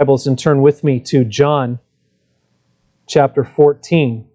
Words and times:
Bibles 0.00 0.26
and 0.26 0.36
turn 0.36 0.60
with 0.60 0.82
me 0.82 0.98
to 0.98 1.22
John 1.22 1.78
chapter 3.06 3.44
14. 3.44 4.26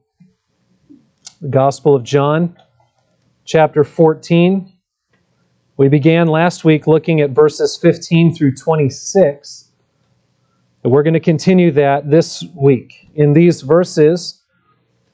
The 1.41 1.47
Gospel 1.49 1.97
of 1.97 2.03
John 2.05 2.55
chapter 3.43 3.83
14. 3.83 4.71
We 5.75 5.89
began 5.89 6.27
last 6.27 6.63
week 6.63 6.87
looking 6.87 7.19
at 7.19 7.31
verses 7.31 7.77
15 7.77 8.35
through 8.35 8.55
26. 8.55 9.69
And 10.85 10.93
we're 10.93 11.03
going 11.03 11.13
to 11.13 11.19
continue 11.19 11.71
that 11.71 12.09
this 12.09 12.41
week. 12.55 13.09
In 13.15 13.33
these 13.33 13.59
verses, 13.61 14.41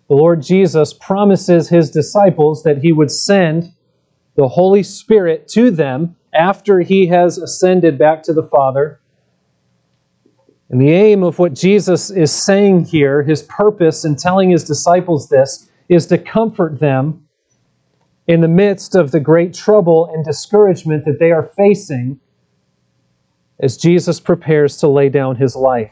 the 0.09 0.15
Lord 0.15 0.43
Jesus 0.43 0.93
promises 0.93 1.69
his 1.69 1.89
disciples 1.89 2.61
that 2.61 2.77
he 2.77 2.91
would 2.91 3.09
send 3.09 3.73
the 4.35 4.47
Holy 4.47 4.83
Spirit 4.83 5.47
to 5.53 5.71
them 5.71 6.15
after 6.35 6.81
he 6.81 7.07
has 7.07 7.39
ascended 7.39 7.97
back 7.97 8.21
to 8.21 8.33
the 8.33 8.43
Father. 8.43 9.01
And 10.69 10.81
the 10.81 10.91
aim 10.91 11.23
of 11.23 11.37
what 11.37 11.53
Jesus 11.53 12.09
is 12.09 12.31
saying 12.31 12.85
here, 12.85 13.21
his 13.21 13.43
purpose 13.43 14.03
in 14.03 14.15
telling 14.15 14.49
his 14.49 14.63
disciples 14.63 15.29
this, 15.29 15.69
is 15.89 16.07
to 16.07 16.17
comfort 16.17 16.79
them 16.79 17.27
in 18.27 18.41
the 18.41 18.47
midst 18.47 18.95
of 18.95 19.11
the 19.11 19.19
great 19.19 19.53
trouble 19.53 20.09
and 20.11 20.25
discouragement 20.25 21.05
that 21.05 21.19
they 21.19 21.31
are 21.31 21.51
facing 21.55 22.19
as 23.59 23.77
Jesus 23.77 24.19
prepares 24.19 24.77
to 24.77 24.87
lay 24.87 25.09
down 25.09 25.35
his 25.35 25.55
life. 25.55 25.91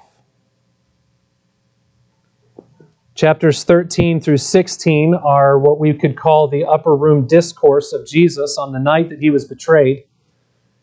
Chapters 3.16 3.64
13 3.64 4.20
through 4.20 4.38
16 4.38 5.14
are 5.14 5.60
what 5.60 5.80
we 5.80 5.94
could 5.94 6.18
call 6.18 6.48
the 6.48 6.66
upper 6.66 6.96
room 6.96 7.28
discourse 7.28 7.94
of 7.94 8.08
Jesus 8.08 8.58
on 8.58 8.72
the 8.74 8.80
night 8.80 9.10
that 9.10 9.20
he 9.20 9.30
was 9.30 9.46
betrayed. 9.46 10.06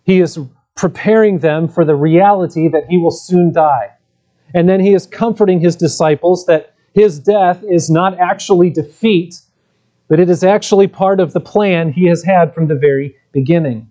He 0.04 0.20
is 0.20 0.38
preparing 0.80 1.40
them 1.40 1.68
for 1.68 1.84
the 1.84 1.94
reality 1.94 2.66
that 2.66 2.86
he 2.88 2.96
will 2.96 3.10
soon 3.10 3.52
die. 3.52 3.90
And 4.54 4.66
then 4.66 4.80
he 4.80 4.94
is 4.94 5.06
comforting 5.06 5.60
his 5.60 5.76
disciples 5.76 6.46
that 6.46 6.74
his 6.94 7.20
death 7.20 7.62
is 7.68 7.90
not 7.90 8.18
actually 8.18 8.70
defeat, 8.70 9.42
but 10.08 10.18
it 10.18 10.30
is 10.30 10.42
actually 10.42 10.86
part 10.86 11.20
of 11.20 11.34
the 11.34 11.40
plan 11.40 11.92
he 11.92 12.06
has 12.06 12.24
had 12.24 12.54
from 12.54 12.68
the 12.68 12.74
very 12.74 13.14
beginning. 13.30 13.90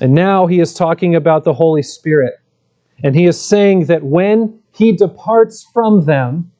And 0.00 0.12
now 0.12 0.48
he 0.48 0.58
is 0.58 0.74
talking 0.74 1.14
about 1.14 1.44
the 1.44 1.54
Holy 1.54 1.82
Spirit. 1.84 2.34
And 3.04 3.14
he 3.14 3.26
is 3.26 3.40
saying 3.40 3.86
that 3.86 4.02
when 4.02 4.58
he 4.72 4.90
departs 4.96 5.64
from 5.72 6.06
them, 6.06 6.50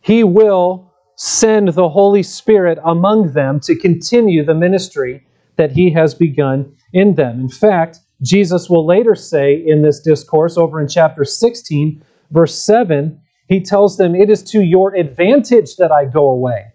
he 0.00 0.24
will 0.24 0.90
send 1.16 1.68
the 1.74 1.90
Holy 1.90 2.22
Spirit 2.22 2.78
among 2.86 3.34
them 3.34 3.60
to 3.60 3.76
continue 3.76 4.42
the 4.46 4.54
ministry 4.54 5.26
that 5.56 5.72
he 5.72 5.90
has 5.92 6.14
begun 6.14 6.74
in 6.94 7.16
them. 7.16 7.40
In 7.40 7.48
fact, 7.50 7.98
Jesus 8.22 8.70
will 8.70 8.86
later 8.86 9.14
say 9.14 9.54
in 9.54 9.82
this 9.82 10.00
discourse 10.00 10.56
over 10.56 10.80
in 10.80 10.88
chapter 10.88 11.24
16, 11.24 12.02
verse 12.30 12.54
7, 12.54 13.20
he 13.48 13.60
tells 13.60 13.98
them, 13.98 14.14
It 14.14 14.30
is 14.30 14.42
to 14.44 14.62
your 14.62 14.94
advantage 14.94 15.76
that 15.76 15.92
I 15.92 16.06
go 16.06 16.28
away. 16.28 16.72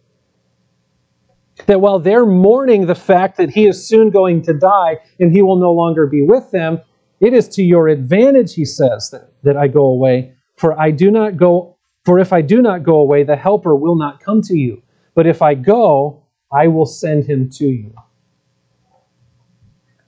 That 1.66 1.82
while 1.82 2.00
they're 2.00 2.26
mourning 2.26 2.86
the 2.86 2.96
fact 2.96 3.38
that 3.38 3.50
he 3.50 3.66
is 3.66 3.88
soon 3.88 4.12
going 4.12 4.44
to 4.44 4.54
die 4.54 5.00
and 5.20 5.32
he 5.32 5.42
will 5.42 5.58
no 5.58 5.72
longer 5.72 6.06
be 6.06 6.22
with 6.22 6.52
them, 6.52 6.80
it 7.20 7.34
is 7.34 7.48
to 7.50 7.64
your 7.64 7.88
advantage, 7.88 8.54
he 8.54 8.66
says, 8.66 9.10
that, 9.12 9.34
that 9.44 9.58
I 9.58 9.68
go 9.68 9.86
away. 9.86 10.34
For 10.56 10.80
I 10.80 10.92
do 10.92 11.10
not 11.10 11.38
go, 11.38 11.78
for 12.06 12.20
if 12.20 12.32
I 12.32 12.42
do 12.42 12.62
not 12.62 12.84
go 12.84 12.98
away, 13.00 13.24
the 13.24 13.36
helper 13.36 13.76
will 13.76 13.96
not 13.96 14.22
come 14.22 14.42
to 14.44 14.58
you. 14.58 14.82
But 15.16 15.28
if 15.28 15.42
I 15.42 15.54
go, 15.54 16.24
I 16.52 16.68
will 16.68 16.86
send 16.86 17.26
him 17.26 17.50
to 17.52 17.66
you. 17.66 17.94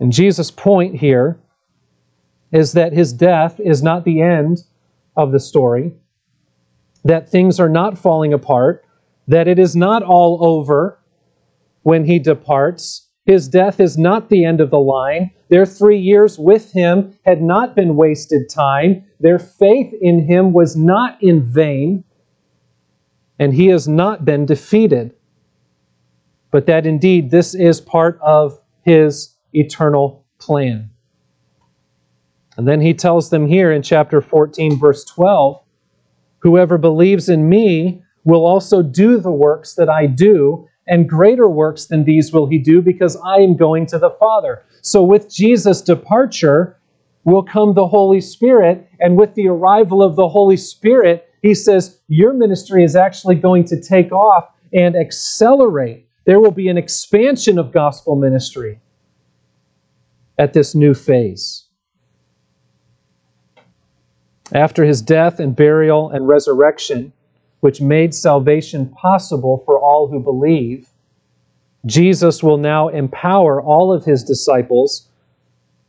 And 0.01 0.11
Jesus' 0.11 0.51
point 0.51 0.95
here 0.95 1.39
is 2.51 2.73
that 2.73 2.91
his 2.91 3.13
death 3.13 3.59
is 3.59 3.81
not 3.81 4.03
the 4.03 4.21
end 4.21 4.63
of 5.15 5.31
the 5.31 5.39
story 5.39 5.93
that 7.03 7.29
things 7.29 7.59
are 7.59 7.69
not 7.69 7.97
falling 7.97 8.33
apart, 8.33 8.85
that 9.27 9.47
it 9.47 9.57
is 9.57 9.75
not 9.75 10.03
all 10.03 10.45
over 10.45 10.99
when 11.83 12.05
he 12.05 12.19
departs. 12.19 13.07
His 13.25 13.47
death 13.47 13.79
is 13.79 13.97
not 13.97 14.29
the 14.29 14.43
end 14.43 14.61
of 14.61 14.69
the 14.69 14.79
line. 14.79 15.31
Their 15.49 15.65
three 15.65 15.99
years 15.99 16.37
with 16.37 16.71
him 16.71 17.13
had 17.23 17.41
not 17.41 17.75
been 17.75 17.95
wasted 17.95 18.49
time. 18.49 19.03
Their 19.19 19.39
faith 19.39 19.93
in 20.01 20.25
him 20.25 20.53
was 20.53 20.75
not 20.75 21.21
in 21.21 21.41
vain, 21.41 22.03
and 23.39 23.53
he 23.53 23.67
has 23.67 23.87
not 23.87 24.25
been 24.25 24.45
defeated. 24.45 25.13
But 26.51 26.65
that 26.65 26.85
indeed 26.85 27.31
this 27.31 27.55
is 27.55 27.81
part 27.81 28.19
of 28.21 28.59
his 28.83 29.35
eternal 29.53 30.25
plan. 30.39 30.89
And 32.57 32.67
then 32.67 32.81
he 32.81 32.93
tells 32.93 33.29
them 33.29 33.47
here 33.47 33.71
in 33.71 33.81
chapter 33.81 34.21
14, 34.21 34.77
verse 34.77 35.05
12 35.05 35.61
Whoever 36.39 36.77
believes 36.77 37.29
in 37.29 37.47
me 37.47 38.01
will 38.23 38.45
also 38.45 38.81
do 38.81 39.19
the 39.19 39.31
works 39.31 39.75
that 39.75 39.89
I 39.89 40.07
do, 40.07 40.67
and 40.87 41.07
greater 41.07 41.47
works 41.47 41.85
than 41.85 42.03
these 42.03 42.33
will 42.33 42.47
he 42.47 42.57
do, 42.57 42.81
because 42.81 43.15
I 43.25 43.37
am 43.37 43.55
going 43.55 43.85
to 43.87 43.99
the 43.99 44.09
Father. 44.19 44.63
So, 44.81 45.03
with 45.03 45.31
Jesus' 45.31 45.81
departure 45.81 46.79
will 47.23 47.43
come 47.43 47.73
the 47.73 47.87
Holy 47.87 48.21
Spirit, 48.21 48.87
and 48.99 49.17
with 49.17 49.35
the 49.35 49.47
arrival 49.47 50.01
of 50.01 50.15
the 50.15 50.27
Holy 50.27 50.57
Spirit, 50.57 51.27
he 51.41 51.53
says, 51.53 51.99
Your 52.07 52.33
ministry 52.33 52.83
is 52.83 52.95
actually 52.95 53.35
going 53.35 53.65
to 53.65 53.79
take 53.79 54.11
off 54.11 54.49
and 54.73 54.95
accelerate. 54.95 56.07
There 56.25 56.39
will 56.39 56.51
be 56.51 56.69
an 56.69 56.77
expansion 56.77 57.59
of 57.59 57.71
gospel 57.71 58.15
ministry 58.15 58.79
at 60.41 60.53
this 60.53 60.73
new 60.73 60.95
phase. 60.95 61.67
After 64.51 64.83
his 64.83 64.99
death 64.99 65.39
and 65.39 65.55
burial 65.55 66.09
and 66.09 66.27
resurrection, 66.27 67.13
which 67.59 67.79
made 67.79 68.15
salvation 68.15 68.89
possible 68.89 69.61
for 69.67 69.79
all 69.79 70.07
who 70.07 70.19
believe, 70.19 70.89
Jesus 71.85 72.41
will 72.41 72.57
now 72.57 72.87
empower 72.87 73.61
all 73.61 73.93
of 73.93 74.03
his 74.03 74.23
disciples, 74.23 75.07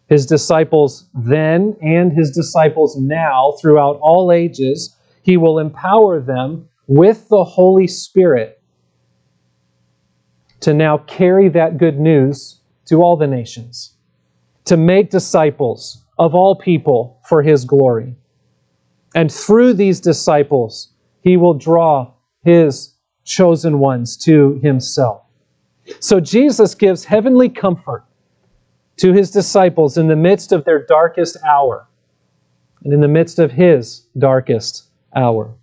his 0.08 0.26
disciples 0.26 1.06
then 1.14 1.74
and 1.80 2.12
his 2.12 2.30
disciples 2.30 2.94
now 3.00 3.54
throughout 3.58 3.98
all 4.02 4.30
ages. 4.30 4.94
He 5.22 5.38
will 5.38 5.58
empower 5.58 6.20
them 6.20 6.68
with 6.86 7.26
the 7.30 7.42
Holy 7.42 7.86
Spirit 7.86 8.60
to 10.60 10.74
now 10.74 10.98
carry 10.98 11.48
that 11.48 11.78
good 11.78 11.98
news 11.98 12.60
to 12.84 13.02
all 13.02 13.16
the 13.16 13.26
nations, 13.26 13.96
to 14.64 14.76
make 14.76 15.10
disciples 15.10 16.04
of 16.18 16.34
all 16.34 16.56
people 16.56 17.20
for 17.28 17.42
his 17.42 17.64
glory. 17.64 18.14
And 19.14 19.30
through 19.30 19.74
these 19.74 20.00
disciples, 20.00 20.92
he 21.20 21.36
will 21.36 21.54
draw 21.54 22.12
his 22.44 22.94
chosen 23.24 23.78
ones 23.78 24.16
to 24.18 24.60
himself. 24.62 25.22
So 26.00 26.20
Jesus 26.20 26.74
gives 26.74 27.04
heavenly 27.04 27.48
comfort 27.48 28.04
to 28.98 29.12
his 29.12 29.30
disciples 29.30 29.96
in 29.96 30.08
the 30.08 30.16
midst 30.16 30.52
of 30.52 30.64
their 30.64 30.84
darkest 30.86 31.36
hour 31.44 31.88
and 32.84 32.92
in 32.92 33.00
the 33.00 33.08
midst 33.08 33.38
of 33.38 33.52
his 33.52 34.06
darkest 34.18 34.88
hour. 35.14 35.54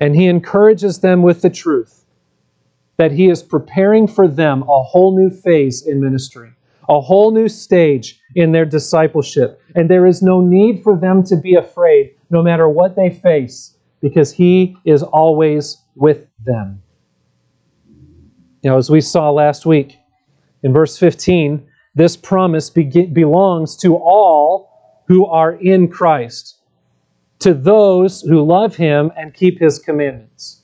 And 0.00 0.14
he 0.14 0.26
encourages 0.26 1.00
them 1.00 1.22
with 1.22 1.42
the 1.42 1.50
truth 1.50 2.04
that 2.96 3.12
he 3.12 3.28
is 3.28 3.42
preparing 3.42 4.06
for 4.06 4.26
them 4.26 4.62
a 4.62 4.82
whole 4.82 5.16
new 5.16 5.30
phase 5.30 5.86
in 5.86 6.00
ministry, 6.00 6.52
a 6.88 7.00
whole 7.00 7.32
new 7.32 7.48
stage 7.48 8.20
in 8.34 8.52
their 8.52 8.64
discipleship. 8.64 9.60
And 9.74 9.90
there 9.90 10.06
is 10.06 10.22
no 10.22 10.40
need 10.40 10.82
for 10.82 10.96
them 10.96 11.22
to 11.24 11.36
be 11.36 11.54
afraid 11.54 12.14
no 12.30 12.42
matter 12.42 12.68
what 12.68 12.96
they 12.96 13.10
face, 13.10 13.76
because 14.00 14.32
He 14.32 14.76
is 14.84 15.02
always 15.02 15.76
with 15.94 16.26
them. 16.44 16.82
You 18.62 18.70
know, 18.70 18.78
as 18.78 18.90
we 18.90 19.00
saw 19.00 19.30
last 19.30 19.66
week 19.66 19.96
in 20.62 20.72
verse 20.72 20.98
15, 20.98 21.66
this 21.94 22.16
promise 22.16 22.68
be- 22.70 23.06
belongs 23.06 23.76
to 23.78 23.96
all 23.96 25.02
who 25.06 25.24
are 25.26 25.52
in 25.54 25.88
Christ, 25.88 26.60
to 27.38 27.54
those 27.54 28.22
who 28.22 28.44
love 28.44 28.76
Him 28.76 29.12
and 29.16 29.32
keep 29.32 29.60
His 29.60 29.78
commandments, 29.78 30.62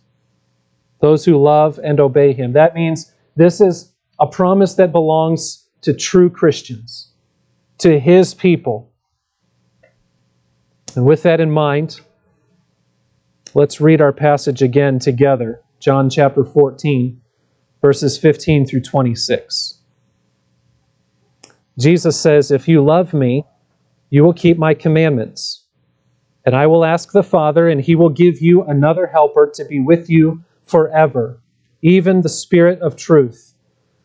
those 1.00 1.25
who 1.25 1.41
love 1.41 1.79
and 1.82 2.00
obey 2.00 2.32
Him. 2.32 2.52
That 2.52 2.75
means 2.75 3.12
this 3.37 3.61
is 3.61 3.93
a 4.20 4.26
promise 4.26 4.75
that 4.75 4.93
belongs 4.93 5.62
to 5.82 5.94
true 5.94 6.31
Christians, 6.31 7.12
to 7.79 8.00
His 8.00 8.34
people 8.34 8.93
and 10.94 11.06
with 11.06 11.23
that 11.23 11.40
in 11.40 11.50
mind, 11.50 12.00
let's 13.55 13.81
read 13.81 14.00
our 14.00 14.12
passage 14.12 14.62
again 14.62 14.99
together 14.99 15.62
John 15.81 16.11
chapter 16.11 16.44
14, 16.44 17.20
verses 17.81 18.19
15 18.19 18.67
through 18.67 18.82
26. 18.82 19.79
Jesus 21.79 22.20
says, 22.20 22.50
If 22.50 22.69
you 22.69 22.84
love 22.84 23.14
me, 23.14 23.44
you 24.11 24.23
will 24.23 24.34
keep 24.34 24.58
my 24.58 24.75
commandments. 24.75 25.64
And 26.44 26.55
I 26.55 26.67
will 26.67 26.84
ask 26.84 27.12
the 27.12 27.23
Father, 27.23 27.69
and 27.69 27.81
he 27.81 27.96
will 27.96 28.11
give 28.11 28.40
you 28.40 28.62
another 28.62 29.06
helper 29.06 29.50
to 29.55 29.64
be 29.64 29.81
with 29.81 30.11
you 30.11 30.44
forever, 30.67 31.40
even 31.81 32.20
the 32.20 32.29
Spirit 32.29 32.81
of 32.81 32.96
truth, 32.96 33.51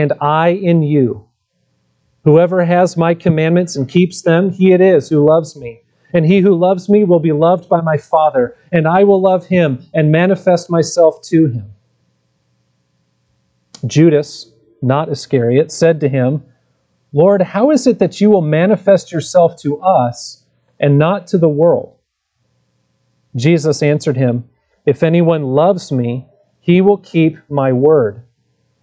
and 0.00 0.12
I 0.20 0.48
in 0.48 0.82
you. 0.82 1.26
Whoever 2.24 2.64
has 2.64 2.96
my 2.96 3.14
commandments 3.14 3.76
and 3.76 3.88
keeps 3.88 4.22
them, 4.22 4.50
he 4.50 4.72
it 4.72 4.80
is 4.80 5.08
who 5.08 5.24
loves 5.24 5.56
me. 5.56 5.82
And 6.12 6.26
he 6.26 6.40
who 6.40 6.54
loves 6.54 6.88
me 6.88 7.04
will 7.04 7.20
be 7.20 7.32
loved 7.32 7.68
by 7.68 7.80
my 7.82 7.96
Father, 7.96 8.56
and 8.72 8.88
I 8.88 9.04
will 9.04 9.20
love 9.20 9.46
him 9.46 9.86
and 9.94 10.10
manifest 10.10 10.70
myself 10.70 11.22
to 11.24 11.46
him. 11.46 11.70
Judas, 13.86 14.52
not 14.82 15.08
Iscariot, 15.08 15.70
said 15.70 16.00
to 16.00 16.08
him, 16.08 16.42
Lord, 17.12 17.42
how 17.42 17.70
is 17.70 17.86
it 17.86 17.98
that 17.98 18.20
you 18.20 18.30
will 18.30 18.42
manifest 18.42 19.12
yourself 19.12 19.60
to 19.62 19.80
us 19.80 20.44
and 20.78 20.98
not 20.98 21.26
to 21.28 21.38
the 21.38 21.48
world? 21.48 21.96
Jesus 23.36 23.82
answered 23.82 24.16
him, 24.16 24.48
If 24.86 25.02
anyone 25.02 25.44
loves 25.44 25.92
me, 25.92 26.26
he 26.60 26.80
will 26.80 26.98
keep 26.98 27.38
my 27.48 27.72
word, 27.72 28.22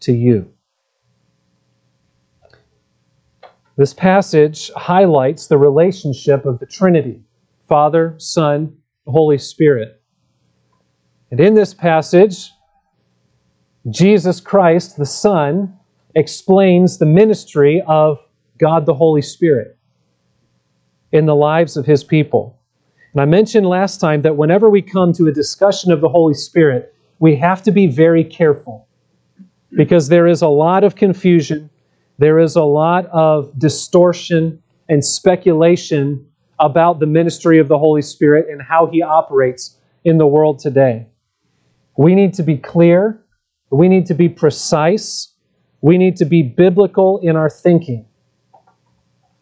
to 0.00 0.12
you. 0.12 0.50
This 3.76 3.94
passage 3.94 4.72
highlights 4.74 5.46
the 5.46 5.56
relationship 5.56 6.44
of 6.44 6.58
the 6.58 6.66
Trinity 6.66 7.22
Father, 7.68 8.14
Son, 8.18 8.76
Holy 9.06 9.38
Spirit. 9.38 10.02
And 11.30 11.38
in 11.38 11.54
this 11.54 11.74
passage, 11.74 12.50
Jesus 13.90 14.40
Christ, 14.40 14.96
the 14.96 15.06
Son, 15.06 15.78
explains 16.14 16.98
the 16.98 17.06
ministry 17.06 17.82
of 17.86 18.18
God 18.58 18.84
the 18.84 18.94
Holy 18.94 19.22
Spirit 19.22 19.78
in 21.12 21.26
the 21.26 21.36
lives 21.36 21.76
of 21.76 21.86
his 21.86 22.02
people. 22.02 22.58
And 23.12 23.20
I 23.20 23.26
mentioned 23.26 23.66
last 23.66 24.00
time 24.00 24.22
that 24.22 24.36
whenever 24.36 24.68
we 24.68 24.82
come 24.82 25.12
to 25.12 25.28
a 25.28 25.32
discussion 25.32 25.92
of 25.92 26.00
the 26.00 26.08
Holy 26.08 26.34
Spirit, 26.34 26.94
we 27.20 27.36
have 27.36 27.62
to 27.62 27.70
be 27.70 27.86
very 27.86 28.24
careful 28.24 28.87
because 29.76 30.08
there 30.08 30.26
is 30.26 30.42
a 30.42 30.48
lot 30.48 30.84
of 30.84 30.96
confusion, 30.96 31.70
there 32.18 32.38
is 32.38 32.56
a 32.56 32.64
lot 32.64 33.06
of 33.06 33.56
distortion 33.58 34.62
and 34.88 35.04
speculation 35.04 36.26
about 36.58 36.98
the 36.98 37.06
ministry 37.06 37.58
of 37.58 37.68
the 37.68 37.78
Holy 37.78 38.02
Spirit 38.02 38.46
and 38.50 38.60
how 38.62 38.86
he 38.86 39.02
operates 39.02 39.76
in 40.04 40.18
the 40.18 40.26
world 40.26 40.58
today. 40.58 41.06
We 41.96 42.14
need 42.14 42.34
to 42.34 42.42
be 42.42 42.56
clear, 42.56 43.22
we 43.70 43.88
need 43.88 44.06
to 44.06 44.14
be 44.14 44.28
precise, 44.28 45.32
we 45.80 45.98
need 45.98 46.16
to 46.16 46.24
be 46.24 46.42
biblical 46.42 47.20
in 47.22 47.36
our 47.36 47.50
thinking. 47.50 48.06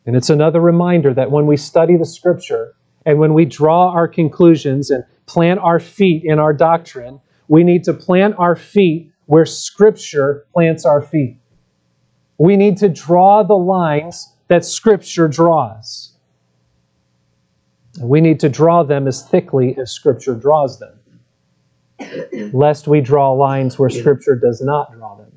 And 0.05 0.17
it's 0.17 0.31
another 0.31 0.61
reminder 0.61 1.14
that 1.14 1.31
when 1.31 1.46
we 1.46 1.56
study 1.56 1.96
the 1.96 2.05
Scripture 2.05 2.75
and 3.05 3.19
when 3.19 3.34
we 3.34 3.44
draw 3.44 3.90
our 3.90 4.06
conclusions 4.06 4.90
and 4.90 5.05
plant 5.26 5.61
our 5.61 5.81
feet 5.81 6.23
in 6.25 6.38
our 6.38 6.52
doctrine, 6.52 7.20
we 7.49 7.64
need 7.64 7.84
to 7.84 7.93
plant 7.93 8.34
our 8.38 8.56
feet 8.56 9.12
where 9.26 9.44
Scripture 9.44 10.46
plants 10.52 10.84
our 10.84 11.02
feet. 11.02 11.38
We 12.38 12.56
need 12.56 12.76
to 12.78 12.88
draw 12.88 13.43
the 13.43 13.56
lines 13.56 14.32
that 14.49 14.64
Scripture 14.64 15.28
draws. 15.28 16.12
We 18.00 18.20
need 18.20 18.40
to 18.40 18.49
draw 18.49 18.82
them 18.82 19.06
as 19.06 19.26
thickly 19.26 19.76
as 19.78 19.90
Scripture 19.90 20.34
draws 20.34 20.78
them, 20.78 21.00
lest 22.52 22.87
we 22.87 23.00
draw 23.00 23.32
lines 23.32 23.78
where 23.78 23.88
Scripture 23.88 24.37
does 24.37 24.61
not 24.61 24.93
draw 24.93 25.17
them. 25.17 25.32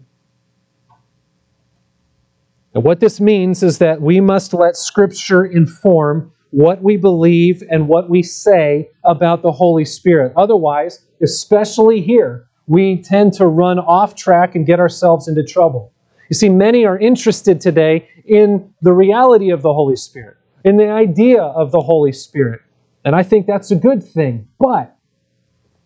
And 2.73 2.83
what 2.83 2.99
this 2.99 3.19
means 3.19 3.63
is 3.63 3.77
that 3.79 4.01
we 4.01 4.19
must 4.19 4.53
let 4.53 4.75
Scripture 4.75 5.45
inform 5.45 6.31
what 6.51 6.83
we 6.83 6.97
believe 6.97 7.63
and 7.69 7.87
what 7.87 8.09
we 8.09 8.21
say 8.21 8.89
about 9.05 9.41
the 9.41 9.51
Holy 9.51 9.85
Spirit. 9.85 10.33
Otherwise, 10.35 11.05
especially 11.21 12.01
here, 12.01 12.48
we 12.69 13.01
tend 13.01 13.33
to 13.33 13.47
run 13.47 13.79
off 13.79 14.15
track 14.15 14.55
and 14.55 14.65
get 14.65 14.79
ourselves 14.79 15.27
into 15.27 15.43
trouble. 15.43 15.91
You 16.29 16.35
see, 16.35 16.49
many 16.49 16.85
are 16.85 16.97
interested 16.99 17.59
today 17.59 18.07
in 18.25 18.71
the 18.81 18.93
reality 18.93 19.49
of 19.49 19.63
the 19.63 19.73
Holy 19.73 19.95
Spirit 19.95 20.37
in 20.63 20.77
the 20.77 20.89
idea 20.89 21.41
of 21.41 21.71
the 21.71 21.81
Holy 21.81 22.11
Spirit. 22.11 22.61
And 23.03 23.15
I 23.15 23.23
think 23.23 23.47
that's 23.47 23.71
a 23.71 23.75
good 23.75 24.03
thing. 24.03 24.47
But 24.59 24.95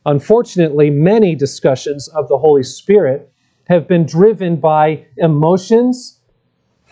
unfortunately, 0.05 0.89
many 0.89 1.35
discussions 1.35 2.09
of 2.09 2.27
the 2.27 2.37
Holy 2.37 2.63
Spirit 2.63 3.31
have 3.69 3.87
been 3.87 4.05
driven 4.05 4.57
by 4.57 5.05
emotions, 5.17 6.19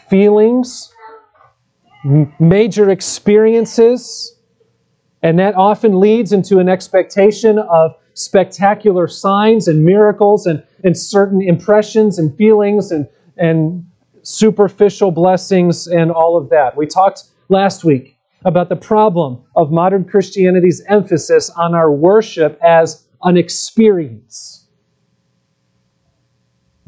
feelings, 0.09 0.94
major 2.39 2.89
experiences, 2.89 4.37
and 5.21 5.37
that 5.37 5.55
often 5.55 5.99
leads 5.99 6.31
into 6.31 6.59
an 6.59 6.69
expectation 6.69 7.59
of 7.59 7.95
spectacular 8.13 9.07
signs 9.07 9.67
and 9.67 9.83
miracles 9.83 10.45
and, 10.45 10.63
and 10.83 10.97
certain 10.97 11.41
impressions 11.41 12.19
and 12.19 12.35
feelings 12.37 12.91
and, 12.91 13.07
and 13.37 13.85
superficial 14.23 15.11
blessings 15.11 15.87
and 15.87 16.11
all 16.11 16.37
of 16.37 16.49
that. 16.49 16.75
We 16.77 16.85
talked 16.85 17.23
last 17.49 17.83
week 17.83 18.17
about 18.45 18.69
the 18.69 18.75
problem 18.75 19.41
of 19.55 19.71
modern 19.71 20.05
Christianity's 20.05 20.81
emphasis 20.87 21.49
on 21.51 21.75
our 21.75 21.91
worship 21.91 22.59
as 22.63 23.06
an 23.23 23.37
experience. 23.37 24.68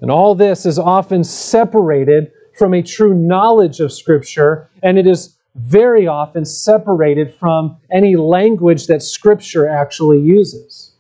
And 0.01 0.12
all 0.12 0.36
this 0.36 0.65
is 0.65 0.80
often 0.80 1.24
separated 1.24 2.32
from 2.58 2.74
a 2.74 2.82
true 2.82 3.13
knowledge 3.13 3.80
of 3.80 3.92
Scripture, 3.92 4.70
and 4.82 4.98
it 4.98 5.08
is 5.08 5.38
very 5.56 6.08
often 6.08 6.46
separated 6.46 7.34
from 7.36 7.77
any 7.92 8.15
language 8.15 8.88
that 8.88 9.01
Scripture 9.01 9.68
actually 9.68 10.20
uses. 10.20 10.93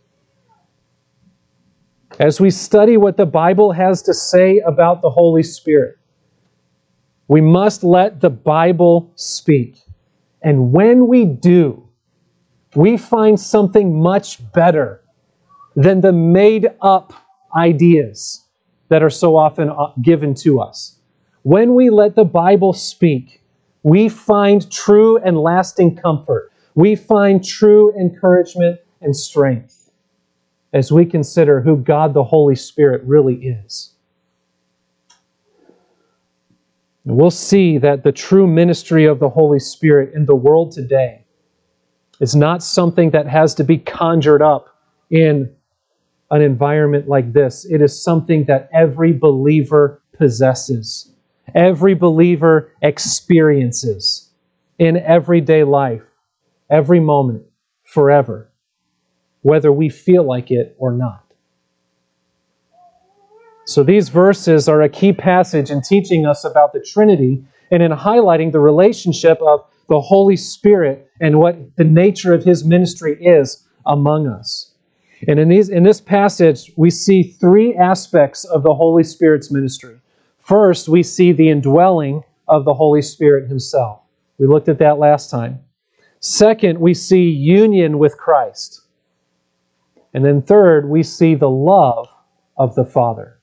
As 2.19 2.39
we 2.39 2.51
study 2.51 2.95
what 2.95 3.17
the 3.17 3.25
Bible 3.25 3.71
has 3.71 4.03
to 4.03 4.13
say 4.13 4.59
about 4.59 5.01
the 5.01 5.09
Holy 5.09 5.41
Spirit, 5.41 5.97
we 7.27 7.41
must 7.41 7.83
let 7.83 8.21
the 8.21 8.29
Bible 8.29 9.11
speak. 9.15 9.79
And 10.43 10.71
when 10.71 11.07
we 11.07 11.25
do, 11.25 11.87
we 12.75 12.97
find 12.97 13.39
something 13.39 13.99
much 13.99 14.39
better 14.51 15.01
than 15.75 16.01
the 16.01 16.11
made 16.11 16.67
up 16.81 17.13
ideas 17.55 18.45
that 18.89 19.01
are 19.01 19.09
so 19.09 19.35
often 19.35 19.69
uh, 19.71 19.91
given 20.03 20.35
to 20.35 20.59
us. 20.59 20.99
When 21.41 21.73
we 21.73 21.89
let 21.89 22.15
the 22.15 22.25
Bible 22.25 22.73
speak, 22.73 23.41
we 23.81 24.07
find 24.07 24.71
true 24.71 25.17
and 25.17 25.35
lasting 25.39 25.95
comfort. 25.95 26.51
We 26.75 26.95
find 26.95 27.43
true 27.43 27.91
encouragement 27.99 28.79
and 29.01 29.15
strength 29.15 29.82
as 30.73 30.91
we 30.91 31.05
consider 31.05 31.61
who 31.61 31.77
God 31.77 32.13
the 32.13 32.23
Holy 32.23 32.55
Spirit 32.55 33.03
really 33.05 33.35
is. 33.35 33.93
we'll 37.05 37.31
see 37.31 37.77
that 37.77 38.03
the 38.03 38.11
true 38.11 38.47
ministry 38.47 39.05
of 39.05 39.19
the 39.19 39.29
Holy 39.29 39.59
Spirit 39.59 40.13
in 40.13 40.25
the 40.25 40.35
world 40.35 40.71
today 40.71 41.23
is 42.19 42.35
not 42.35 42.63
something 42.63 43.11
that 43.11 43.27
has 43.27 43.53
to 43.55 43.63
be 43.63 43.77
conjured 43.77 44.41
up 44.41 44.67
in 45.09 45.53
an 46.31 46.41
environment 46.41 47.07
like 47.07 47.33
this. 47.33 47.65
It 47.65 47.81
is 47.81 48.01
something 48.01 48.45
that 48.45 48.69
every 48.73 49.11
believer 49.11 50.01
possesses, 50.13 51.11
every 51.53 51.93
believer 51.93 52.71
experiences 52.81 54.29
in 54.79 54.97
everyday 54.97 55.63
life, 55.63 56.03
every 56.69 56.99
moment, 56.99 57.43
forever, 57.83 58.49
whether 59.43 59.71
we 59.71 59.87
feel 59.87 60.23
like 60.23 60.51
it 60.51 60.75
or 60.79 60.91
not. 60.91 61.23
So 63.65 63.83
these 63.83 64.09
verses 64.09 64.67
are 64.67 64.81
a 64.81 64.89
key 64.89 65.13
passage 65.13 65.71
in 65.71 65.81
teaching 65.81 66.25
us 66.25 66.43
about 66.43 66.73
the 66.73 66.81
Trinity 66.81 67.45
and 67.71 67.81
in 67.81 67.91
highlighting 67.91 68.51
the 68.51 68.59
relationship 68.59 69.39
of 69.41 69.65
the 69.87 70.01
Holy 70.01 70.35
Spirit 70.35 71.09
and 71.21 71.39
what 71.39 71.75
the 71.77 71.83
nature 71.83 72.33
of 72.33 72.43
his 72.43 72.65
ministry 72.65 73.17
is 73.23 73.65
among 73.85 74.27
us. 74.27 74.73
And 75.27 75.39
in, 75.39 75.47
these, 75.47 75.69
in 75.69 75.83
this 75.83 76.01
passage, 76.01 76.71
we 76.75 76.89
see 76.89 77.23
three 77.23 77.75
aspects 77.75 78.43
of 78.43 78.63
the 78.63 78.73
Holy 78.73 79.03
Spirit's 79.03 79.51
ministry. 79.51 79.97
First, 80.39 80.89
we 80.89 81.03
see 81.03 81.31
the 81.31 81.49
indwelling 81.49 82.23
of 82.49 82.65
the 82.65 82.73
Holy 82.73 83.01
Spirit 83.01 83.47
himself. 83.47 84.01
We 84.37 84.47
looked 84.47 84.67
at 84.67 84.79
that 84.79 84.99
last 84.99 85.29
time. 85.29 85.59
Second, 86.19 86.79
we 86.79 86.93
see 86.93 87.29
union 87.29 87.97
with 87.97 88.17
Christ. 88.17 88.82
And 90.13 90.23
then 90.23 90.41
third, 90.41 90.89
we 90.89 91.03
see 91.03 91.35
the 91.35 91.49
love 91.49 92.07
of 92.57 92.75
the 92.75 92.85
Father. 92.85 93.39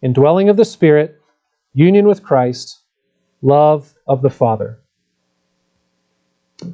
Indwelling 0.00 0.48
of 0.48 0.56
the 0.56 0.64
Spirit, 0.64 1.20
union 1.74 2.06
with 2.06 2.22
Christ, 2.22 2.80
love 3.42 3.94
of 4.06 4.22
the 4.22 4.30
Father. 4.30 4.78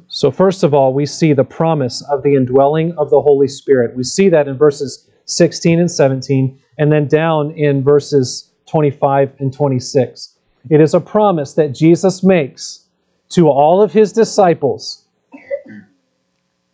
So, 0.07 0.31
first 0.31 0.63
of 0.63 0.73
all, 0.73 0.93
we 0.93 1.05
see 1.05 1.33
the 1.33 1.43
promise 1.43 2.03
of 2.09 2.23
the 2.23 2.35
indwelling 2.35 2.93
of 2.97 3.09
the 3.09 3.21
Holy 3.21 3.47
Spirit. 3.47 3.95
We 3.95 4.03
see 4.03 4.29
that 4.29 4.47
in 4.47 4.57
verses 4.57 5.09
16 5.25 5.79
and 5.79 5.91
17, 5.91 6.59
and 6.77 6.91
then 6.91 7.07
down 7.07 7.51
in 7.51 7.83
verses 7.83 8.51
25 8.67 9.33
and 9.39 9.53
26. 9.53 10.35
It 10.69 10.81
is 10.81 10.93
a 10.93 10.99
promise 10.99 11.53
that 11.53 11.73
Jesus 11.73 12.23
makes 12.23 12.85
to 13.29 13.49
all 13.49 13.81
of 13.81 13.93
his 13.93 14.11
disciples 14.11 15.05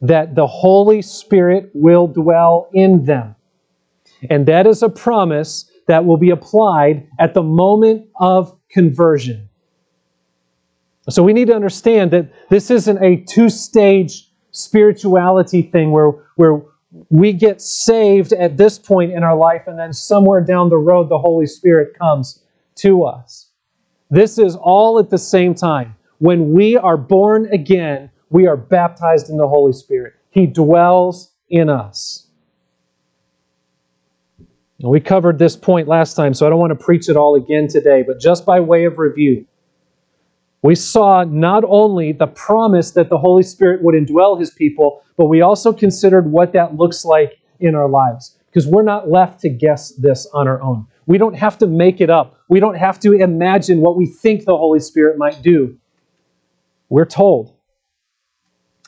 that 0.02 0.36
the 0.36 0.48
Holy 0.48 1.02
Spirit 1.02 1.72
will 1.74 2.08
dwell 2.08 2.70
in 2.74 3.06
them. 3.06 3.36
And 4.30 4.46
that 4.48 4.68
is 4.68 4.84
a 4.84 4.90
promise 4.90 5.70
that 5.88 6.06
will 6.06 6.18
be 6.18 6.32
applied 6.32 7.08
at 7.20 7.34
the 7.34 7.44
moment 7.44 8.08
of 8.20 8.58
conversion. 8.70 9.50
So 11.10 11.22
we 11.22 11.34
need 11.34 11.48
to 11.48 11.56
understand 11.56 12.12
that 12.12 12.32
this 12.50 12.72
isn't 12.72 13.04
a 13.04 13.24
two 13.30 13.50
stage 13.50 14.32
spirituality 14.52 15.62
thing 15.62 15.92
where, 15.92 16.12
where 16.36 16.62
we 17.10 17.34
get 17.34 17.62
saved 17.62 18.34
at 18.34 18.58
this 18.58 18.80
point 18.80 19.12
in 19.12 19.24
our 19.24 19.36
life 19.36 19.64
and 19.68 19.78
then 19.78 19.94
somewhere 19.94 20.42
down 20.42 20.70
the 20.70 20.78
road 20.78 21.10
the 21.10 21.20
Holy 21.20 21.46
Spirit 21.46 21.98
comes 21.98 22.44
to 22.76 23.04
us. 23.04 23.50
This 24.10 24.38
is 24.38 24.56
all 24.56 24.98
at 25.00 25.10
the 25.10 25.18
same 25.18 25.54
time. 25.54 25.96
When 26.20 26.54
we 26.54 26.78
are 26.78 26.98
born 26.98 27.48
again, 27.52 28.10
we 28.30 28.48
are 28.48 28.58
baptized 28.58 29.30
in 29.30 29.38
the 29.38 29.48
Holy 29.48 29.74
Spirit. 29.74 30.14
He 30.30 30.48
dwells 30.48 31.32
in 31.50 31.70
us. 31.70 32.28
And 34.80 34.90
we 34.90 35.00
covered 35.00 35.40
this 35.40 35.56
point 35.56 35.88
last 35.88 36.16
time, 36.16 36.34
so 36.34 36.46
I 36.46 36.50
don't 36.50 36.60
want 36.60 36.78
to 36.78 36.84
preach 36.84 37.08
it 37.08 37.16
all 37.16 37.36
again 37.36 37.68
today, 37.68 38.04
but 38.06 38.20
just 38.20 38.46
by 38.46 38.60
way 38.60 38.86
of 38.86 38.98
review, 39.00 39.46
we 40.62 40.76
saw 40.76 41.24
not 41.24 41.64
only 41.68 42.12
the 42.12 42.28
promise 42.28 42.92
that 42.92 43.10
the 43.10 43.18
Holy 43.18 43.44
Spirit 43.44 43.84
would 43.84 43.96
indwell 43.96 44.40
his 44.40 44.52
people, 44.52 45.04
but 45.16 45.26
we 45.28 45.42
also 45.42 45.72
considered 45.72 46.32
what 46.32 46.54
that 46.54 46.76
looks 46.76 47.06
like 47.06 47.40
in 47.60 47.76
our 47.76 47.88
lives. 47.88 48.38
Because 48.48 48.68
we're 48.68 48.84
not 48.84 49.10
left 49.10 49.42
to 49.42 49.50
guess 49.50 49.90
this 49.92 50.26
on 50.34 50.48
our 50.48 50.62
own. 50.62 50.88
We 51.06 51.18
don't 51.18 51.36
have 51.36 51.58
to 51.60 51.68
make 51.68 52.02
it 52.02 52.10
up. 52.10 52.38
We 52.50 52.60
don't 52.60 52.78
have 52.78 53.00
to 53.02 53.14
imagine 53.14 53.82
what 53.82 53.96
we 53.96 54.06
think 54.06 54.46
the 54.46 54.58
Holy 54.58 54.80
Spirit 54.80 55.18
might 55.18 55.42
do. 55.42 55.78
We're 56.90 57.06
told. 57.06 57.55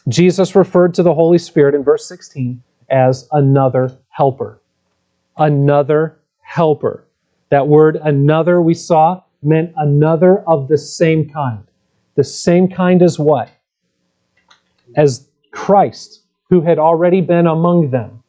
Jesus 0.07 0.55
referred 0.55 0.93
to 0.93 1.03
the 1.03 1.13
Holy 1.13 1.37
Spirit 1.37 1.75
in 1.75 1.83
verse 1.83 2.07
16 2.07 2.61
as 2.89 3.27
another 3.31 3.97
helper. 4.09 4.61
Another 5.37 6.19
helper. 6.41 7.05
That 7.49 7.67
word 7.67 7.97
another 7.97 8.61
we 8.61 8.73
saw 8.73 9.23
meant 9.43 9.73
another 9.75 10.39
of 10.47 10.67
the 10.67 10.77
same 10.77 11.29
kind. 11.29 11.63
The 12.15 12.23
same 12.23 12.69
kind 12.69 13.01
as 13.01 13.19
what? 13.19 13.49
As 14.95 15.29
Christ, 15.51 16.23
who 16.49 16.61
had 16.61 16.79
already 16.79 17.21
been 17.21 17.45
among 17.45 17.91
them. 17.91 18.23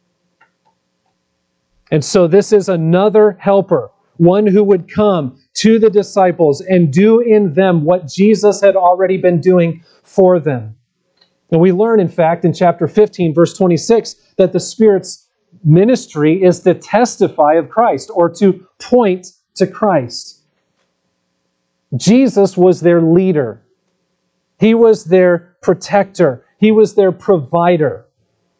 And 1.91 2.05
so 2.05 2.27
this 2.27 2.53
is 2.53 2.69
another 2.69 3.33
helper, 3.41 3.91
one 4.17 4.47
who 4.47 4.63
would 4.65 4.93
come 4.93 5.41
to 5.55 5.79
the 5.79 5.91
disciples 5.91 6.61
and 6.61 6.93
do 6.93 7.21
in 7.21 7.55
them 7.55 7.85
what 7.85 8.07
Jesus 8.09 8.61
had 8.61 8.77
already 8.77 9.17
been 9.17 9.41
doing 9.41 9.83
for 10.03 10.39
them. 10.39 10.78
And 11.51 11.61
we 11.61 11.73
learn, 11.73 12.01
in 12.01 12.09
fact, 12.09 12.45
in 12.45 12.53
chapter 12.53 12.87
15, 12.87 13.35
verse 13.35 13.57
26, 13.57 14.17
that 14.37 14.53
the 14.53 14.61
Spirit's 14.61 15.27
ministry 15.65 16.43
is 16.43 16.61
to 16.61 16.75
testify 16.75 17.55
of 17.55 17.69
Christ 17.69 18.11
or 18.15 18.29
to 18.35 18.67
point 18.79 19.29
to 19.55 19.67
Christ. 19.67 20.43
Jesus 21.97 22.57
was 22.57 22.81
their 22.81 23.01
leader. 23.01 23.63
He 24.61 24.75
was 24.75 25.05
their 25.05 25.57
protector. 25.63 26.45
He 26.59 26.71
was 26.71 26.95
their 26.95 27.13
provider. 27.13 28.07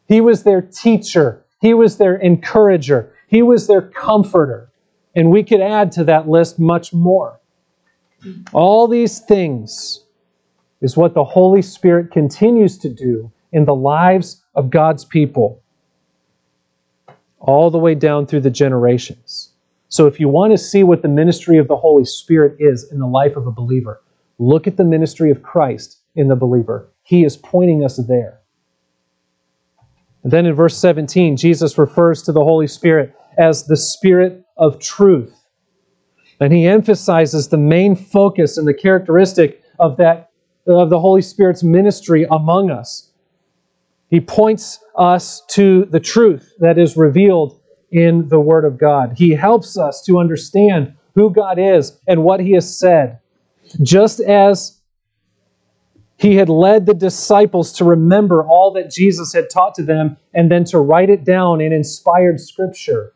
He 0.07 0.21
was 0.21 0.45
their 0.45 0.63
teacher. 0.63 1.45
He 1.61 1.75
was 1.75 1.99
their 1.99 2.17
encourager. 2.17 3.13
He 3.27 3.43
was 3.43 3.67
their 3.67 3.83
comforter. 3.83 4.71
And 5.15 5.31
we 5.31 5.43
could 5.43 5.61
add 5.61 5.93
to 5.93 6.05
that 6.05 6.29
list 6.29 6.59
much 6.59 6.95
more. 6.95 7.41
All 8.53 8.89
these 8.89 9.21
things 9.21 10.05
is 10.81 10.97
what 10.97 11.15
the 11.15 11.25
Holy 11.25 11.63
Spirit 11.63 12.11
continues 12.11 12.79
to 12.79 12.89
do 12.89 13.31
in 13.53 13.65
the 13.65 13.75
lives 13.75 14.45
of 14.55 14.71
God's 14.71 15.05
people, 15.05 15.63
all 17.39 17.71
the 17.71 17.79
way 17.79 17.95
down 17.95 18.27
through 18.27 18.41
the 18.41 18.51
generations. 18.51 19.53
So, 19.89 20.07
if 20.07 20.21
you 20.21 20.29
want 20.29 20.53
to 20.53 20.59
see 20.59 20.83
what 20.83 21.03
the 21.03 21.09
ministry 21.09 21.59
of 21.59 21.67
the 21.67 21.77
Holy 21.77 22.05
Spirit 22.05 22.57
is 22.59 22.91
in 22.93 22.99
the 22.99 23.07
life 23.07 23.37
of 23.37 23.47
a 23.47 23.53
believer, 23.53 24.03
Look 24.39 24.69
at 24.69 24.77
the 24.77 24.85
ministry 24.85 25.31
of 25.31 25.43
Christ 25.43 26.01
in 26.15 26.29
the 26.29 26.37
believer. 26.37 26.89
He 27.03 27.25
is 27.25 27.37
pointing 27.37 27.85
us 27.85 27.97
there. 28.09 28.41
And 30.23 30.33
then 30.33 30.47
in 30.47 30.55
verse 30.55 30.77
17, 30.77 31.37
Jesus 31.37 31.79
refers 31.79 32.23
to 32.23 32.33
the 32.33 32.45
Holy 32.45 32.67
Spirit 32.67 33.15
as 33.37 33.67
the 33.67 33.77
Spirit 33.77 34.45
of 34.57 34.79
truth. 34.79 35.35
And 36.41 36.53
he 36.53 36.67
emphasizes 36.67 37.49
the 37.49 37.57
main 37.57 37.97
focus 37.97 38.59
and 38.59 38.67
the 38.67 38.75
characteristic 38.75 39.63
of 39.81 39.97
that 39.97 40.28
of 40.69 40.91
the 40.91 41.01
Holy 41.01 41.23
Spirit's 41.23 41.63
ministry 41.63 42.27
among 42.31 42.71
us. 42.71 43.11
He 44.11 44.21
points 44.21 44.81
us 44.97 45.43
to 45.49 45.87
the 45.87 46.01
truth 46.01 46.55
that 46.59 46.79
is 46.79 46.97
revealed 46.97 47.61
in 47.91 48.29
the 48.29 48.41
Word 48.41 48.65
of 48.65 48.79
God. 48.79 49.15
He 49.17 49.31
helps 49.31 49.79
us 49.79 50.03
to 50.05 50.19
understand 50.19 50.95
who 51.15 51.31
God 51.31 51.59
is 51.59 51.99
and 52.07 52.23
what 52.23 52.41
He 52.41 52.53
has 52.53 52.79
said. 52.79 53.19
Just 53.83 54.21
as 54.21 54.79
he 56.19 56.35
had 56.35 56.49
led 56.49 56.85
the 56.85 56.95
disciples 56.95 57.73
to 57.75 57.85
remember 57.85 58.43
all 58.43 58.73
that 58.73 58.91
Jesus 58.91 59.33
had 59.33 59.49
taught 59.49 59.77
to 59.77 59.85
them 59.85 60.17
and 60.35 60.51
then 60.51 60.65
to 60.65 60.79
write 60.81 61.11
it 61.11 61.25
down 61.25 61.61
in 61.61 61.73
inspired 61.73 62.41
scripture, 62.41 63.13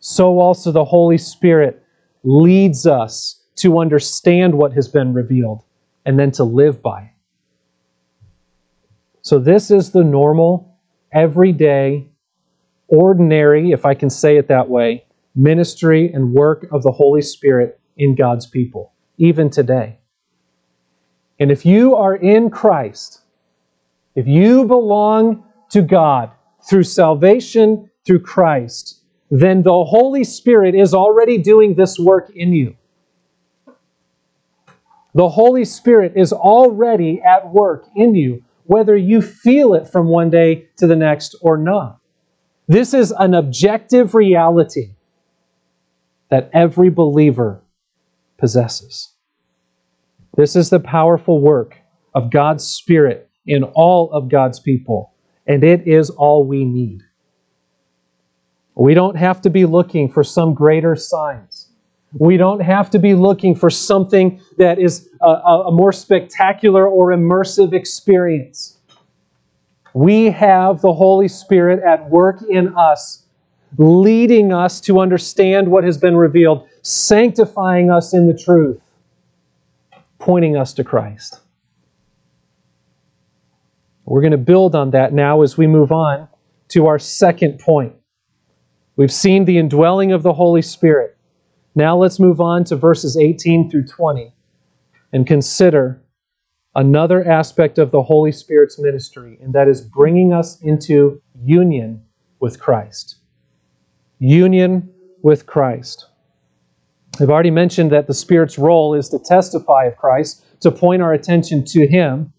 so 0.00 0.40
also 0.40 0.72
the 0.72 0.86
Holy 0.86 1.18
Spirit 1.18 1.82
leads 2.22 2.86
us 2.86 3.42
to 3.56 3.78
understand 3.78 4.54
what 4.54 4.72
has 4.72 4.88
been 4.88 5.12
revealed 5.12 5.64
and 6.04 6.18
then 6.18 6.30
to 6.32 6.44
live 6.44 6.82
by 6.82 7.02
it. 7.02 7.10
So, 9.22 9.38
this 9.38 9.70
is 9.70 9.90
the 9.90 10.04
normal, 10.04 10.78
everyday, 11.12 12.08
ordinary, 12.88 13.70
if 13.70 13.86
I 13.86 13.94
can 13.94 14.10
say 14.10 14.36
it 14.36 14.48
that 14.48 14.68
way, 14.68 15.06
ministry 15.34 16.12
and 16.12 16.32
work 16.32 16.66
of 16.70 16.82
the 16.82 16.92
Holy 16.92 17.22
Spirit 17.22 17.80
in 17.96 18.14
God's 18.14 18.46
people 18.46 18.92
even 19.16 19.50
today. 19.50 19.98
And 21.38 21.50
if 21.50 21.64
you 21.64 21.96
are 21.96 22.14
in 22.14 22.50
Christ, 22.50 23.22
if 24.14 24.26
you 24.26 24.64
belong 24.64 25.44
to 25.70 25.82
God 25.82 26.30
through 26.68 26.84
salvation 26.84 27.90
through 28.06 28.20
Christ, 28.20 29.02
then 29.30 29.62
the 29.62 29.84
Holy 29.84 30.24
Spirit 30.24 30.74
is 30.74 30.94
already 30.94 31.38
doing 31.38 31.74
this 31.74 31.98
work 31.98 32.30
in 32.34 32.52
you. 32.52 32.76
The 35.14 35.28
Holy 35.28 35.64
Spirit 35.64 36.14
is 36.16 36.32
already 36.32 37.22
at 37.22 37.52
work 37.52 37.86
in 37.94 38.14
you, 38.14 38.42
whether 38.64 38.96
you 38.96 39.22
feel 39.22 39.74
it 39.74 39.86
from 39.88 40.08
one 40.08 40.30
day 40.30 40.68
to 40.78 40.86
the 40.86 40.96
next 40.96 41.36
or 41.40 41.56
not. 41.56 41.98
This 42.66 42.94
is 42.94 43.12
an 43.12 43.34
objective 43.34 44.14
reality 44.14 44.94
that 46.30 46.50
every 46.52 46.90
believer 46.90 47.62
possesses. 48.38 49.12
This 50.36 50.56
is 50.56 50.70
the 50.70 50.80
powerful 50.80 51.40
work 51.40 51.76
of 52.14 52.30
God's 52.30 52.64
Spirit 52.64 53.30
in 53.46 53.62
all 53.62 54.10
of 54.12 54.28
God's 54.28 54.58
people, 54.58 55.12
and 55.46 55.62
it 55.62 55.86
is 55.86 56.10
all 56.10 56.44
we 56.44 56.64
need. 56.64 57.02
We 58.74 58.94
don't 58.94 59.16
have 59.16 59.40
to 59.42 59.50
be 59.50 59.66
looking 59.66 60.10
for 60.10 60.24
some 60.24 60.54
greater 60.54 60.96
signs. 60.96 61.63
We 62.16 62.36
don't 62.36 62.60
have 62.60 62.90
to 62.90 62.98
be 62.98 63.14
looking 63.14 63.54
for 63.56 63.70
something 63.70 64.40
that 64.56 64.78
is 64.78 65.08
a, 65.20 65.26
a, 65.26 65.72
more 65.72 65.92
spectacular 65.92 66.86
or 66.86 67.08
immersive 67.08 67.72
experience. 67.72 68.78
We 69.94 70.26
have 70.26 70.80
the 70.80 70.92
Holy 70.92 71.28
Spirit 71.28 71.82
at 71.82 72.08
work 72.10 72.42
in 72.48 72.74
us, 72.76 73.24
leading 73.78 74.52
us 74.52 74.80
to 74.82 75.00
understand 75.00 75.68
what 75.68 75.82
has 75.82 75.98
been 75.98 76.16
revealed, 76.16 76.68
sanctifying 76.82 77.90
us 77.90 78.14
in 78.14 78.28
the 78.28 78.38
truth, 78.38 78.80
pointing 80.18 80.56
us 80.56 80.72
to 80.74 80.84
Christ. 80.84 81.40
We're 84.04 84.20
going 84.20 84.32
to 84.32 84.38
build 84.38 84.74
on 84.74 84.90
that 84.90 85.12
now 85.12 85.42
as 85.42 85.56
we 85.56 85.66
move 85.66 85.90
on 85.90 86.28
to 86.68 86.86
our 86.86 86.98
second 86.98 87.58
point. 87.58 87.94
We've 88.96 89.12
seen 89.12 89.44
the 89.44 89.58
indwelling 89.58 90.12
of 90.12 90.22
the 90.22 90.32
Holy 90.32 90.62
Spirit. 90.62 91.13
Now 91.74 91.96
let's 91.96 92.20
move 92.20 92.40
on 92.40 92.64
to 92.64 92.76
verses 92.76 93.16
18 93.16 93.70
through 93.70 93.86
20 93.86 94.32
and 95.12 95.26
consider 95.26 96.00
another 96.76 97.28
aspect 97.28 97.78
of 97.78 97.90
the 97.90 98.02
Holy 98.02 98.32
Spirit's 98.32 98.78
ministry, 98.78 99.38
and 99.40 99.52
that 99.54 99.68
is 99.68 99.80
bringing 99.80 100.32
us 100.32 100.60
into 100.60 101.20
union 101.42 102.02
with 102.40 102.60
Christ. 102.60 103.16
Union 104.18 104.88
with 105.22 105.46
Christ. 105.46 106.06
I've 107.20 107.30
already 107.30 107.50
mentioned 107.50 107.92
that 107.92 108.06
the 108.06 108.14
Spirit's 108.14 108.58
role 108.58 108.94
is 108.94 109.08
to 109.10 109.18
testify 109.18 109.84
of 109.84 109.96
Christ, 109.96 110.44
to 110.60 110.70
point 110.70 111.02
our 111.02 111.12
attention 111.12 111.64
to 111.66 111.86
Him. 111.86 112.32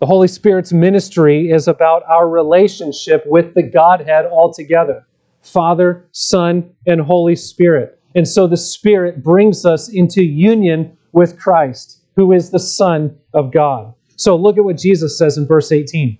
The 0.00 0.06
Holy 0.06 0.28
Spirit's 0.28 0.72
ministry 0.72 1.50
is 1.50 1.66
about 1.66 2.02
our 2.06 2.28
relationship 2.28 3.22
with 3.26 3.54
the 3.54 3.62
Godhead 3.62 4.26
altogether 4.26 5.06
Father, 5.44 6.06
Son, 6.12 6.68
and 6.86 7.00
Holy 7.00 7.36
Spirit. 7.36 8.00
And 8.14 8.26
so 8.26 8.46
the 8.46 8.56
Spirit 8.56 9.22
brings 9.22 9.64
us 9.64 9.88
into 9.88 10.22
union 10.22 10.96
with 11.12 11.38
Christ, 11.38 12.00
who 12.16 12.32
is 12.32 12.50
the 12.50 12.58
Son 12.58 13.16
of 13.32 13.52
God. 13.52 13.94
So 14.16 14.36
look 14.36 14.58
at 14.58 14.64
what 14.64 14.78
Jesus 14.78 15.18
says 15.18 15.36
in 15.36 15.46
verse 15.46 15.72
18 15.72 16.18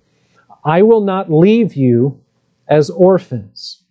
I 0.63 0.81
will 0.81 1.01
not 1.01 1.31
leave 1.31 1.75
you 1.75 2.19
as 2.67 2.89
orphans. 2.89 3.83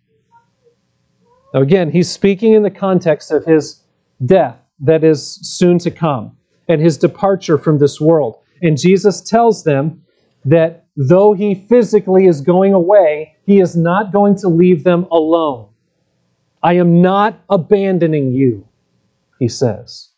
Now, 1.52 1.60
again, 1.60 1.90
he's 1.90 2.10
speaking 2.10 2.54
in 2.54 2.64
the 2.64 2.70
context 2.70 3.30
of 3.30 3.44
his 3.44 3.80
death 4.24 4.56
that 4.80 5.04
is 5.04 5.38
soon 5.42 5.78
to 5.78 5.90
come 5.90 6.36
and 6.68 6.80
his 6.80 6.98
departure 6.98 7.58
from 7.58 7.78
this 7.78 8.00
world. 8.00 8.38
And 8.60 8.78
Jesus 8.78 9.20
tells 9.20 9.62
them 9.62 10.02
that 10.44 10.83
though 10.96 11.32
he 11.32 11.54
physically 11.54 12.26
is 12.26 12.40
going 12.40 12.72
away, 12.72 13.36
he 13.44 13.60
is 13.60 13.76
not 13.76 14.12
going 14.12 14.36
to 14.36 14.48
leave 14.48 14.84
them 14.84 15.04
alone. 15.10 15.68
I 16.62 16.74
am 16.74 17.02
not 17.02 17.40
abandoning 17.50 18.32
you, 18.32 18.66
he 19.38 19.48
says. 19.48 20.10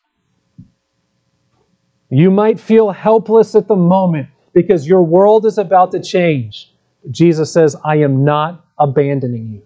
You 2.08 2.30
might 2.30 2.60
feel 2.60 2.90
helpless 2.92 3.54
at 3.54 3.66
the 3.66 3.76
moment 3.76 4.28
because 4.52 4.86
your 4.86 5.02
world 5.02 5.44
is 5.44 5.58
about 5.58 5.90
to 5.92 6.02
change. 6.02 6.72
Jesus 7.10 7.52
says, 7.52 7.76
I 7.84 7.96
am 7.96 8.24
not 8.24 8.64
abandoning 8.78 9.48
you. 9.52 9.62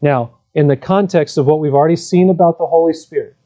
Now, 0.00 0.38
in 0.54 0.68
the 0.68 0.76
context 0.76 1.36
of 1.36 1.46
what 1.46 1.60
we've 1.60 1.74
already 1.74 1.96
seen 1.96 2.30
about 2.30 2.58
the 2.58 2.66
Holy 2.66 2.94
Spirit 2.94 3.36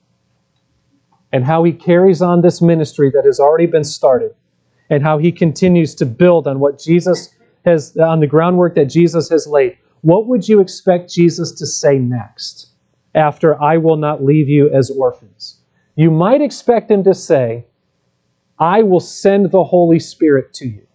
and 1.35 1.45
how 1.45 1.65
he 1.65 1.73
carries 1.73 2.23
on 2.23 2.43
this 2.43 2.63
ministry 2.63 3.11
that 3.11 3.25
has 3.25 3.41
already 3.41 3.67
been 3.67 3.83
started 3.83 4.33
and 4.89 5.03
how 5.03 5.19
he 5.19 5.33
continues 5.33 5.93
to 5.97 6.07
build 6.07 6.47
on 6.47 6.61
what 6.61 6.79
Jesus 6.79 7.35
has, 7.65 7.97
on 7.97 8.21
the 8.21 8.27
groundwork 8.29 8.77
that 8.77 8.85
Jesus 8.85 9.29
has 9.31 9.45
laid, 9.45 9.77
what 10.03 10.29
would 10.29 10.49
you 10.49 10.61
expect 10.61 11.13
Jesus 11.13 11.51
to 11.51 11.67
say 11.67 11.99
next 11.99 12.69
after 13.17 13.61
I 13.61 13.79
will 13.79 13.97
not 13.97 14.23
leave 14.23 14.49
you 14.49 14.73
as 14.73 14.93
orphans? 14.93 15.59
You 15.97 16.13
might 16.13 16.41
expect 16.41 16.89
him 16.89 17.03
to 17.03 17.15
say, 17.15 17.67
I 18.61 18.85
will 18.85 19.01
send 19.01 19.51
the 19.51 19.65
Holy 19.65 19.99
Spirit 19.99 20.55
to 20.55 20.69
you. 20.69 20.87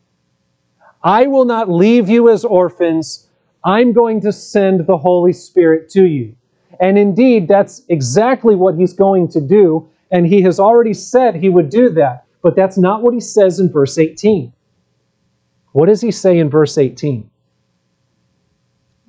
I 1.03 1.27
will 1.27 1.43
not 1.43 1.69
leave 1.69 2.07
you 2.07 2.29
as 2.29 2.45
orphans. 2.45 3.27
I'm 3.65 3.91
going 3.91 4.21
to 4.21 4.31
send 4.31 4.87
the 4.87 4.99
Holy 4.99 5.33
Spirit 5.33 5.89
to 5.89 6.05
you. 6.05 6.37
And 6.79 6.97
indeed, 6.97 7.49
that's 7.49 7.81
exactly 7.89 8.55
what 8.55 8.75
he's 8.75 8.93
going 8.93 9.27
to 9.31 9.41
do. 9.41 9.89
And 10.11 10.25
he 10.25 10.41
has 10.41 10.59
already 10.59 10.93
said 10.93 11.35
he 11.35 11.49
would 11.49 11.69
do 11.69 11.89
that. 11.91 12.25
But 12.41 12.55
that's 12.55 12.77
not 12.77 13.01
what 13.01 13.13
he 13.13 13.19
says 13.19 13.59
in 13.59 13.71
verse 13.71 13.97
18. 13.97 14.53
What 15.71 15.87
does 15.87 16.01
he 16.01 16.11
say 16.11 16.39
in 16.39 16.49
verse 16.49 16.77
18? 16.77 17.29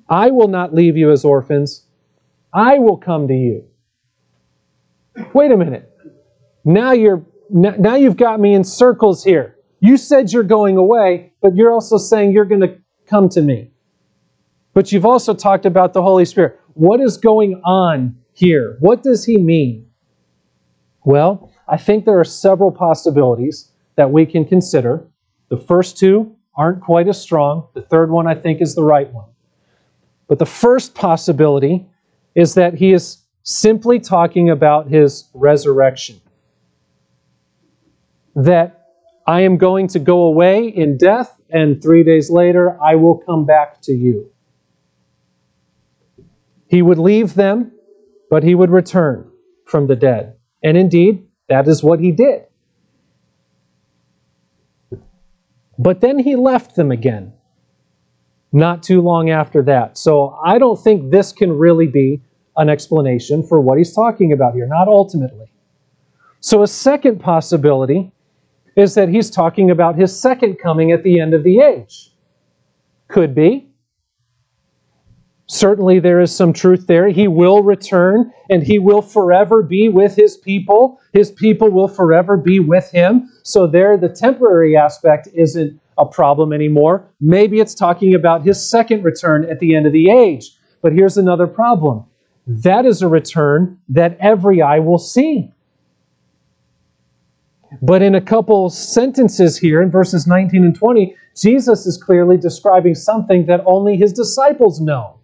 I 0.09 0.29
will 0.31 0.49
not 0.49 0.73
leave 0.73 0.97
you 0.97 1.11
as 1.11 1.23
orphans. 1.23 1.85
I 2.53 2.79
will 2.79 2.97
come 2.97 3.27
to 3.29 3.33
you. 3.33 3.65
Wait 5.33 5.51
a 5.51 5.57
minute. 5.57 5.87
Now 6.65 6.91
you're 6.91 7.25
now 7.49 7.95
you've 7.95 8.17
got 8.17 8.39
me 8.39 8.53
in 8.53 8.63
circles 8.63 9.23
here. 9.23 9.57
You 9.81 9.97
said 9.97 10.31
you're 10.31 10.43
going 10.43 10.77
away, 10.77 11.33
but 11.41 11.55
you're 11.55 11.71
also 11.71 11.97
saying 11.97 12.31
you're 12.31 12.45
going 12.45 12.61
to 12.61 12.77
come 13.07 13.27
to 13.29 13.41
me. 13.41 13.71
But 14.73 14.91
you've 14.91 15.05
also 15.05 15.33
talked 15.33 15.65
about 15.65 15.91
the 15.91 16.01
Holy 16.01 16.23
Spirit. 16.23 16.59
What 16.75 17.01
is 17.01 17.17
going 17.17 17.61
on 17.65 18.15
here? 18.33 18.77
What 18.79 19.03
does 19.03 19.25
he 19.25 19.37
mean? 19.37 19.90
Well, 21.03 21.51
I 21.67 21.77
think 21.77 22.05
there 22.05 22.19
are 22.19 22.25
several 22.25 22.71
possibilities 22.71 23.71
that 23.95 24.11
we 24.11 24.25
can 24.25 24.45
consider. 24.45 25.05
The 25.49 25.57
first 25.57 25.97
two 25.97 26.35
aren't 26.55 26.81
quite 26.81 27.07
as 27.07 27.19
strong. 27.19 27.67
The 27.73 27.81
third 27.81 28.11
one, 28.11 28.27
I 28.27 28.35
think, 28.35 28.61
is 28.61 28.75
the 28.75 28.83
right 28.83 29.11
one. 29.11 29.29
But 30.27 30.39
the 30.39 30.45
first 30.45 30.93
possibility 30.95 31.85
is 32.35 32.53
that 32.53 32.75
he 32.75 32.93
is 32.93 33.17
simply 33.43 33.99
talking 33.99 34.49
about 34.49 34.87
his 34.87 35.29
resurrection. 35.33 36.21
That 38.35 38.87
I 39.27 39.41
am 39.41 39.57
going 39.57 39.87
to 39.89 39.99
go 39.99 40.23
away 40.23 40.67
in 40.67 40.97
death, 40.97 41.35
and 41.49 41.81
three 41.81 42.03
days 42.03 42.29
later 42.29 42.81
I 42.81 42.95
will 42.95 43.17
come 43.17 43.45
back 43.45 43.81
to 43.81 43.91
you. 43.91 44.31
He 46.67 46.81
would 46.81 46.99
leave 46.99 47.33
them, 47.33 47.71
but 48.29 48.43
he 48.43 48.55
would 48.55 48.69
return 48.69 49.29
from 49.65 49.87
the 49.87 49.95
dead. 49.95 50.35
And 50.63 50.77
indeed, 50.77 51.27
that 51.49 51.67
is 51.67 51.83
what 51.83 51.99
he 51.99 52.11
did. 52.11 52.43
But 55.79 56.01
then 56.01 56.19
he 56.19 56.35
left 56.35 56.75
them 56.75 56.91
again, 56.91 57.33
not 58.51 58.83
too 58.83 59.01
long 59.01 59.31
after 59.31 59.63
that. 59.63 59.97
So 59.97 60.37
I 60.45 60.59
don't 60.59 60.79
think 60.79 61.09
this 61.09 61.31
can 61.31 61.51
really 61.51 61.87
be 61.87 62.21
an 62.57 62.69
explanation 62.69 63.41
for 63.41 63.59
what 63.59 63.79
he's 63.79 63.93
talking 63.93 64.31
about 64.31 64.53
here, 64.53 64.67
not 64.67 64.87
ultimately. 64.87 65.51
So 66.39 66.61
a 66.61 66.67
second 66.67 67.19
possibility 67.19 68.11
is 68.75 68.93
that 68.93 69.09
he's 69.09 69.31
talking 69.31 69.71
about 69.71 69.95
his 69.95 70.17
second 70.17 70.57
coming 70.57 70.91
at 70.91 71.03
the 71.03 71.19
end 71.19 71.33
of 71.33 71.43
the 71.43 71.59
age. 71.59 72.11
Could 73.07 73.33
be. 73.33 73.70
Certainly, 75.53 75.99
there 75.99 76.21
is 76.21 76.33
some 76.33 76.53
truth 76.53 76.87
there. 76.87 77.09
He 77.09 77.27
will 77.27 77.61
return 77.61 78.31
and 78.49 78.63
he 78.63 78.79
will 78.79 79.01
forever 79.01 79.61
be 79.61 79.89
with 79.89 80.15
his 80.15 80.37
people. 80.37 80.97
His 81.11 81.29
people 81.29 81.69
will 81.69 81.89
forever 81.89 82.37
be 82.37 82.61
with 82.61 82.89
him. 82.89 83.29
So, 83.43 83.67
there, 83.67 83.97
the 83.97 84.07
temporary 84.07 84.77
aspect 84.77 85.27
isn't 85.33 85.77
a 85.97 86.05
problem 86.05 86.53
anymore. 86.53 87.05
Maybe 87.19 87.59
it's 87.59 87.75
talking 87.75 88.15
about 88.15 88.45
his 88.45 88.65
second 88.69 89.03
return 89.03 89.43
at 89.43 89.59
the 89.59 89.75
end 89.75 89.85
of 89.85 89.91
the 89.91 90.09
age. 90.09 90.51
But 90.81 90.93
here's 90.93 91.17
another 91.17 91.47
problem 91.47 92.05
that 92.47 92.85
is 92.85 93.01
a 93.01 93.09
return 93.09 93.77
that 93.89 94.17
every 94.21 94.61
eye 94.61 94.79
will 94.79 94.99
see. 94.99 95.51
But 97.81 98.01
in 98.01 98.15
a 98.15 98.21
couple 98.21 98.69
sentences 98.69 99.57
here, 99.57 99.81
in 99.81 99.91
verses 99.91 100.25
19 100.25 100.63
and 100.63 100.73
20, 100.73 101.13
Jesus 101.35 101.85
is 101.85 102.01
clearly 102.01 102.37
describing 102.37 102.95
something 102.95 103.47
that 103.47 103.61
only 103.65 103.97
his 103.97 104.13
disciples 104.13 104.79
know. 104.79 105.17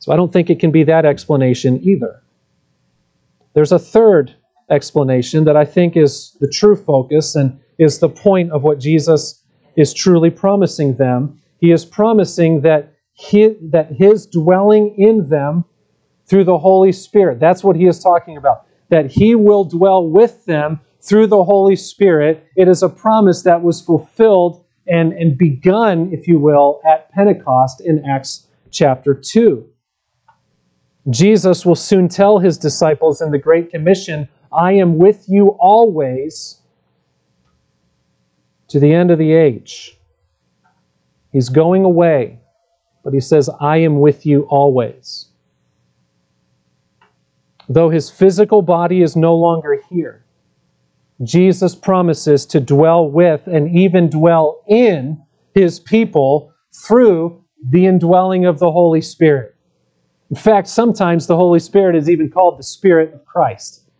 So 0.00 0.12
I 0.12 0.16
don't 0.16 0.32
think 0.32 0.50
it 0.50 0.58
can 0.58 0.70
be 0.70 0.82
that 0.84 1.04
explanation 1.04 1.80
either. 1.82 2.22
There's 3.54 3.72
a 3.72 3.78
third 3.78 4.34
explanation 4.70 5.44
that 5.44 5.56
I 5.56 5.64
think 5.64 5.96
is 5.96 6.36
the 6.40 6.48
true 6.48 6.76
focus 6.76 7.34
and 7.34 7.58
is 7.78 7.98
the 7.98 8.08
point 8.08 8.50
of 8.50 8.62
what 8.62 8.80
Jesus 8.80 9.42
is 9.76 9.94
truly 9.94 10.30
promising 10.30 10.96
them. 10.96 11.40
He 11.58 11.70
is 11.70 11.84
promising 11.84 12.62
that 12.62 12.92
his, 13.14 13.56
that 13.62 13.92
his 13.92 14.26
dwelling 14.26 14.94
in 14.96 15.28
them 15.28 15.64
through 16.26 16.44
the 16.44 16.58
Holy 16.58 16.92
Spirit, 16.92 17.38
that's 17.38 17.62
what 17.62 17.76
he 17.76 17.86
is 17.86 18.02
talking 18.02 18.36
about 18.36 18.66
that 18.90 19.10
he 19.10 19.34
will 19.34 19.64
dwell 19.64 20.06
with 20.06 20.44
them 20.44 20.80
through 21.00 21.28
the 21.28 21.44
Holy 21.44 21.76
Spirit. 21.76 22.44
It 22.56 22.68
is 22.68 22.82
a 22.82 22.88
promise 22.88 23.42
that 23.44 23.62
was 23.62 23.80
fulfilled 23.80 24.64
and, 24.86 25.12
and 25.12 25.38
begun, 25.38 26.12
if 26.12 26.28
you 26.28 26.38
will, 26.38 26.80
at 26.86 27.10
Pentecost 27.12 27.80
in 27.80 28.04
Acts 28.04 28.48
chapter 28.70 29.14
2. 29.14 29.66
Jesus 31.08 31.64
will 31.64 31.76
soon 31.76 32.08
tell 32.08 32.38
his 32.38 32.58
disciples 32.58 33.22
in 33.22 33.30
the 33.30 33.38
Great 33.38 33.70
Commission, 33.70 34.28
I 34.52 34.72
am 34.72 34.98
with 34.98 35.24
you 35.28 35.56
always 35.58 36.60
to 38.68 38.78
the 38.78 38.92
end 38.92 39.10
of 39.10 39.18
the 39.18 39.32
age. 39.32 39.96
He's 41.32 41.48
going 41.48 41.84
away, 41.84 42.38
but 43.02 43.14
he 43.14 43.20
says, 43.20 43.48
I 43.60 43.78
am 43.78 44.00
with 44.00 44.26
you 44.26 44.42
always. 44.50 45.28
Though 47.68 47.88
his 47.88 48.10
physical 48.10 48.62
body 48.62 49.00
is 49.00 49.16
no 49.16 49.34
longer 49.36 49.80
here, 49.88 50.24
Jesus 51.22 51.74
promises 51.74 52.46
to 52.46 52.60
dwell 52.60 53.08
with 53.08 53.46
and 53.46 53.74
even 53.76 54.10
dwell 54.10 54.62
in 54.68 55.22
his 55.54 55.78
people 55.78 56.52
through 56.72 57.44
the 57.70 57.86
indwelling 57.86 58.44
of 58.44 58.58
the 58.58 58.70
Holy 58.70 59.00
Spirit. 59.00 59.54
In 60.30 60.36
fact, 60.36 60.68
sometimes 60.68 61.26
the 61.26 61.36
Holy 61.36 61.58
Spirit 61.58 61.96
is 61.96 62.08
even 62.08 62.30
called 62.30 62.58
the 62.58 62.62
Spirit 62.62 63.12
of 63.12 63.24
Christ 63.24 63.90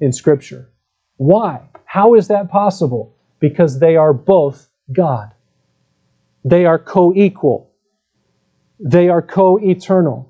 in 0.00 0.12
Scripture. 0.12 0.70
Why? 1.16 1.68
How 1.84 2.14
is 2.14 2.28
that 2.28 2.50
possible? 2.50 3.14
Because 3.38 3.78
they 3.78 3.94
are 3.94 4.12
both 4.12 4.68
God. 4.92 5.32
They 6.44 6.66
are 6.66 6.78
co 6.78 7.12
equal, 7.14 7.70
they 8.80 9.08
are 9.08 9.22
co 9.22 9.58
eternal. 9.58 10.28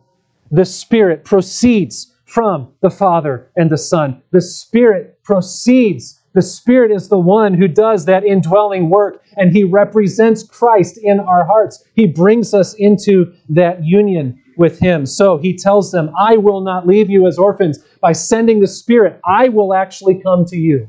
The 0.51 0.65
Spirit 0.65 1.25
proceeds 1.25 2.15
from 2.25 2.73
the 2.81 2.91
Father 2.91 3.51
and 3.57 3.71
the 3.71 3.79
Son. 3.79 4.23
The 4.33 4.41
Spirit 4.41 5.23
proceeds. 5.23 6.21
The 6.35 6.43
Spirit 6.43 6.91
is 6.91 7.09
the 7.09 7.19
one 7.19 7.55
who 7.55 7.69
does 7.69 8.05
that 8.05 8.25
indwelling 8.25 8.91
work, 8.91 9.23
and 9.37 9.53
He 9.53 9.65
represents 9.65 10.43
Christ 10.43 10.99
in 11.03 11.21
our 11.21 11.45
hearts. 11.45 11.85
He 11.95 12.07
brings 12.07 12.55
us 12.55 12.75
into 12.75 13.33
that 13.49 13.85
union 13.85 14.41
with 14.59 14.79
Him. 14.79 15.07
So 15.07 15.39
He 15.39 15.57
tells 15.57 15.91
them, 15.91 16.11
I 16.19 16.37
will 16.37 16.61
not 16.61 16.87
leave 16.87 17.09
you 17.09 17.27
as 17.27 17.39
orphans. 17.39 17.79
By 18.01 18.13
sending 18.13 18.61
the 18.61 18.67
Spirit, 18.67 19.19
I 19.25 19.49
will 19.49 19.73
actually 19.73 20.21
come 20.21 20.45
to 20.47 20.57
you. 20.57 20.89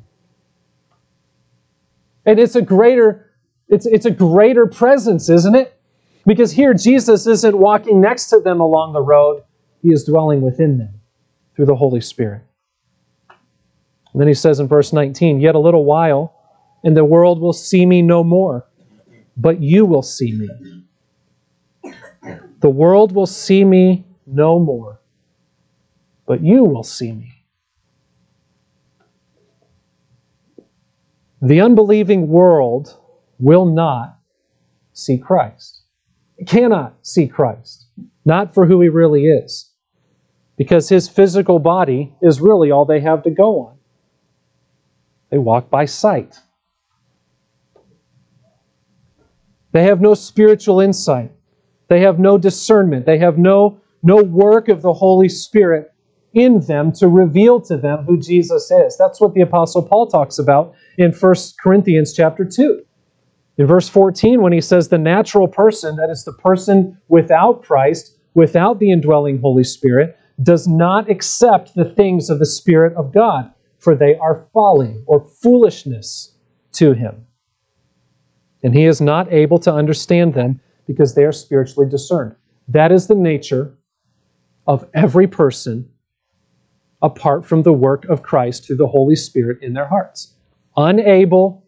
And 2.25 2.37
it's 2.39 2.55
a 2.55 2.61
greater 2.61 3.29
it's, 3.69 3.85
it's 3.85 4.05
a 4.05 4.11
greater 4.11 4.65
presence, 4.65 5.29
isn't 5.29 5.55
it? 5.55 5.79
Because 6.25 6.51
here 6.51 6.73
Jesus 6.73 7.27
isn't 7.27 7.57
walking 7.57 8.01
next 8.01 8.27
to 8.29 8.39
them 8.39 8.59
along 8.59 8.93
the 8.93 9.01
road, 9.01 9.43
he 9.81 9.89
is 9.89 10.03
dwelling 10.03 10.41
within 10.41 10.77
them 10.77 10.99
through 11.55 11.67
the 11.67 11.75
Holy 11.75 12.01
Spirit. 12.01 12.41
And 13.29 14.19
then 14.19 14.27
he 14.27 14.33
says 14.33 14.59
in 14.59 14.67
verse 14.67 14.91
19, 14.91 15.39
Yet 15.39 15.55
a 15.55 15.59
little 15.59 15.85
while, 15.85 16.35
and 16.83 16.97
the 16.97 17.05
world 17.05 17.39
will 17.39 17.53
see 17.53 17.85
me 17.85 18.01
no 18.01 18.23
more, 18.23 18.65
but 19.37 19.61
you 19.61 19.85
will 19.85 20.01
see 20.01 20.31
me. 20.31 20.49
The 22.59 22.69
world 22.69 23.13
will 23.13 23.25
see 23.25 23.63
me 23.63 24.05
no 24.25 24.59
more, 24.59 24.99
but 26.25 26.43
you 26.43 26.65
will 26.65 26.83
see 26.83 27.11
me. 27.11 27.33
The 31.41 31.61
unbelieving 31.61 32.27
world 32.27 32.97
will 33.39 33.65
not 33.65 34.19
see 34.91 35.17
Christ. 35.17 35.83
It 36.37 36.47
cannot 36.47 36.95
see 37.01 37.27
Christ, 37.27 37.87
not 38.25 38.53
for 38.53 38.65
who 38.65 38.81
he 38.81 38.89
really 38.89 39.25
is, 39.25 39.71
because 40.57 40.89
his 40.89 41.07
physical 41.07 41.59
body 41.59 42.13
is 42.21 42.41
really 42.41 42.71
all 42.71 42.83
they 42.83 42.99
have 42.99 43.23
to 43.23 43.29
go 43.29 43.61
on. 43.61 43.77
They 45.29 45.37
walk 45.37 45.69
by 45.69 45.85
sight. 45.85 46.37
They 49.71 49.83
have 49.83 50.01
no 50.01 50.13
spiritual 50.13 50.81
insight. 50.81 51.31
They 51.89 52.01
have 52.01 52.19
no 52.19 52.37
discernment. 52.37 53.05
They 53.05 53.17
have 53.17 53.37
no, 53.37 53.81
no 54.03 54.17
work 54.17 54.69
of 54.69 54.81
the 54.81 54.93
Holy 54.93 55.27
Spirit 55.27 55.91
in 56.33 56.61
them 56.61 56.91
to 56.93 57.07
reveal 57.07 57.59
to 57.61 57.75
them 57.75 58.05
who 58.05 58.19
Jesus 58.19 58.71
is. 58.71 58.97
That's 58.97 59.19
what 59.19 59.33
the 59.33 59.41
Apostle 59.41 59.81
Paul 59.81 60.07
talks 60.07 60.37
about 60.37 60.75
in 60.97 61.11
1 61.11 61.35
Corinthians 61.61 62.13
chapter 62.13 62.45
2. 62.45 62.83
In 63.57 63.67
verse 63.67 63.89
14, 63.89 64.41
when 64.41 64.53
he 64.53 64.61
says 64.61 64.87
the 64.87 64.97
natural 64.97 65.47
person, 65.47 65.95
that 65.97 66.09
is 66.09 66.23
the 66.23 66.33
person 66.33 66.97
without 67.07 67.63
Christ, 67.63 68.15
without 68.35 68.79
the 68.79 68.91
indwelling 68.91 69.41
Holy 69.41 69.63
Spirit, 69.63 70.17
does 70.41 70.67
not 70.67 71.09
accept 71.09 71.75
the 71.75 71.83
things 71.83 72.29
of 72.29 72.39
the 72.39 72.45
Spirit 72.45 72.95
of 72.95 73.13
God, 73.13 73.51
for 73.79 73.95
they 73.95 74.15
are 74.15 74.47
folly 74.53 75.03
or 75.07 75.27
foolishness 75.41 76.35
to 76.73 76.93
him. 76.93 77.25
And 78.63 78.73
he 78.73 78.85
is 78.85 79.01
not 79.01 79.33
able 79.33 79.59
to 79.59 79.73
understand 79.73 80.35
them 80.35 80.61
because 80.89 81.13
they 81.13 81.23
are 81.23 81.31
spiritually 81.31 81.87
discerned. 81.87 82.35
That 82.67 82.91
is 82.91 83.05
the 83.05 83.13
nature 83.13 83.77
of 84.65 84.89
every 84.95 85.27
person 85.27 85.87
apart 87.03 87.45
from 87.45 87.61
the 87.61 87.71
work 87.71 88.05
of 88.05 88.23
Christ 88.23 88.65
through 88.65 88.77
the 88.77 88.87
Holy 88.87 89.15
Spirit 89.15 89.59
in 89.61 89.73
their 89.73 89.85
hearts. 89.85 90.33
Unable, 90.75 91.63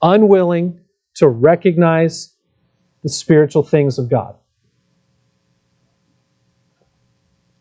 unwilling, 0.00 0.80
to 1.16 1.28
recognize 1.28 2.32
the 3.02 3.10
spiritual 3.10 3.62
things 3.62 3.98
of 3.98 4.08
God. 4.08 4.34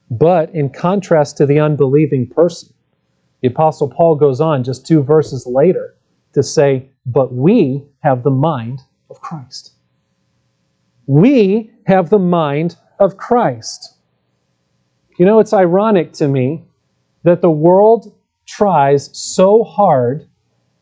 But 0.09 0.55
in 0.55 0.69
contrast 0.69 1.35
to 1.37 1.45
the 1.45 1.59
unbelieving 1.59 2.29
person, 2.29 2.73
the 3.41 3.49
Apostle 3.49 3.89
Paul 3.89 4.15
goes 4.15 4.39
on 4.39 4.63
just 4.63 4.87
two 4.87 5.03
verses 5.03 5.45
later 5.45 5.97
to 6.31 6.41
say, 6.41 6.89
But 7.05 7.33
we 7.33 7.83
have 7.99 8.23
the 8.23 8.31
mind 8.31 8.79
of 9.09 9.19
Christ. 9.19 9.74
We 11.07 11.71
have 11.85 12.09
the 12.09 12.19
mind 12.19 12.77
of 12.99 13.17
Christ. 13.17 13.97
You 15.17 15.25
know, 15.25 15.39
it's 15.39 15.53
ironic 15.53 16.13
to 16.13 16.27
me 16.27 16.63
that 17.23 17.41
the 17.41 17.51
world 17.51 18.13
tries 18.45 19.09
so 19.17 19.63
hard 19.63 20.27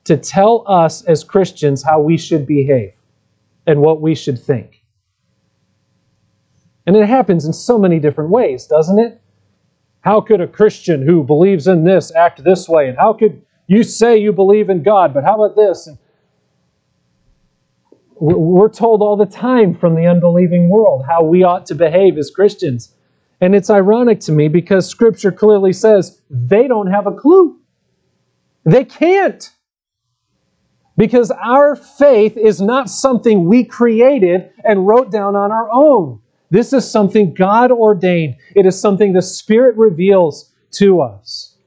to 0.05 0.17
tell 0.17 0.65
us 0.67 1.03
as 1.05 1.23
Christians 1.23 1.83
how 1.83 2.01
we 2.01 2.17
should 2.17 2.45
behave 2.45 2.93
and 3.65 3.81
what 3.81 4.01
we 4.01 4.15
should 4.15 4.39
think. 4.39 4.83
And 6.86 6.95
it 6.95 7.07
happens 7.07 7.45
in 7.45 7.53
so 7.53 7.79
many 7.79 7.99
different 7.99 8.29
ways, 8.29 8.65
doesn't 8.67 8.99
it? 8.99 9.21
How 10.01 10.19
could 10.19 10.41
a 10.41 10.47
Christian 10.47 11.05
who 11.05 11.23
believes 11.23 11.67
in 11.67 11.86
this 11.86 12.13
act 12.13 12.43
this 12.43 12.67
way? 12.67 12.89
And 12.89 12.97
how 12.97 13.13
could 13.13 13.41
you 13.67 13.83
say 13.83 14.17
you 14.17 14.33
believe 14.33 14.69
in 14.69 14.83
God, 14.83 15.13
but 15.13 15.23
how 15.23 15.41
about 15.41 15.55
this? 15.55 15.88
And 15.88 15.97
we're 18.23 18.69
told 18.69 19.01
all 19.01 19.17
the 19.17 19.25
time 19.25 19.75
from 19.75 19.95
the 19.95 20.07
unbelieving 20.07 20.69
world 20.69 21.03
how 21.05 21.21
we 21.23 21.43
ought 21.43 21.65
to 21.65 21.75
behave 21.75 22.17
as 22.17 22.31
Christians. 22.31 22.93
And 23.41 23.53
it's 23.53 23.69
ironic 23.69 24.21
to 24.21 24.31
me 24.31 24.47
because 24.47 24.88
Scripture 24.88 25.31
clearly 25.31 25.73
says 25.73 26.21
they 26.29 26.69
don't 26.69 26.88
have 26.88 27.05
a 27.05 27.12
clue. 27.12 27.59
They 28.63 28.86
can't. 28.86 29.51
Because 30.95 31.31
our 31.31 31.75
faith 31.75 32.38
is 32.38 32.62
not 32.62 32.89
something 32.89 33.43
we 33.43 33.65
created 33.65 34.51
and 34.63 34.88
wrote 34.88 35.12
down 35.12 35.36
on 35.36 35.51
our 35.51 35.69
own. 35.73 36.21
This 36.49 36.71
is 36.71 36.89
something 36.89 37.33
God 37.33 37.71
ordained, 37.71 38.36
it 38.55 38.65
is 38.65 38.79
something 38.79 39.12
the 39.12 39.21
Spirit 39.21 39.75
reveals 39.75 40.53
to 40.73 41.01
us. 41.01 41.57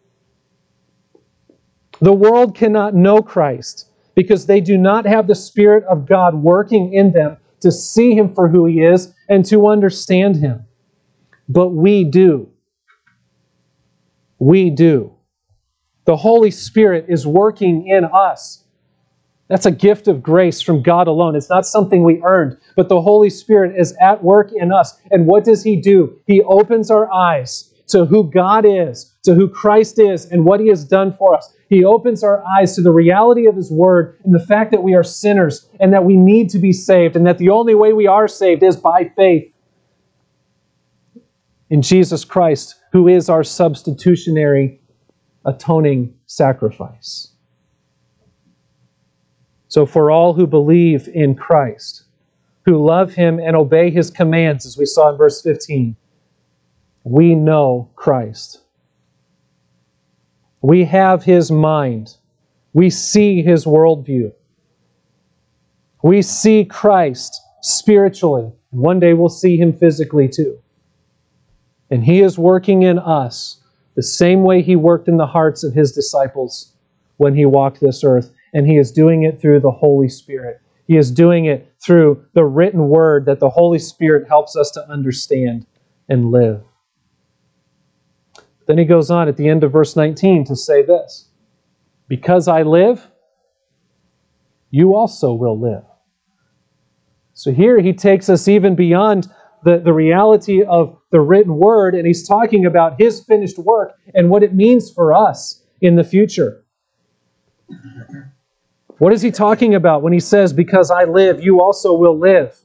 The 2.01 2.15
world 2.15 2.55
cannot 2.55 2.95
know 2.95 3.21
Christ 3.21 3.86
because 4.17 4.47
they 4.47 4.61
do 4.61 4.77
not 4.77 5.07
have 5.07 5.29
the 5.29 5.35
Spirit 5.37 5.85
of 5.85 6.07
God 6.09 6.35
working 6.35 6.93
in 6.93 7.13
them 7.13 7.37
to 7.61 7.71
see 7.71 8.15
Him 8.15 8.35
for 8.35 8.49
who 8.49 8.67
He 8.67 8.81
is 8.81 9.15
and 9.29 9.45
to 9.45 9.69
understand 9.69 10.37
Him. 10.37 10.65
But 11.49 11.69
we 11.69 12.03
do. 12.03 12.51
We 14.41 14.71
do. 14.71 15.13
The 16.07 16.17
Holy 16.17 16.51
Spirit 16.51 17.07
is 17.09 17.25
working 17.25 17.87
in 17.87 18.05
us 18.05 18.65
that's 19.49 19.67
a 19.67 19.71
gift 19.71 20.09
of 20.09 20.23
grace 20.23 20.61
from 20.61 20.83
God 20.83 21.07
alone. 21.07 21.37
It's 21.37 21.49
not 21.49 21.67
something 21.67 22.03
we 22.03 22.21
earned, 22.25 22.57
but 22.75 22.89
the 22.89 23.01
Holy 23.01 23.31
Spirit 23.31 23.79
is 23.79 23.95
at 24.01 24.23
work 24.23 24.51
in 24.53 24.73
us. 24.73 24.99
And 25.11 25.27
what 25.27 25.45
does 25.45 25.63
He 25.63 25.77
do? 25.77 26.19
He 26.27 26.43
opens 26.43 26.91
our 26.91 27.13
eyes 27.13 27.73
to 27.89 28.05
who 28.05 28.31
God 28.31 28.65
is, 28.67 29.15
to 29.23 29.35
who 29.35 29.49
Christ 29.49 29.99
is, 29.99 30.27
and 30.27 30.45
what 30.45 30.61
He 30.61 30.69
has 30.69 30.85
done 30.85 31.15
for 31.17 31.35
us. 31.35 31.55
He 31.69 31.85
opens 31.85 32.23
our 32.23 32.45
eyes 32.59 32.75
to 32.77 32.83
the 32.83 32.93
reality 32.93 33.47
of 33.47 33.57
His 33.57 33.71
Word 33.71 34.19
and 34.25 34.35
the 34.35 34.45
fact 34.45 34.71
that 34.73 34.83
we 34.83 34.95
are 34.95 35.05
sinners 35.05 35.69
and 35.81 35.93
that 35.93 36.05
we 36.05 36.17
need 36.17 36.51
to 36.51 36.59
be 36.59 36.73
saved, 36.73 37.17
and 37.17 37.27
that 37.27 37.39
the 37.39 37.51
only 37.51 37.75
way 37.75 37.93
we 37.93 38.07
are 38.07 38.29
saved 38.29 38.63
is 38.63 38.77
by 38.77 39.11
faith 39.17 39.53
in 41.71 41.83
Jesus 41.83 42.25
Christ, 42.25 42.77
who 42.93 43.09
is 43.09 43.29
our 43.29 43.43
substitutionary 43.43 44.81
atoning 45.45 46.15
sacrifice. 46.27 47.33
So, 49.69 49.85
for 49.85 50.11
all 50.11 50.33
who 50.33 50.47
believe 50.47 51.09
in 51.09 51.35
Christ, 51.35 52.05
who 52.65 52.85
love 52.85 53.15
him 53.15 53.39
and 53.39 53.55
obey 53.57 53.91
his 53.91 54.11
commands, 54.11 54.65
as 54.65 54.79
we 54.79 54.87
saw 54.87 55.11
in 55.11 55.17
verse 55.17 55.43
15, 55.43 55.97
we 57.07 57.35
know 57.35 57.91
Christ. 57.95 58.63
We 60.61 60.85
have 60.85 61.23
his 61.23 61.51
mind. 61.51 62.17
We 62.73 62.91
see 62.91 63.43
his 63.43 63.65
worldview. 63.65 64.33
We 66.03 66.23
see 66.23 66.65
Christ 66.65 67.41
spiritually. 67.63 68.53
One 68.71 68.99
day 68.99 69.15
we'll 69.15 69.29
see 69.29 69.57
him 69.57 69.73
physically 69.73 70.29
too. 70.29 70.59
And 71.91 72.05
he 72.05 72.21
is 72.21 72.39
working 72.39 72.83
in 72.83 72.99
us 72.99 73.63
the 73.95 74.03
same 74.03 74.43
way 74.43 74.61
he 74.61 74.77
worked 74.77 75.09
in 75.09 75.17
the 75.17 75.27
hearts 75.27 75.63
of 75.63 75.73
his 75.73 75.93
disciples 75.93 76.73
when 77.19 77.35
he 77.35 77.47
walked 77.47 77.81
this 77.81 78.03
earth 78.03 78.33
and 78.57 78.67
He 78.67 78.79
is 78.79 78.91
doing 78.91 79.23
it 79.23 79.39
through 79.39 79.61
the 79.61 79.71
Holy 79.71 80.09
Spirit. 80.09 80.61
He 80.89 80.97
is 80.97 81.11
doing 81.11 81.45
it 81.45 81.71
through 81.85 82.25
the 82.33 82.45
written 82.45 82.89
word 82.89 83.27
that 83.27 83.39
the 83.39 83.51
Holy 83.51 83.79
Spirit 83.79 84.27
helps 84.29 84.57
us 84.57 84.71
to 84.73 84.89
understand 84.89 85.67
and 86.09 86.31
live. 86.31 86.63
Then 88.67 88.79
he 88.79 88.85
goes 88.85 89.11
on 89.11 89.29
at 89.29 89.37
the 89.37 89.49
end 89.49 89.65
of 89.65 89.73
verse 89.73 89.97
19 89.97 90.45
to 90.47 90.57
say 90.57 90.83
this 90.83 91.29
Because 92.09 92.49
I 92.49 92.63
live, 92.63 93.07
you 94.71 94.95
also 94.95 95.33
will 95.33 95.59
live. 95.59 95.85
So 97.35 97.53
here 97.53 97.81
he 97.81 97.93
takes 97.93 98.29
us 98.29 98.49
even 98.49 98.75
beyond 98.75 99.29
the, 99.63 99.79
the 99.79 99.93
reality 99.93 100.63
of 100.63 100.99
the 101.11 101.21
written 101.21 101.57
word, 101.57 101.95
and 101.95 102.07
he's 102.07 102.27
talking 102.27 102.67
about 102.67 103.01
his 103.01 103.23
finished 103.25 103.59
work 103.59 103.93
and 104.15 104.31
what 104.31 104.43
it 104.43 104.55
means 104.55 104.91
for 104.91 105.13
us 105.13 105.63
in 105.81 105.97
the 105.97 106.05
future. 106.05 106.65
What 108.99 109.13
is 109.13 109.23
he 109.23 109.31
talking 109.31 109.75
about 109.75 110.03
when 110.03 110.13
he 110.13 110.21
says, 110.21 110.53
Because 110.53 110.91
I 110.91 111.05
live, 111.05 111.43
you 111.43 111.61
also 111.61 111.93
will 111.95 112.19
live? 112.19 112.57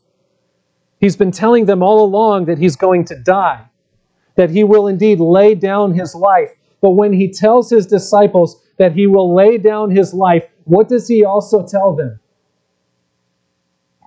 He's 0.99 1.15
been 1.15 1.31
telling 1.31 1.65
them 1.65 1.81
all 1.81 2.05
along 2.05 2.45
that 2.45 2.59
he's 2.59 2.75
going 2.75 3.05
to 3.05 3.15
die, 3.15 3.65
that 4.35 4.49
he 4.49 4.63
will 4.63 4.87
indeed 4.87 5.19
lay 5.19 5.55
down 5.55 5.93
his 5.93 6.15
life. 6.15 6.51
But 6.81 6.91
when 6.91 7.13
he 7.13 7.29
tells 7.31 7.69
his 7.69 7.85
disciples 7.85 8.61
that 8.77 8.93
he 8.93 9.07
will 9.07 9.33
lay 9.33 9.57
down 9.57 9.91
his 9.91 10.13
life, 10.13 10.43
what 10.65 10.89
does 10.89 11.07
he 11.07 11.23
also 11.23 11.65
tell 11.65 11.93
them? 11.93 12.19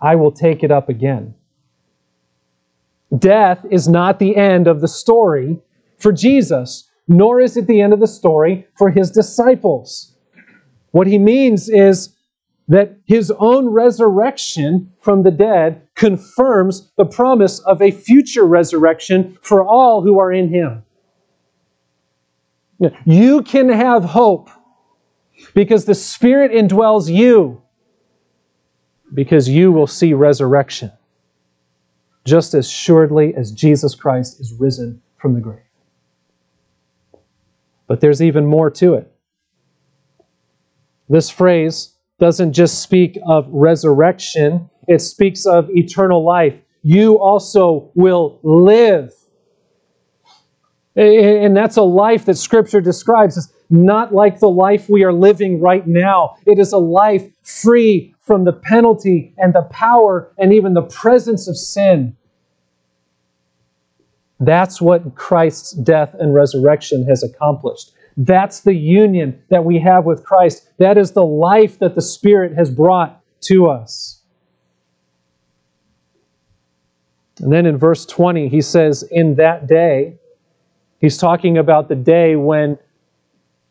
I 0.02 0.16
will 0.16 0.32
take 0.32 0.62
it 0.62 0.70
up 0.70 0.88
again. 0.88 1.34
Death 3.16 3.64
is 3.70 3.88
not 3.88 4.18
the 4.18 4.36
end 4.36 4.66
of 4.66 4.80
the 4.80 4.88
story 4.88 5.60
for 5.98 6.12
Jesus, 6.12 6.90
nor 7.06 7.40
is 7.40 7.56
it 7.56 7.66
the 7.66 7.80
end 7.80 7.92
of 7.92 8.00
the 8.00 8.06
story 8.06 8.66
for 8.76 8.90
his 8.90 9.10
disciples. 9.10 10.16
What 10.90 11.06
he 11.06 11.18
means 11.18 11.68
is 11.68 12.13
that 12.68 12.98
his 13.04 13.30
own 13.38 13.68
resurrection 13.68 14.90
from 15.00 15.22
the 15.22 15.30
dead 15.30 15.82
confirms 15.94 16.90
the 16.96 17.04
promise 17.04 17.58
of 17.60 17.82
a 17.82 17.90
future 17.90 18.44
resurrection 18.44 19.36
for 19.42 19.66
all 19.66 20.02
who 20.02 20.18
are 20.18 20.32
in 20.32 20.48
him. 20.48 20.82
You 23.04 23.42
can 23.42 23.68
have 23.68 24.04
hope 24.04 24.50
because 25.54 25.84
the 25.84 25.94
Spirit 25.94 26.52
indwells 26.52 27.12
you, 27.12 27.62
because 29.12 29.48
you 29.48 29.70
will 29.70 29.86
see 29.86 30.14
resurrection 30.14 30.90
just 32.24 32.54
as 32.54 32.68
surely 32.68 33.34
as 33.34 33.52
Jesus 33.52 33.94
Christ 33.94 34.40
is 34.40 34.54
risen 34.54 35.02
from 35.18 35.34
the 35.34 35.40
grave. 35.40 35.60
But 37.86 38.00
there's 38.00 38.22
even 38.22 38.46
more 38.46 38.70
to 38.70 38.94
it. 38.94 39.12
This 41.08 41.28
phrase 41.28 41.93
doesn't 42.18 42.52
just 42.52 42.82
speak 42.82 43.18
of 43.26 43.46
resurrection, 43.50 44.68
it 44.88 45.00
speaks 45.00 45.46
of 45.46 45.68
eternal 45.70 46.24
life. 46.24 46.54
You 46.82 47.18
also 47.18 47.90
will 47.94 48.38
live. 48.42 49.12
And 50.96 51.56
that's 51.56 51.76
a 51.76 51.82
life 51.82 52.26
that 52.26 52.36
Scripture 52.36 52.80
describes 52.80 53.36
as 53.36 53.52
not 53.70 54.14
like 54.14 54.38
the 54.38 54.48
life 54.48 54.88
we 54.88 55.02
are 55.02 55.12
living 55.12 55.60
right 55.60 55.86
now. 55.86 56.36
It 56.46 56.58
is 56.58 56.72
a 56.72 56.78
life 56.78 57.24
free 57.42 58.14
from 58.20 58.44
the 58.44 58.52
penalty 58.52 59.34
and 59.38 59.52
the 59.54 59.62
power 59.62 60.32
and 60.38 60.52
even 60.52 60.74
the 60.74 60.82
presence 60.82 61.48
of 61.48 61.56
sin. 61.56 62.16
That's 64.38 64.80
what 64.80 65.14
Christ's 65.14 65.72
death 65.72 66.14
and 66.18 66.34
resurrection 66.34 67.06
has 67.06 67.22
accomplished. 67.22 67.92
That's 68.16 68.60
the 68.60 68.74
union 68.74 69.42
that 69.50 69.64
we 69.64 69.78
have 69.80 70.04
with 70.04 70.24
Christ. 70.24 70.68
That 70.78 70.96
is 70.96 71.12
the 71.12 71.24
life 71.24 71.78
that 71.80 71.94
the 71.94 72.02
Spirit 72.02 72.54
has 72.54 72.70
brought 72.70 73.20
to 73.42 73.66
us. 73.66 74.20
And 77.40 77.52
then 77.52 77.66
in 77.66 77.76
verse 77.76 78.06
20, 78.06 78.48
he 78.48 78.60
says, 78.60 79.02
In 79.10 79.34
that 79.36 79.66
day, 79.66 80.18
he's 81.00 81.18
talking 81.18 81.58
about 81.58 81.88
the 81.88 81.96
day 81.96 82.36
when 82.36 82.78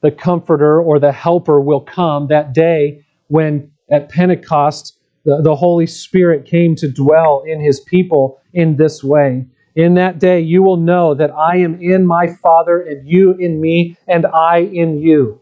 the 0.01 0.11
Comforter 0.11 0.81
or 0.81 0.99
the 0.99 1.13
Helper 1.13 1.61
will 1.61 1.79
come, 1.79 2.27
that 2.27 2.53
day 2.53 3.05
when 3.27 3.71
at 3.89 4.09
Pentecost 4.09 4.99
the, 5.23 5.41
the 5.41 5.55
Holy 5.55 5.87
Spirit 5.87 6.45
came 6.45 6.75
to 6.75 6.89
dwell 6.89 7.43
in 7.47 7.61
his 7.61 7.79
people 7.79 8.41
in 8.53 8.75
this 8.75 9.03
way. 9.03 9.45
In 9.75 9.95
that 9.95 10.19
day, 10.19 10.39
you 10.39 10.61
will 10.61 10.77
know 10.77 11.15
that 11.15 11.31
I 11.31 11.57
am 11.57 11.81
in 11.81 12.05
my 12.05 12.27
Father, 12.27 12.81
and 12.81 13.07
you 13.07 13.33
in 13.33 13.59
me, 13.59 13.97
and 14.07 14.25
I 14.27 14.59
in 14.59 14.99
you. 14.99 15.41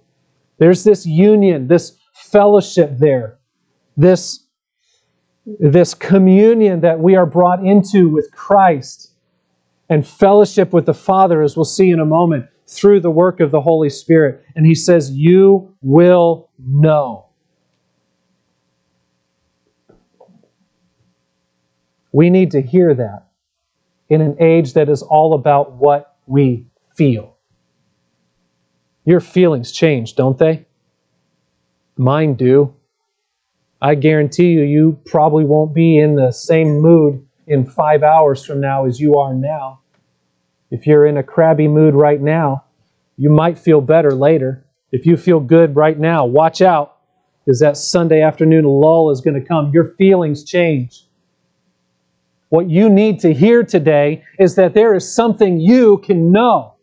There's 0.58 0.84
this 0.84 1.06
union, 1.06 1.68
this 1.68 1.98
fellowship 2.14 2.98
there, 2.98 3.40
this, 3.98 4.46
this 5.60 5.94
communion 5.94 6.80
that 6.82 7.00
we 7.00 7.16
are 7.16 7.26
brought 7.26 7.66
into 7.66 8.08
with 8.08 8.32
Christ, 8.32 9.12
and 9.90 10.08
fellowship 10.08 10.72
with 10.72 10.86
the 10.86 10.94
Father, 10.94 11.42
as 11.42 11.58
we'll 11.58 11.66
see 11.66 11.90
in 11.90 12.00
a 12.00 12.06
moment, 12.06 12.46
through 12.68 13.02
the 13.02 13.12
work 13.12 13.42
of 13.42 13.52
the 13.52 13.60
Holy 13.60 13.90
Spirit. 13.90 14.46
And 14.56 14.66
he 14.66 14.76
says, 14.76 15.12
You 15.12 15.76
will 15.82 16.50
know. 16.58 17.26
We 22.14 22.30
need 22.30 22.52
to 22.52 22.62
hear 22.62 22.94
that 22.94 23.31
in 24.12 24.20
an 24.20 24.36
age 24.42 24.74
that 24.74 24.90
is 24.90 25.02
all 25.02 25.34
about 25.34 25.72
what 25.72 26.18
we 26.28 26.68
feel. 26.98 27.38
Your 29.06 29.22
feelings 29.22 29.72
change, 29.72 30.16
don't 30.16 30.38
they? 30.38 30.66
Mine 31.96 32.34
do. 32.34 32.76
I 33.82 33.96
guarantee 33.96 34.50
you, 34.50 34.64
you 34.64 35.00
probably 35.06 35.46
won't 35.46 35.74
be 35.74 35.98
in 35.98 36.16
the 36.16 36.32
same 36.32 36.82
mood 36.82 37.26
in 37.48 37.66
five 37.66 38.04
hours 38.04 38.44
from 38.44 38.60
now 38.60 38.86
as 38.86 39.00
you 39.00 39.16
are 39.16 39.34
now. 39.34 39.80
If 40.72 40.86
you're 40.86 41.06
in 41.06 41.16
a 41.16 41.24
crabby 41.24 41.70
mood 41.70 41.96
right 41.96 42.22
now, 42.22 42.66
you 43.16 43.30
might 43.30 43.58
feel 43.58 43.80
better 43.80 44.12
later. 44.12 44.66
If 44.92 45.06
you 45.06 45.16
feel 45.16 45.40
good 45.40 45.78
right 45.78 45.98
now, 45.98 46.26
watch 46.26 46.62
out, 46.62 46.98
because 47.46 47.62
that 47.62 47.78
Sunday 47.78 48.22
afternoon 48.22 48.66
lull 48.66 49.10
is 49.10 49.22
going 49.22 49.42
to 49.42 49.48
come. 49.48 49.72
Your 49.74 49.96
feelings 49.98 50.44
change. 50.44 51.06
What 52.52 52.70
you 52.70 52.90
need 52.90 53.22
to 53.22 53.34
hear 53.34 53.64
today 53.64 54.26
is 54.38 54.56
that 54.56 54.74
there 54.74 54.94
is 54.94 55.10
something 55.10 55.62
you 55.62 56.00
can 56.00 56.34
know. 56.34 56.76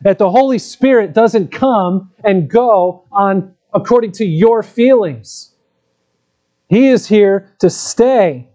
That 0.00 0.18
the 0.18 0.28
Holy 0.28 0.58
Spirit 0.58 1.12
doesn't 1.12 1.52
come 1.52 2.10
and 2.24 2.50
go 2.50 3.04
on 3.12 3.54
according 3.72 4.10
to 4.14 4.24
your 4.24 4.64
feelings. 4.64 5.54
He 6.68 6.88
is 6.88 7.06
here 7.06 7.54
to 7.60 7.70
stay. 7.70 8.48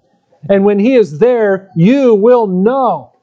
And 0.49 0.65
when 0.65 0.77
He 0.77 0.95
is 0.95 1.19
there, 1.19 1.69
you 1.73 2.13
will 2.13 2.47
know. 2.47 3.13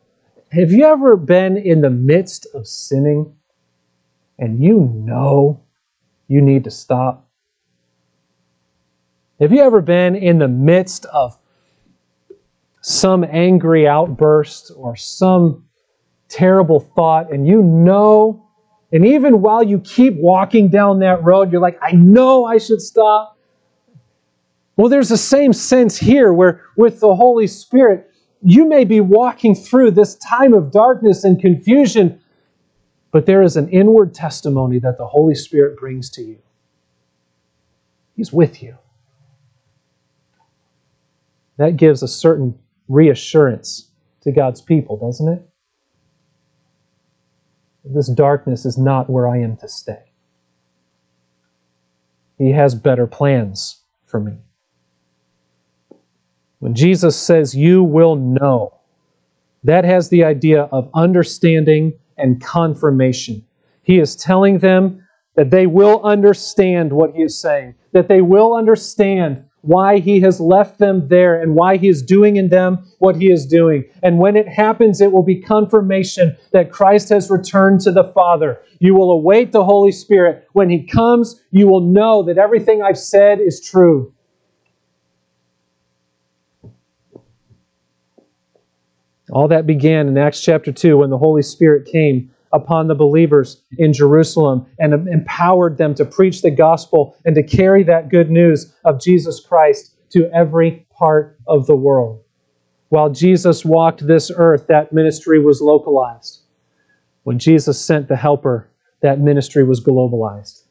Have 0.51 0.73
you 0.73 0.87
ever 0.87 1.15
been 1.15 1.59
in 1.59 1.83
the 1.83 1.91
midst 1.91 2.47
of 2.55 2.67
sinning 2.67 3.37
and 4.39 4.59
you 4.59 4.91
know 4.95 5.63
you 6.29 6.41
need 6.41 6.65
to 6.65 6.71
stop? 6.71 7.29
Have 9.39 9.53
you 9.53 9.61
ever 9.61 9.83
been 9.83 10.17
in 10.17 10.39
the 10.39 10.49
midst 10.49 11.05
of 11.13 11.37
some 12.83 13.25
angry 13.25 13.87
outburst 13.89 14.73
or 14.77 14.97
some 14.97 15.65
terrible 16.29 16.81
thought, 16.81 17.33
and 17.33 17.47
you 17.47 17.63
know, 17.63 18.45
and 18.93 19.07
even 19.07 19.41
while 19.41 19.63
you 19.63 19.79
keep 19.81 20.15
walking 20.17 20.69
down 20.69 20.99
that 20.99 21.23
road, 21.23 21.51
you're 21.51 21.61
like, 21.61 21.79
I 21.81 21.93
know 21.93 22.45
I 22.45 22.59
should 22.59 22.83
stop. 22.83 23.39
Well, 24.77 24.89
there's 24.89 25.09
the 25.09 25.17
same 25.17 25.53
sense 25.53 25.97
here 25.97 26.33
where 26.33 26.63
with 26.77 27.01
the 27.01 27.15
Holy 27.15 27.47
Spirit, 27.47 28.11
you 28.43 28.67
may 28.69 28.85
be 28.85 29.01
walking 29.01 29.55
through 29.55 29.93
this 29.93 30.17
time 30.17 30.53
of 30.53 30.73
darkness 30.73 31.23
and 31.23 31.41
confusion, 31.41 32.21
but 33.13 33.27
there 33.27 33.43
is 33.43 33.57
an 33.57 33.69
inward 33.69 34.13
testimony 34.13 34.81
that 34.81 34.99
the 34.99 35.07
Holy 35.07 35.35
Spirit 35.35 35.79
brings 35.79 36.11
to 36.11 36.23
you. 36.23 36.39
He's 38.17 38.33
with 38.33 38.63
you. 38.63 38.77
That 41.59 41.77
gives 41.77 42.03
a 42.03 42.09
certain 42.09 42.59
reassurance 42.93 43.91
to 44.23 44.31
God's 44.31 44.61
people, 44.61 44.99
doesn't 44.99 45.29
it? 45.29 45.49
This 47.85 48.09
darkness 48.09 48.65
is 48.65 48.79
not 48.79 49.11
where 49.11 49.27
I 49.27 49.39
am 49.39 49.57
to 49.57 49.69
stay. 49.69 50.13
He 52.39 52.53
has 52.53 52.75
better 52.75 53.07
plans 53.07 53.81
for 54.05 54.21
me. 54.21 54.39
When 56.59 56.75
Jesus 56.75 57.17
says, 57.17 57.57
You 57.57 57.83
will 57.83 58.15
know, 58.15 58.75
that 59.65 59.85
has 59.85 60.09
the 60.09 60.25
idea 60.25 60.63
of 60.65 60.91
understanding 60.95 61.95
and 62.17 62.41
confirmation. 62.41 63.45
He 63.83 63.99
is 63.99 64.15
telling 64.15 64.59
them 64.59 65.05
that 65.35 65.51
they 65.51 65.67
will 65.67 66.03
understand 66.05 66.93
what 66.93 67.15
he 67.15 67.23
is 67.23 67.41
saying, 67.41 67.75
that 67.93 68.07
they 68.07 68.21
will 68.21 68.55
understand 68.55 69.45
why 69.63 69.99
he 69.99 70.21
has 70.21 70.41
left 70.41 70.79
them 70.79 71.09
there 71.09 71.41
and 71.41 71.55
why 71.55 71.77
he 71.77 71.89
is 71.89 72.03
doing 72.03 72.37
in 72.37 72.49
them 72.49 72.85
what 72.99 73.17
he 73.17 73.31
is 73.31 73.47
doing. 73.47 73.85
And 74.03 74.19
when 74.19 74.37
it 74.37 74.49
happens, 74.49 75.01
it 75.01 75.13
will 75.13 75.23
be 75.23 75.41
confirmation 75.41 76.37
that 76.53 76.71
Christ 76.71 77.09
has 77.09 77.31
returned 77.31 77.81
to 77.83 77.93
the 77.93 78.13
Father. 78.13 78.61
You 78.81 78.95
will 78.95 79.11
await 79.11 79.53
the 79.53 79.65
Holy 79.65 79.93
Spirit. 79.93 80.47
When 80.53 80.69
he 80.69 80.83
comes, 80.83 81.41
you 81.51 81.69
will 81.69 81.81
know 81.81 82.23
that 82.25 82.39
everything 82.39 82.83
I've 82.83 82.99
said 82.99 83.41
is 83.41 83.61
true. 83.61 84.13
All 89.31 89.49
that 89.49 89.67
began 89.67 90.09
in 90.09 90.19
Acts 90.19 90.43
chapter 90.43 90.73
2 90.73 90.99
when 90.99 91.11
the 91.11 91.17
Holy 91.17 91.43
Spirit 91.43 91.87
came 91.87 92.31
upon 92.53 92.87
the 92.87 92.95
believers 92.95 93.63
in 93.79 93.93
Jerusalem 93.93 94.67
and 94.79 94.93
empowered 95.09 95.79
them 95.79 95.95
to 95.95 96.05
preach 96.05 96.43
the 96.43 96.51
gospel 96.51 97.17
and 97.25 97.35
to 97.35 97.43
carry 97.43 97.83
that 97.85 98.11
good 98.11 98.31
news 98.31 98.75
of 98.85 99.01
Jesus 99.01 99.41
Christ 99.41 99.97
to 100.11 100.31
every 100.35 100.87
part 100.91 101.39
of 101.47 101.67
the 101.67 101.77
world. 101.77 102.23
While 102.91 103.09
Jesus 103.11 103.65
walked 103.65 104.07
this 104.07 104.31
earth, 104.37 104.67
that 104.67 104.93
ministry 104.93 105.39
was 105.39 105.63
localized. 105.63 106.43
When 107.23 107.39
Jesus 107.39 107.81
sent 107.81 108.09
the 108.09 108.17
Helper, 108.17 108.69
that 109.01 109.19
ministry 109.19 109.65
was 109.65 109.83
globalized. 109.83 110.65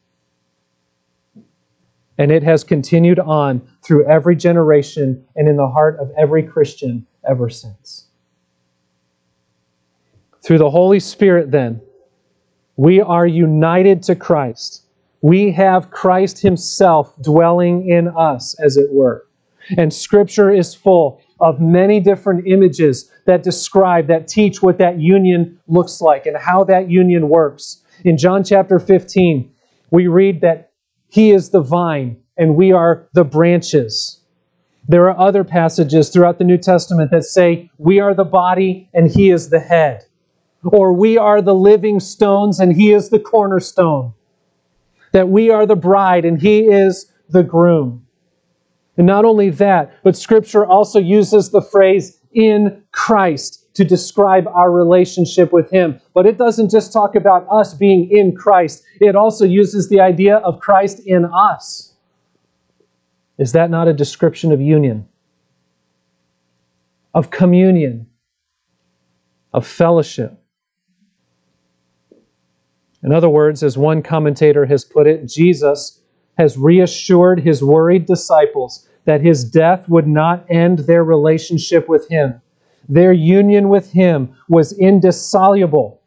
And 2.18 2.30
it 2.30 2.44
has 2.44 2.62
continued 2.62 3.18
on 3.18 3.66
through 3.82 4.06
every 4.06 4.36
generation 4.36 5.24
and 5.34 5.48
in 5.48 5.56
the 5.56 5.66
heart 5.66 5.98
of 5.98 6.12
every 6.16 6.44
Christian 6.44 7.06
ever 7.28 7.48
since. 7.48 8.06
Through 10.42 10.58
the 10.58 10.70
Holy 10.70 10.98
Spirit, 10.98 11.52
then, 11.52 11.80
we 12.76 13.00
are 13.00 13.26
united 13.26 14.02
to 14.04 14.16
Christ. 14.16 14.82
We 15.20 15.52
have 15.52 15.92
Christ 15.92 16.40
Himself 16.40 17.14
dwelling 17.22 17.88
in 17.88 18.08
us, 18.08 18.58
as 18.58 18.76
it 18.76 18.92
were. 18.92 19.26
And 19.76 19.94
Scripture 19.94 20.50
is 20.50 20.74
full 20.74 21.20
of 21.38 21.60
many 21.60 22.00
different 22.00 22.48
images 22.48 23.08
that 23.26 23.44
describe, 23.44 24.08
that 24.08 24.26
teach 24.26 24.62
what 24.62 24.78
that 24.78 24.98
union 24.98 25.60
looks 25.68 26.00
like 26.00 26.26
and 26.26 26.36
how 26.36 26.64
that 26.64 26.90
union 26.90 27.28
works. 27.28 27.82
In 28.04 28.18
John 28.18 28.42
chapter 28.42 28.80
15, 28.80 29.48
we 29.92 30.08
read 30.08 30.40
that 30.40 30.72
He 31.08 31.30
is 31.30 31.50
the 31.50 31.60
vine 31.60 32.16
and 32.36 32.56
we 32.56 32.72
are 32.72 33.06
the 33.12 33.24
branches. 33.24 34.20
There 34.88 35.08
are 35.08 35.18
other 35.18 35.44
passages 35.44 36.08
throughout 36.08 36.38
the 36.38 36.44
New 36.44 36.58
Testament 36.58 37.12
that 37.12 37.24
say, 37.24 37.70
We 37.78 38.00
are 38.00 38.14
the 38.14 38.24
body 38.24 38.88
and 38.92 39.08
He 39.08 39.30
is 39.30 39.50
the 39.50 39.60
head. 39.60 40.04
Or 40.64 40.92
we 40.92 41.18
are 41.18 41.42
the 41.42 41.54
living 41.54 42.00
stones 42.00 42.60
and 42.60 42.72
He 42.72 42.92
is 42.92 43.10
the 43.10 43.18
cornerstone. 43.18 44.14
That 45.12 45.28
we 45.28 45.50
are 45.50 45.66
the 45.66 45.76
bride 45.76 46.24
and 46.24 46.40
He 46.40 46.60
is 46.60 47.10
the 47.28 47.42
groom. 47.42 48.06
And 48.96 49.06
not 49.06 49.24
only 49.24 49.50
that, 49.50 49.92
but 50.04 50.16
Scripture 50.16 50.66
also 50.66 50.98
uses 50.98 51.50
the 51.50 51.62
phrase 51.62 52.20
in 52.32 52.82
Christ 52.92 53.74
to 53.74 53.84
describe 53.84 54.46
our 54.48 54.70
relationship 54.70 55.52
with 55.52 55.70
Him. 55.70 55.98
But 56.14 56.26
it 56.26 56.36
doesn't 56.36 56.70
just 56.70 56.92
talk 56.92 57.14
about 57.14 57.46
us 57.50 57.74
being 57.74 58.10
in 58.10 58.36
Christ, 58.36 58.84
it 59.00 59.16
also 59.16 59.44
uses 59.44 59.88
the 59.88 60.00
idea 60.00 60.36
of 60.38 60.60
Christ 60.60 61.00
in 61.06 61.24
us. 61.24 61.94
Is 63.38 63.52
that 63.52 63.70
not 63.70 63.88
a 63.88 63.92
description 63.92 64.52
of 64.52 64.60
union? 64.60 65.08
Of 67.14 67.30
communion? 67.30 68.06
Of 69.52 69.66
fellowship? 69.66 70.41
In 73.02 73.12
other 73.12 73.28
words, 73.28 73.62
as 73.62 73.76
one 73.76 74.02
commentator 74.02 74.66
has 74.66 74.84
put 74.84 75.06
it, 75.06 75.26
Jesus 75.26 76.00
has 76.38 76.56
reassured 76.56 77.40
his 77.40 77.62
worried 77.62 78.06
disciples 78.06 78.88
that 79.04 79.20
his 79.20 79.44
death 79.44 79.88
would 79.88 80.06
not 80.06 80.46
end 80.48 80.80
their 80.80 81.02
relationship 81.02 81.88
with 81.88 82.08
him. 82.08 82.40
Their 82.88 83.12
union 83.12 83.68
with 83.68 83.92
him 83.92 84.34
was 84.48 84.72
indissoluble, 84.78 86.00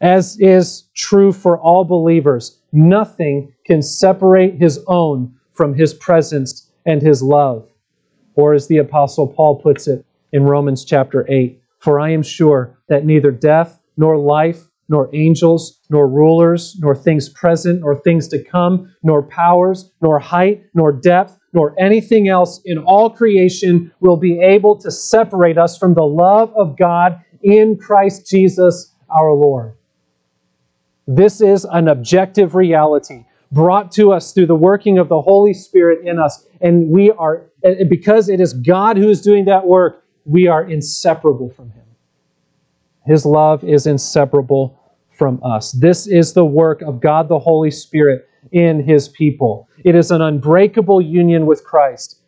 as 0.00 0.38
is 0.40 0.84
true 0.94 1.32
for 1.32 1.58
all 1.58 1.84
believers. 1.84 2.58
Nothing 2.72 3.52
can 3.64 3.82
separate 3.82 4.54
his 4.54 4.82
own 4.86 5.32
from 5.52 5.74
his 5.74 5.94
presence 5.94 6.70
and 6.84 7.00
his 7.00 7.22
love. 7.22 7.68
Or 8.34 8.54
as 8.54 8.66
the 8.66 8.78
Apostle 8.78 9.28
Paul 9.28 9.60
puts 9.60 9.86
it 9.86 10.04
in 10.32 10.42
Romans 10.42 10.84
chapter 10.84 11.24
8 11.30 11.60
For 11.78 12.00
I 12.00 12.10
am 12.10 12.22
sure 12.22 12.76
that 12.88 13.06
neither 13.06 13.30
death, 13.30 13.80
nor 13.96 14.18
life, 14.18 14.68
nor 14.88 15.08
angels, 15.14 15.80
nor 15.90 16.08
rulers, 16.08 16.76
nor 16.80 16.94
things 16.94 17.28
present, 17.28 17.80
nor 17.80 17.96
things 18.00 18.28
to 18.28 18.42
come, 18.42 18.94
nor 19.02 19.22
powers, 19.22 19.90
nor 20.02 20.18
height, 20.18 20.64
nor 20.74 20.92
depth, 20.92 21.38
nor 21.52 21.74
anything 21.78 22.28
else 22.28 22.60
in 22.64 22.78
all 22.78 23.08
creation 23.08 23.92
will 24.00 24.16
be 24.16 24.40
able 24.40 24.76
to 24.76 24.90
separate 24.90 25.56
us 25.56 25.78
from 25.78 25.94
the 25.94 26.04
love 26.04 26.52
of 26.56 26.76
God 26.76 27.20
in 27.42 27.76
Christ 27.78 28.28
Jesus 28.28 28.92
our 29.10 29.32
Lord. 29.32 29.74
This 31.06 31.40
is 31.40 31.64
an 31.64 31.88
objective 31.88 32.54
reality 32.54 33.24
brought 33.52 33.92
to 33.92 34.12
us 34.12 34.32
through 34.32 34.46
the 34.46 34.54
working 34.54 34.98
of 34.98 35.08
the 35.08 35.20
Holy 35.20 35.54
Spirit 35.54 36.06
in 36.06 36.18
us. 36.18 36.46
And 36.60 36.88
we 36.88 37.12
are, 37.12 37.44
because 37.88 38.28
it 38.28 38.40
is 38.40 38.52
God 38.52 38.96
who 38.96 39.08
is 39.08 39.20
doing 39.20 39.44
that 39.44 39.66
work, 39.66 40.04
we 40.24 40.48
are 40.48 40.64
inseparable 40.64 41.50
from 41.50 41.70
Him. 41.70 41.83
His 43.06 43.26
love 43.26 43.62
is 43.64 43.86
inseparable 43.86 44.80
from 45.10 45.40
us. 45.44 45.72
This 45.72 46.06
is 46.06 46.32
the 46.32 46.44
work 46.44 46.82
of 46.82 47.00
God 47.00 47.28
the 47.28 47.38
Holy 47.38 47.70
Spirit 47.70 48.28
in 48.52 48.82
His 48.82 49.08
people. 49.08 49.68
It 49.84 49.94
is 49.94 50.10
an 50.10 50.22
unbreakable 50.22 51.00
union 51.00 51.46
with 51.46 51.64
Christ. 51.64 52.20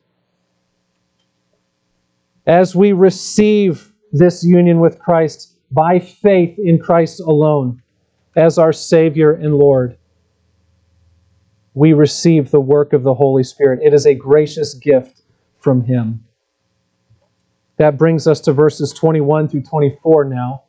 As 2.47 2.77
we 2.77 2.93
receive 2.93 3.93
this 4.13 4.45
union 4.45 4.81
with 4.81 4.99
Christ 4.99 5.57
by 5.73 5.99
faith 5.99 6.59
in 6.59 6.79
Christ 6.79 7.21
alone 7.21 7.83
as 8.37 8.59
our 8.59 8.73
Savior 8.73 9.33
and 9.33 9.57
Lord, 9.57 9.99
we 11.75 11.93
receive 11.93 12.51
the 12.51 12.61
work 12.61 12.93
of 12.93 13.03
the 13.03 13.15
Holy 13.15 13.43
Spirit. 13.43 13.81
It 13.83 13.93
is 13.93 14.07
a 14.07 14.15
gracious 14.15 14.75
gift 14.75 15.23
from 15.59 15.85
Him. 15.85 16.25
That 17.79 17.99
brings 17.99 18.27
us 18.27 18.41
to 18.43 18.53
verses 18.53 18.93
21 18.93 19.49
through 19.49 19.63
24 19.63 20.25
now 20.27 20.63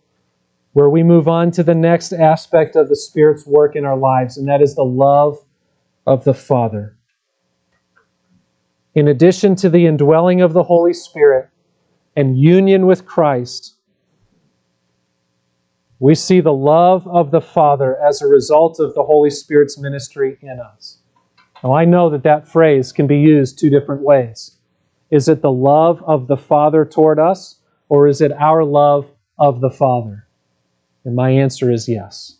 where 0.77 0.91
we 0.91 1.01
move 1.01 1.27
on 1.27 1.49
to 1.49 1.63
the 1.63 1.73
next 1.73 2.13
aspect 2.13 2.75
of 2.75 2.87
the 2.87 2.95
Spirit's 2.95 3.47
work 3.47 3.75
in 3.75 3.83
our 3.83 3.97
lives, 3.97 4.37
and 4.37 4.47
that 4.47 4.61
is 4.61 4.75
the 4.75 4.83
love 4.83 5.35
of 6.05 6.23
the 6.23 6.35
Father. 6.35 6.95
In 8.93 9.07
addition 9.07 9.55
to 9.55 9.71
the 9.71 9.87
indwelling 9.87 10.39
of 10.39 10.53
the 10.53 10.61
Holy 10.61 10.93
Spirit 10.93 11.49
and 12.15 12.39
union 12.39 12.85
with 12.85 13.07
Christ, 13.07 13.73
we 15.97 16.13
see 16.13 16.41
the 16.41 16.53
love 16.53 17.07
of 17.07 17.31
the 17.31 17.41
Father 17.41 17.97
as 17.99 18.21
a 18.21 18.27
result 18.27 18.79
of 18.79 18.93
the 18.93 19.03
Holy 19.03 19.31
Spirit's 19.31 19.79
ministry 19.79 20.37
in 20.43 20.59
us. 20.59 20.99
Now, 21.63 21.73
I 21.73 21.85
know 21.85 22.07
that 22.11 22.21
that 22.21 22.47
phrase 22.47 22.91
can 22.91 23.07
be 23.07 23.17
used 23.17 23.57
two 23.57 23.71
different 23.71 24.03
ways. 24.03 24.59
Is 25.09 25.27
it 25.27 25.41
the 25.41 25.51
love 25.51 26.03
of 26.05 26.27
the 26.27 26.37
Father 26.37 26.85
toward 26.85 27.17
us, 27.17 27.61
or 27.89 28.07
is 28.07 28.21
it 28.21 28.31
our 28.33 28.63
love 28.63 29.09
of 29.39 29.59
the 29.59 29.71
Father? 29.71 30.26
And 31.05 31.15
my 31.15 31.29
answer 31.29 31.71
is 31.71 31.87
yes. 31.87 32.37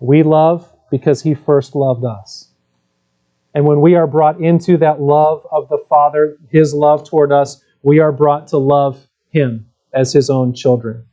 We 0.00 0.22
love 0.22 0.70
because 0.90 1.22
He 1.22 1.34
first 1.34 1.74
loved 1.74 2.04
us. 2.04 2.48
And 3.54 3.64
when 3.64 3.80
we 3.80 3.94
are 3.94 4.06
brought 4.06 4.40
into 4.40 4.76
that 4.78 5.00
love 5.00 5.46
of 5.52 5.68
the 5.68 5.82
Father, 5.88 6.36
His 6.50 6.74
love 6.74 7.08
toward 7.08 7.32
us, 7.32 7.62
we 7.82 8.00
are 8.00 8.12
brought 8.12 8.48
to 8.48 8.58
love 8.58 9.06
Him 9.30 9.66
as 9.92 10.12
His 10.12 10.28
own 10.28 10.54
children. 10.54 11.04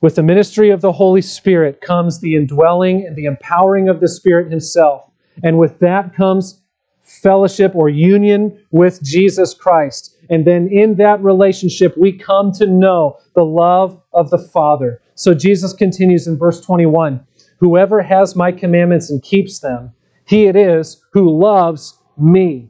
With 0.00 0.16
the 0.16 0.22
ministry 0.22 0.70
of 0.70 0.80
the 0.80 0.92
Holy 0.92 1.22
Spirit 1.22 1.80
comes 1.80 2.20
the 2.20 2.34
indwelling 2.34 3.06
and 3.06 3.16
the 3.16 3.24
empowering 3.24 3.88
of 3.88 4.00
the 4.00 4.08
Spirit 4.08 4.50
Himself. 4.50 5.08
And 5.42 5.58
with 5.58 5.78
that 5.80 6.14
comes 6.14 6.60
fellowship 7.02 7.74
or 7.74 7.88
union 7.88 8.58
with 8.70 9.02
Jesus 9.02 9.54
Christ. 9.54 10.11
And 10.30 10.46
then 10.46 10.68
in 10.68 10.96
that 10.96 11.22
relationship, 11.22 11.96
we 11.96 12.12
come 12.12 12.52
to 12.52 12.66
know 12.66 13.18
the 13.34 13.44
love 13.44 14.00
of 14.12 14.30
the 14.30 14.38
Father. 14.38 15.00
So 15.14 15.34
Jesus 15.34 15.72
continues 15.72 16.26
in 16.26 16.38
verse 16.38 16.60
21 16.60 17.24
Whoever 17.58 18.02
has 18.02 18.34
my 18.34 18.50
commandments 18.50 19.08
and 19.08 19.22
keeps 19.22 19.60
them, 19.60 19.92
he 20.24 20.46
it 20.46 20.56
is 20.56 21.04
who 21.12 21.30
loves 21.30 21.96
me. 22.18 22.68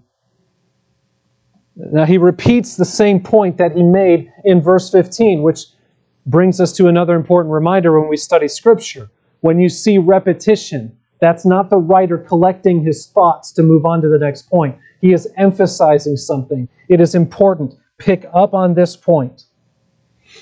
Now 1.77 2.05
he 2.05 2.19
repeats 2.19 2.77
the 2.77 2.85
same 2.85 3.23
point 3.23 3.57
that 3.57 3.75
he 3.75 3.83
made 3.83 4.31
in 4.45 4.61
verse 4.61 4.91
15, 4.91 5.43
which 5.43 5.65
brings 6.27 6.61
us 6.61 6.73
to 6.75 6.88
another 6.88 7.15
important 7.15 7.53
reminder 7.53 7.99
when 7.99 8.09
we 8.09 8.17
study 8.17 8.49
Scripture. 8.49 9.11
When 9.41 9.59
you 9.59 9.69
see 9.69 9.99
repetition, 9.99 10.97
that's 11.23 11.47
not 11.47 11.71
the 11.71 11.77
writer 11.77 12.19
collecting 12.19 12.83
his 12.83 13.07
thoughts 13.07 13.53
to 13.53 13.63
move 13.63 13.87
on 13.87 14.03
to 14.03 14.09
the 14.09 14.19
next 14.19 14.51
point. 14.51 14.77
He 15.01 15.13
is 15.13 15.29
emphasizing 15.37 16.17
something. 16.17 16.69
It 16.89 17.01
is 17.01 17.15
important. 17.15 17.75
Pick 17.99 18.27
up 18.35 18.55
on 18.55 18.75
this 18.75 18.97
point 18.97 19.44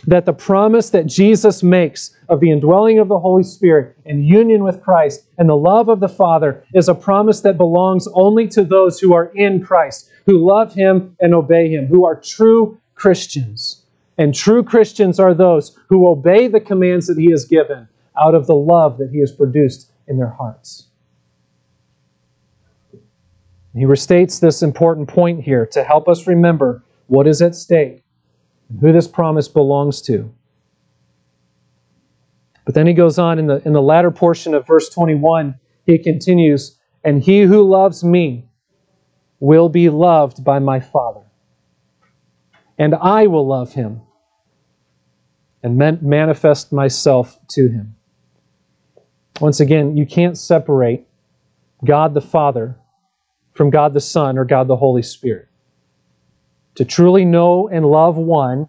that 0.07 0.25
the 0.25 0.33
promise 0.33 0.89
that 0.89 1.05
Jesus 1.05 1.63
makes 1.63 2.17
of 2.31 2.41
the 2.41 2.51
indwelling 2.51 2.99
of 2.99 3.09
the 3.09 3.19
Holy 3.19 3.43
Spirit 3.43 3.95
and 4.07 4.27
union 4.27 4.65
with 4.65 4.83
Christ 4.83 5.27
and 5.37 5.51
the 5.51 5.55
love 5.55 5.91
of 5.91 6.01
the 6.01 6.09
Father 6.09 6.65
is 6.73 6.89
a 6.89 6.95
promise 6.95 7.43
that 7.43 7.59
belongs 7.59 8.09
only 8.15 8.49
to 8.49 8.65
those 8.65 8.99
who 8.99 9.13
are 9.13 9.31
in 9.35 9.63
Christ, 9.63 10.11
who 10.25 10.49
love 10.49 10.73
Him 10.73 11.15
and 11.21 11.35
obey 11.35 11.69
Him, 11.69 11.89
who 11.89 12.07
are 12.07 12.19
true 12.19 12.81
Christians. 12.95 13.85
And 14.17 14.35
true 14.35 14.63
Christians 14.63 15.21
are 15.21 15.35
those 15.35 15.79
who 15.91 16.09
obey 16.09 16.49
the 16.49 16.61
commands 16.61 17.07
that 17.07 17.19
He 17.19 17.31
has 17.33 17.45
given 17.45 17.87
out 18.19 18.35
of 18.35 18.47
the 18.47 18.55
love 18.55 18.97
that 18.97 19.11
He 19.11 19.21
has 19.21 19.31
produced 19.31 19.90
in 20.11 20.19
their 20.19 20.31
hearts. 20.31 20.89
He 23.75 23.85
restates 23.85 24.41
this 24.41 24.63
important 24.63 25.09
point 25.09 25.43
here 25.45 25.67
to 25.69 25.85
help 25.85 26.09
us 26.09 26.27
remember 26.27 26.85
what 27.07 27.29
is 27.29 27.41
at 27.41 27.55
stake 27.55 28.05
and 28.69 28.81
who 28.81 28.93
this 28.93 29.09
promise 29.09 29.49
belongs 29.49 30.03
to. 30.03 30.33
But 32.67 32.75
then 32.75 32.87
he 32.87 32.95
goes 32.95 33.19
on 33.19 33.39
in 33.39 33.47
the, 33.47 33.63
in 33.67 33.73
the 33.73 33.83
latter 33.83 34.11
portion 34.11 34.55
of 34.55 34.67
verse 34.67 34.91
21, 34.91 35.59
he 35.87 35.99
continues, 35.99 36.79
And 37.05 37.23
he 37.23 37.43
who 37.43 37.63
loves 37.69 38.05
me 38.05 38.49
will 39.41 39.69
be 39.69 39.89
loved 39.89 40.45
by 40.45 40.59
my 40.59 40.81
Father. 40.81 41.23
and 42.79 42.95
I 42.95 43.27
will 43.29 43.47
love 43.47 43.75
him 43.75 44.03
and 45.63 45.79
manifest 46.03 46.73
myself 46.73 47.39
to 47.51 47.69
him. 47.69 47.97
Once 49.41 49.61
again, 49.61 49.97
you 49.97 50.07
can't 50.07 50.37
separate 50.37 51.07
God 51.85 52.15
the 52.15 52.21
Father 52.21 52.77
from 53.55 53.71
God 53.71 53.95
the 53.95 54.01
Son 54.01 54.37
or 54.37 54.45
God 54.45 54.69
the 54.69 54.77
Holy 54.77 55.03
Spirit. 55.03 55.49
To 56.77 56.85
truly 56.85 57.25
know 57.25 57.69
and 57.69 57.87
love 57.87 58.17
one 58.17 58.69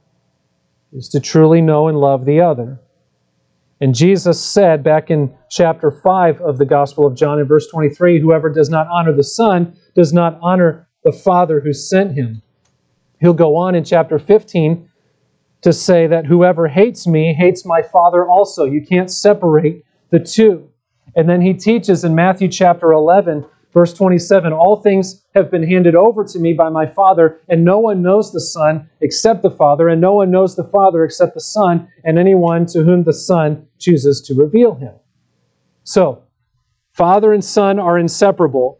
is 0.93 1.09
to 1.09 1.19
truly 1.19 1.61
know 1.61 1.87
and 1.87 1.99
love 1.99 2.25
the 2.25 2.41
other. 2.41 2.79
And 3.79 3.95
Jesus 3.95 4.43
said 4.43 4.83
back 4.83 5.09
in 5.09 5.35
chapter 5.49 5.91
5 5.91 6.41
of 6.41 6.57
the 6.57 6.65
Gospel 6.65 7.05
of 7.05 7.15
John 7.15 7.39
in 7.39 7.47
verse 7.47 7.67
23 7.67 8.19
whoever 8.19 8.49
does 8.49 8.69
not 8.69 8.87
honor 8.87 9.13
the 9.13 9.23
Son 9.23 9.75
does 9.95 10.13
not 10.13 10.39
honor 10.41 10.87
the 11.03 11.11
Father 11.11 11.59
who 11.61 11.73
sent 11.73 12.13
him. 12.13 12.41
He'll 13.19 13.33
go 13.33 13.55
on 13.55 13.75
in 13.75 13.83
chapter 13.83 14.19
15 14.19 14.89
to 15.61 15.73
say 15.73 16.07
that 16.07 16.25
whoever 16.25 16.67
hates 16.67 17.07
me 17.07 17.33
hates 17.33 17.65
my 17.65 17.81
Father 17.81 18.27
also. 18.27 18.65
You 18.65 18.85
can't 18.85 19.11
separate 19.11 19.83
the 20.11 20.19
two. 20.19 20.69
And 21.15 21.27
then 21.27 21.41
he 21.41 21.53
teaches 21.53 22.03
in 22.03 22.15
Matthew 22.15 22.47
chapter 22.47 22.91
11 22.91 23.45
Verse 23.73 23.93
27 23.93 24.51
All 24.51 24.81
things 24.81 25.23
have 25.33 25.49
been 25.49 25.67
handed 25.67 25.95
over 25.95 26.23
to 26.25 26.39
me 26.39 26.53
by 26.53 26.69
my 26.69 26.85
Father, 26.85 27.39
and 27.47 27.63
no 27.63 27.79
one 27.79 28.01
knows 28.01 28.31
the 28.31 28.41
Son 28.41 28.89
except 28.99 29.43
the 29.43 29.51
Father, 29.51 29.87
and 29.87 30.01
no 30.01 30.13
one 30.13 30.29
knows 30.29 30.55
the 30.55 30.65
Father 30.65 31.05
except 31.05 31.33
the 31.33 31.41
Son, 31.41 31.87
and 32.03 32.19
anyone 32.19 32.65
to 32.67 32.83
whom 32.83 33.03
the 33.03 33.13
Son 33.13 33.65
chooses 33.79 34.21
to 34.21 34.35
reveal 34.35 34.75
him. 34.75 34.93
So, 35.83 36.23
Father 36.91 37.31
and 37.31 37.43
Son 37.43 37.79
are 37.79 37.97
inseparable. 37.97 38.79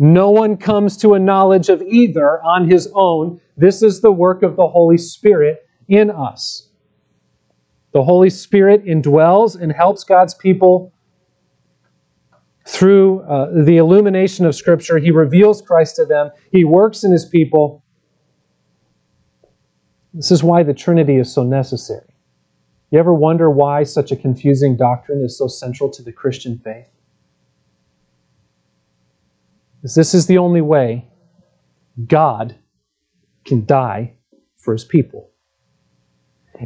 No 0.00 0.30
one 0.30 0.56
comes 0.56 0.96
to 0.98 1.14
a 1.14 1.20
knowledge 1.20 1.68
of 1.68 1.80
either 1.82 2.42
on 2.42 2.68
his 2.68 2.90
own. 2.94 3.40
This 3.56 3.80
is 3.80 4.00
the 4.00 4.10
work 4.10 4.42
of 4.42 4.56
the 4.56 4.66
Holy 4.66 4.98
Spirit 4.98 5.64
in 5.86 6.10
us. 6.10 6.68
The 7.94 8.02
Holy 8.02 8.28
Spirit 8.28 8.84
indwells 8.84 9.58
and 9.58 9.72
helps 9.72 10.04
God's 10.04 10.34
people 10.34 10.92
through 12.66 13.20
uh, 13.20 13.62
the 13.64 13.76
illumination 13.76 14.46
of 14.46 14.54
Scripture, 14.54 14.98
he 14.98 15.10
reveals 15.10 15.60
Christ 15.60 15.96
to 15.96 16.06
them. 16.06 16.30
He 16.50 16.64
works 16.64 17.04
in 17.04 17.12
his 17.12 17.26
people. 17.26 17.84
This 20.14 20.30
is 20.30 20.42
why 20.42 20.62
the 20.62 20.72
Trinity 20.72 21.16
is 21.16 21.32
so 21.32 21.44
necessary. 21.44 22.14
You 22.90 22.98
ever 22.98 23.12
wonder 23.12 23.50
why 23.50 23.82
such 23.82 24.12
a 24.12 24.16
confusing 24.16 24.76
doctrine 24.76 25.22
is 25.22 25.36
so 25.36 25.46
central 25.46 25.90
to 25.90 26.02
the 26.02 26.12
Christian 26.12 26.58
faith? 26.58 26.88
Because 29.76 29.94
this 29.94 30.14
is 30.14 30.26
the 30.26 30.38
only 30.38 30.62
way 30.62 31.06
God 32.06 32.56
can 33.44 33.66
die 33.66 34.14
for 34.56 34.72
his 34.72 34.84
people. 34.84 35.33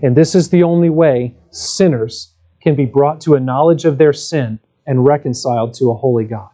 And 0.03 0.16
this 0.16 0.34
is 0.34 0.51
the 0.51 0.62
only 0.62 0.91
way 0.91 1.34
sinners 1.51 2.34
can 2.61 2.74
be 2.74 2.84
brought 2.84 3.20
to 3.22 3.34
a 3.34 3.41
knowledge 3.41 3.84
of 3.84 3.99
their 3.99 4.12
sin 4.12 4.59
and 4.86 5.05
reconciled 5.05 5.74
to 5.74 5.91
a 5.91 5.95
holy 5.95 6.24
God. 6.24 6.51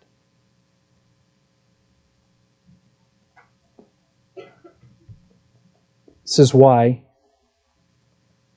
This 6.23 6.39
is 6.39 6.55
why 6.55 7.03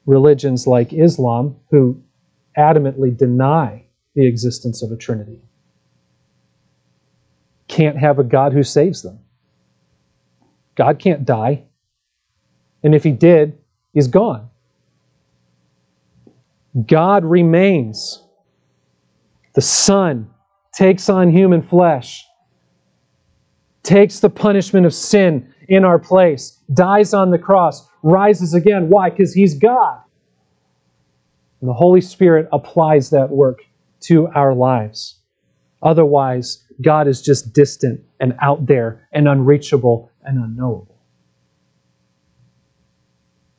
religions 0.06 0.68
like 0.68 0.94
Islam, 0.94 1.58
who 1.70 2.02
adamantly 2.58 3.16
deny 3.16 3.84
the 4.16 4.26
existence 4.26 4.82
of 4.82 4.92
a 4.92 4.96
Trinity, 4.96 5.42
can't 7.68 7.98
have 7.98 8.18
a 8.20 8.24
God 8.24 8.54
who 8.54 8.64
saves 8.64 9.02
them. 9.02 9.20
God 10.76 10.98
can't 10.98 11.26
die. 11.26 11.66
And 12.84 12.96
if 12.96 13.04
he 13.04 13.12
did, 13.12 13.58
he's 13.94 14.08
gone. 14.08 14.50
God 16.86 17.26
remains 17.26 18.24
the 19.54 19.62
Son 19.62 20.30
takes 20.72 21.10
on 21.10 21.32
human 21.32 21.64
flesh, 21.64 22.24
takes 23.82 24.20
the 24.20 24.30
punishment 24.30 24.86
of 24.86 24.94
sin 24.94 25.52
in 25.68 25.84
our 25.84 25.98
place, 25.98 26.62
dies 26.74 27.14
on 27.14 27.32
the 27.32 27.40
cross, 27.40 27.90
rises 28.04 28.54
again. 28.54 28.90
Why? 28.90 29.10
Because 29.10 29.34
He's 29.34 29.56
God. 29.56 30.00
And 31.62 31.70
the 31.70 31.74
Holy 31.74 32.02
Spirit 32.02 32.48
applies 32.52 33.10
that 33.10 33.32
work 33.32 33.62
to 34.02 34.28
our 34.28 34.54
lives. 34.54 35.20
Otherwise, 35.82 36.64
God 36.82 37.08
is 37.08 37.22
just 37.22 37.54
distant 37.54 38.02
and 38.20 38.36
out 38.42 38.68
there 38.68 39.08
and 39.12 39.28
unreachable 39.28 40.12
and 40.24 40.38
unknowable. 40.38 41.00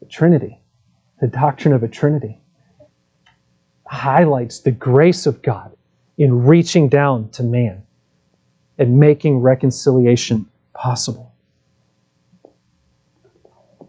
The 0.00 0.06
Trinity, 0.06 0.62
the 1.20 1.26
doctrine 1.26 1.74
of 1.74 1.82
a 1.82 1.88
Trinity, 1.88 2.40
highlights 3.88 4.60
the 4.60 4.70
grace 4.70 5.26
of 5.26 5.42
God 5.42 5.76
in 6.18 6.44
reaching 6.44 6.88
down 6.88 7.30
to 7.30 7.42
man 7.42 7.82
and 8.78 8.98
making 8.98 9.38
reconciliation 9.38 10.46
possible. 10.74 11.32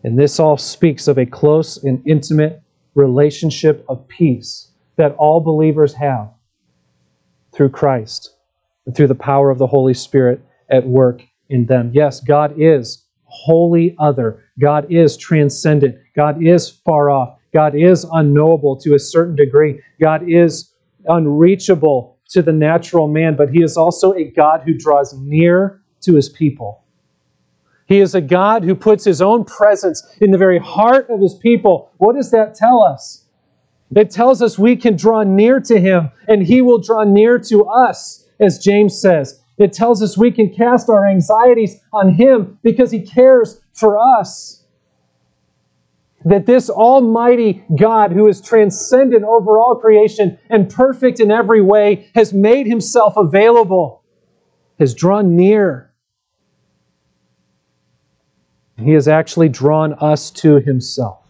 And 0.03 0.17
this 0.17 0.39
all 0.39 0.57
speaks 0.57 1.07
of 1.07 1.17
a 1.17 1.25
close 1.25 1.83
and 1.83 2.01
intimate 2.07 2.61
relationship 2.95 3.85
of 3.89 4.07
peace 4.07 4.69
that 4.95 5.15
all 5.15 5.41
believers 5.41 5.93
have 5.93 6.29
through 7.53 7.69
Christ 7.69 8.35
and 8.85 8.95
through 8.95 9.07
the 9.07 9.15
power 9.15 9.49
of 9.49 9.57
the 9.57 9.67
Holy 9.67 9.93
Spirit 9.93 10.41
at 10.69 10.87
work 10.87 11.21
in 11.49 11.65
them. 11.65 11.91
Yes, 11.93 12.21
God 12.21 12.53
is 12.57 13.03
wholly 13.25 13.95
other. 13.99 14.43
God 14.59 14.91
is 14.91 15.17
transcendent. 15.17 15.97
God 16.15 16.43
is 16.43 16.69
far 16.69 17.09
off. 17.09 17.38
God 17.53 17.75
is 17.75 18.05
unknowable 18.11 18.75
to 18.77 18.93
a 18.93 18.99
certain 18.99 19.35
degree. 19.35 19.81
God 19.99 20.27
is 20.27 20.71
unreachable 21.07 22.17
to 22.29 22.41
the 22.41 22.53
natural 22.53 23.07
man, 23.07 23.35
but 23.35 23.49
he 23.49 23.63
is 23.63 23.75
also 23.75 24.13
a 24.13 24.25
God 24.25 24.61
who 24.63 24.73
draws 24.73 25.17
near 25.19 25.81
to 26.01 26.15
his 26.15 26.29
people. 26.29 26.83
He 27.87 27.99
is 27.99 28.13
a 28.13 28.21
God 28.21 28.63
who 28.63 28.75
puts 28.75 29.03
his 29.03 29.21
own 29.21 29.45
presence 29.45 30.05
in 30.21 30.29
the 30.29 30.37
very 30.37 30.59
heart 30.59 31.09
of 31.09 31.19
his 31.19 31.33
people. 31.33 31.91
What 31.97 32.15
does 32.15 32.29
that 32.31 32.53
tell 32.53 32.83
us? 32.83 33.25
It 33.95 34.11
tells 34.11 34.43
us 34.43 34.59
we 34.59 34.75
can 34.75 34.95
draw 34.95 35.23
near 35.23 35.59
to 35.61 35.79
him 35.79 36.11
and 36.27 36.45
he 36.45 36.61
will 36.61 36.77
draw 36.77 37.03
near 37.03 37.39
to 37.39 37.65
us, 37.65 38.27
as 38.39 38.59
James 38.59 38.99
says. 38.99 39.41
It 39.57 39.73
tells 39.73 40.03
us 40.03 40.17
we 40.17 40.31
can 40.31 40.53
cast 40.53 40.87
our 40.87 41.07
anxieties 41.07 41.79
on 41.91 42.13
him 42.13 42.59
because 42.61 42.91
he 42.91 43.01
cares 43.01 43.59
for 43.73 43.97
us 43.97 44.58
that 46.25 46.45
this 46.45 46.69
Almighty 46.69 47.63
God, 47.77 48.11
who 48.11 48.27
is 48.27 48.41
transcendent 48.41 49.23
over 49.23 49.57
all 49.57 49.75
creation 49.75 50.37
and 50.49 50.69
perfect 50.69 51.19
in 51.19 51.31
every 51.31 51.61
way, 51.61 52.09
has 52.13 52.33
made 52.33 52.67
himself 52.67 53.13
available, 53.15 54.03
has 54.79 54.93
drawn 54.93 55.35
near. 55.35 55.91
He 58.77 58.91
has 58.91 59.07
actually 59.07 59.49
drawn 59.49 59.93
us 59.93 60.31
to 60.31 60.59
himself. 60.59 61.25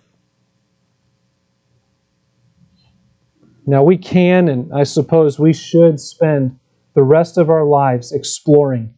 Now, 3.66 3.84
we 3.84 3.98
can, 3.98 4.50
and 4.50 4.74
I 4.74 4.84
suppose 4.84 5.38
we 5.38 5.54
should, 5.54 6.00
spend 6.00 6.58
the 6.96 7.04
rest 7.04 7.38
of 7.38 7.52
our 7.52 7.66
lives 7.66 8.12
exploring 8.12 8.96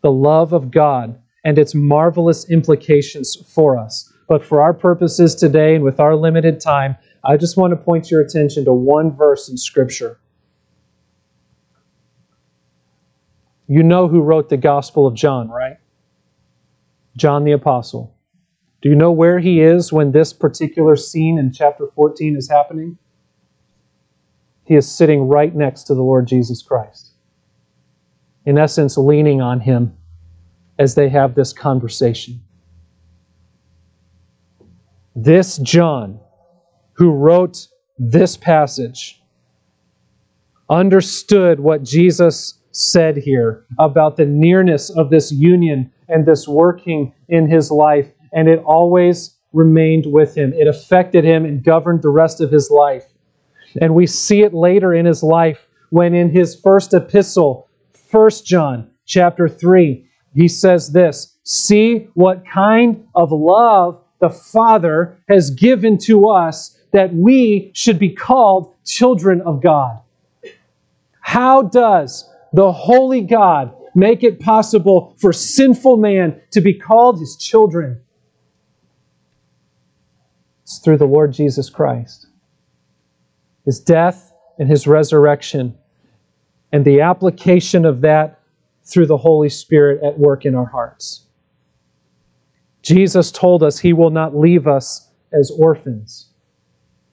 the 0.00 0.10
love 0.10 0.54
of 0.54 0.70
God 0.70 1.20
and 1.44 1.58
its 1.58 1.74
marvelous 1.74 2.48
implications 2.50 3.36
for 3.54 3.76
us. 3.76 4.13
But 4.26 4.44
for 4.44 4.62
our 4.62 4.72
purposes 4.72 5.34
today 5.34 5.74
and 5.74 5.84
with 5.84 6.00
our 6.00 6.16
limited 6.16 6.60
time, 6.60 6.96
I 7.22 7.36
just 7.36 7.56
want 7.56 7.72
to 7.72 7.76
point 7.76 8.10
your 8.10 8.20
attention 8.20 8.64
to 8.64 8.72
one 8.72 9.14
verse 9.14 9.48
in 9.48 9.56
Scripture. 9.56 10.18
You 13.66 13.82
know 13.82 14.08
who 14.08 14.20
wrote 14.20 14.50
the 14.50 14.56
Gospel 14.56 15.06
of 15.06 15.14
John, 15.14 15.48
right? 15.48 15.78
John 17.16 17.44
the 17.44 17.52
Apostle. 17.52 18.14
Do 18.82 18.90
you 18.90 18.94
know 18.94 19.12
where 19.12 19.38
he 19.38 19.62
is 19.62 19.90
when 19.90 20.12
this 20.12 20.34
particular 20.34 20.96
scene 20.96 21.38
in 21.38 21.52
chapter 21.52 21.86
14 21.94 22.36
is 22.36 22.50
happening? 22.50 22.98
He 24.64 24.74
is 24.74 24.90
sitting 24.90 25.26
right 25.26 25.54
next 25.54 25.84
to 25.84 25.94
the 25.94 26.02
Lord 26.02 26.26
Jesus 26.26 26.60
Christ. 26.60 27.12
In 28.44 28.58
essence, 28.58 28.98
leaning 28.98 29.40
on 29.40 29.60
him 29.60 29.96
as 30.78 30.94
they 30.94 31.08
have 31.08 31.34
this 31.34 31.54
conversation. 31.54 32.43
This 35.16 35.58
John, 35.58 36.18
who 36.94 37.10
wrote 37.10 37.68
this 37.98 38.36
passage, 38.36 39.22
understood 40.68 41.60
what 41.60 41.84
Jesus 41.84 42.60
said 42.72 43.16
here 43.16 43.64
about 43.78 44.16
the 44.16 44.26
nearness 44.26 44.90
of 44.90 45.10
this 45.10 45.30
union 45.30 45.92
and 46.08 46.26
this 46.26 46.48
working 46.48 47.12
in 47.28 47.48
his 47.48 47.70
life, 47.70 48.10
and 48.32 48.48
it 48.48 48.58
always 48.64 49.36
remained 49.52 50.06
with 50.06 50.36
him. 50.36 50.52
It 50.52 50.66
affected 50.66 51.24
him 51.24 51.44
and 51.44 51.62
governed 51.62 52.02
the 52.02 52.08
rest 52.08 52.40
of 52.40 52.50
his 52.50 52.68
life. 52.70 53.04
And 53.80 53.94
we 53.94 54.06
see 54.06 54.42
it 54.42 54.52
later 54.52 54.92
in 54.92 55.06
his 55.06 55.22
life 55.22 55.68
when 55.90 56.12
in 56.14 56.30
his 56.30 56.58
first 56.58 56.92
epistle, 56.92 57.68
1 58.10 58.30
John 58.44 58.90
chapter 59.06 59.48
3, 59.48 60.04
he 60.34 60.48
says 60.48 60.90
this, 60.90 61.38
"See 61.44 62.08
what 62.14 62.44
kind 62.44 63.04
of 63.14 63.30
love 63.30 64.00
the 64.24 64.30
Father 64.30 65.18
has 65.28 65.50
given 65.50 65.98
to 65.98 66.30
us 66.30 66.78
that 66.92 67.12
we 67.12 67.70
should 67.74 67.98
be 67.98 68.08
called 68.08 68.74
children 68.86 69.42
of 69.42 69.62
God. 69.62 70.00
How 71.20 71.60
does 71.60 72.26
the 72.54 72.72
holy 72.72 73.20
God 73.20 73.74
make 73.94 74.24
it 74.24 74.40
possible 74.40 75.14
for 75.18 75.30
sinful 75.30 75.98
man 75.98 76.40
to 76.52 76.62
be 76.62 76.72
called 76.72 77.20
his 77.20 77.36
children? 77.36 78.00
It's 80.62 80.78
through 80.78 80.96
the 80.96 81.04
Lord 81.04 81.34
Jesus 81.34 81.68
Christ. 81.68 82.26
His 83.66 83.78
death 83.78 84.32
and 84.58 84.70
his 84.70 84.86
resurrection, 84.86 85.76
and 86.72 86.82
the 86.82 87.02
application 87.02 87.84
of 87.84 88.00
that 88.00 88.40
through 88.84 89.06
the 89.06 89.18
Holy 89.18 89.50
Spirit 89.50 90.02
at 90.02 90.18
work 90.18 90.46
in 90.46 90.54
our 90.54 90.64
hearts. 90.64 91.23
Jesus 92.84 93.32
told 93.32 93.62
us 93.62 93.78
he 93.78 93.94
will 93.94 94.10
not 94.10 94.36
leave 94.36 94.68
us 94.68 95.08
as 95.32 95.50
orphans. 95.58 96.28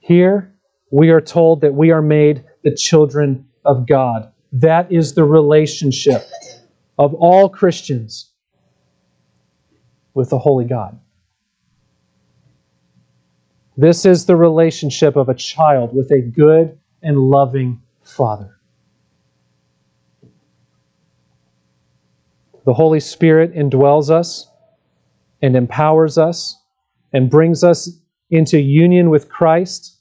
Here, 0.00 0.54
we 0.90 1.08
are 1.08 1.20
told 1.20 1.62
that 1.62 1.72
we 1.72 1.90
are 1.90 2.02
made 2.02 2.44
the 2.62 2.74
children 2.76 3.48
of 3.64 3.88
God. 3.88 4.30
That 4.52 4.92
is 4.92 5.14
the 5.14 5.24
relationship 5.24 6.28
of 6.98 7.14
all 7.14 7.48
Christians 7.48 8.30
with 10.12 10.28
the 10.28 10.38
Holy 10.38 10.66
God. 10.66 11.00
This 13.78 14.04
is 14.04 14.26
the 14.26 14.36
relationship 14.36 15.16
of 15.16 15.30
a 15.30 15.34
child 15.34 15.96
with 15.96 16.10
a 16.10 16.20
good 16.20 16.78
and 17.02 17.18
loving 17.18 17.80
Father. 18.02 18.58
The 22.66 22.74
Holy 22.74 23.00
Spirit 23.00 23.54
indwells 23.54 24.10
us 24.10 24.51
and 25.42 25.56
empowers 25.56 26.16
us 26.16 26.56
and 27.12 27.28
brings 27.28 27.62
us 27.62 27.90
into 28.30 28.58
union 28.58 29.10
with 29.10 29.28
Christ. 29.28 29.98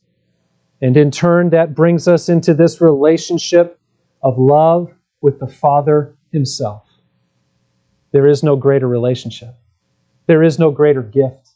And 0.82 0.96
in 0.96 1.12
turn, 1.12 1.50
that 1.50 1.76
brings 1.76 2.08
us 2.08 2.30
into 2.30 2.54
this 2.54 2.80
relationship 2.80 3.80
of 4.24 4.38
love 4.38 4.94
with 5.22 5.40
the 5.40 5.48
Father 5.48 6.16
Himself. 6.32 6.88
There 8.12 8.28
is 8.28 8.44
no 8.44 8.56
greater 8.56 8.88
relationship, 8.88 9.56
there 10.28 10.44
is 10.44 10.60
no 10.60 10.72
greater 10.72 11.02
gift, 11.02 11.50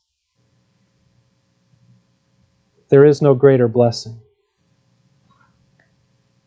there 2.90 3.06
is 3.06 3.22
no 3.22 3.34
greater 3.34 3.68
blessing. 3.68 4.20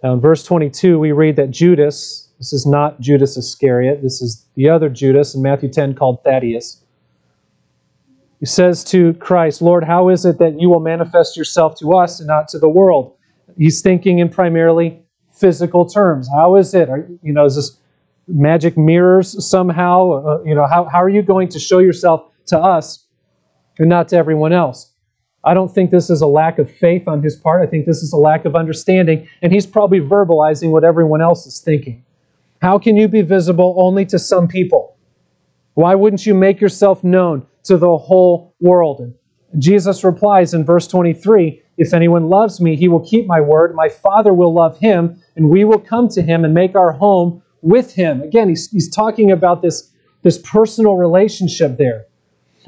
Now, 0.03 0.15
in 0.15 0.21
verse 0.21 0.45
22, 0.45 0.99
we 0.99 1.11
read 1.13 1.37
that 1.37 1.51
Judas, 1.51 2.31
this 2.39 2.53
is 2.53 2.65
not 2.65 3.01
Judas 3.01 3.37
Iscariot, 3.37 4.01
this 4.03 4.23
is 4.23 4.47
the 4.55 4.69
other 4.69 4.89
Judas 4.89 5.35
in 5.35 5.43
Matthew 5.43 5.71
10 5.71 5.95
called 5.95 6.23
Thaddeus. 6.25 6.85
He 8.41 8.47
says 8.47 8.85
to 8.85 9.15
Christ, 9.15 9.61
Lord, 9.61 9.85
how 9.85 10.09
is 10.11 10.25
it 10.25 10.39
that 10.39 10.61
you 10.61 10.71
will 10.71 10.81
manifest 10.81 11.37
yourself 11.37 11.77
to 11.81 11.95
us 11.95 12.21
and 12.21 12.29
not 12.29 12.49
to 12.49 12.59
the 12.59 12.69
world? 12.69 13.17
He's 13.57 13.83
thinking 13.83 14.21
in 14.21 14.29
primarily 14.29 15.03
physical 15.33 15.87
terms. 15.87 16.29
How 16.33 16.57
is 16.57 16.75
it? 16.75 16.89
Are, 16.89 17.09
you 17.23 17.33
know, 17.33 17.45
is 17.45 17.57
this 17.57 17.79
magic 18.29 18.79
mirrors 18.79 19.45
somehow? 19.45 20.11
Uh, 20.13 20.43
you 20.45 20.55
know, 20.55 20.67
how, 20.67 20.85
how 20.85 21.03
are 21.03 21.09
you 21.09 21.23
going 21.23 21.49
to 21.49 21.59
show 21.59 21.79
yourself 21.79 22.31
to 22.47 22.59
us 22.59 23.07
and 23.79 23.89
not 23.89 24.09
to 24.09 24.17
everyone 24.17 24.53
else? 24.53 24.93
I 25.45 25.55
don't 25.55 25.73
think 25.73 25.91
this 25.91 26.11
is 26.11 26.21
a 26.21 26.27
lack 26.27 26.59
of 26.59 26.71
faith 26.71 27.09
on 27.09 27.23
his 27.23 27.37
part. 27.37 27.67
I 27.67 27.71
think 27.71 27.87
this 27.87 28.03
is 28.03 28.13
a 28.13 28.17
lack 28.17 28.45
of 28.45 28.55
understanding, 28.55 29.29
and 29.41 29.53
he's 29.53 29.67
probably 29.67 30.01
verbalizing 30.01 30.71
what 30.71 30.85
everyone 30.85 31.23
else 31.23 31.47
is 31.47 31.61
thinking. 31.61 32.05
How 32.61 32.79
can 32.79 32.97
you 32.97 33.09
be 33.09 33.23
visible 33.23 33.77
only 33.79 34.05
to 34.07 34.19
some 34.19 34.49
people? 34.49 34.97
Why 35.75 35.95
wouldn't 35.95 36.27
you 36.27 36.35
make 36.35 36.61
yourself 36.61 37.05
known 37.05 37.47
to 37.69 37.77
the 37.77 37.97
whole 37.97 38.55
world. 38.61 39.15
Jesus 39.59 40.05
replies 40.05 40.53
in 40.53 40.65
verse 40.65 40.87
23 40.89 41.63
If 41.79 41.95
anyone 41.95 42.29
loves 42.29 42.61
me, 42.61 42.77
he 42.77 42.89
will 42.89 43.07
keep 43.07 43.27
my 43.27 43.41
word. 43.41 43.75
My 43.75 43.89
Father 43.89 44.35
will 44.35 44.53
love 44.53 44.79
him, 44.79 45.23
and 45.37 45.49
we 45.49 45.65
will 45.65 45.79
come 45.79 46.09
to 46.09 46.23
him 46.23 46.45
and 46.45 46.53
make 46.53 46.75
our 46.75 46.93
home 46.93 47.43
with 47.63 47.95
him. 47.95 48.23
Again, 48.23 48.49
he's, 48.49 48.71
he's 48.71 48.91
talking 48.91 49.31
about 49.31 49.63
this, 49.63 49.91
this 50.23 50.39
personal 50.39 50.97
relationship 50.97 51.79
there. 51.79 52.07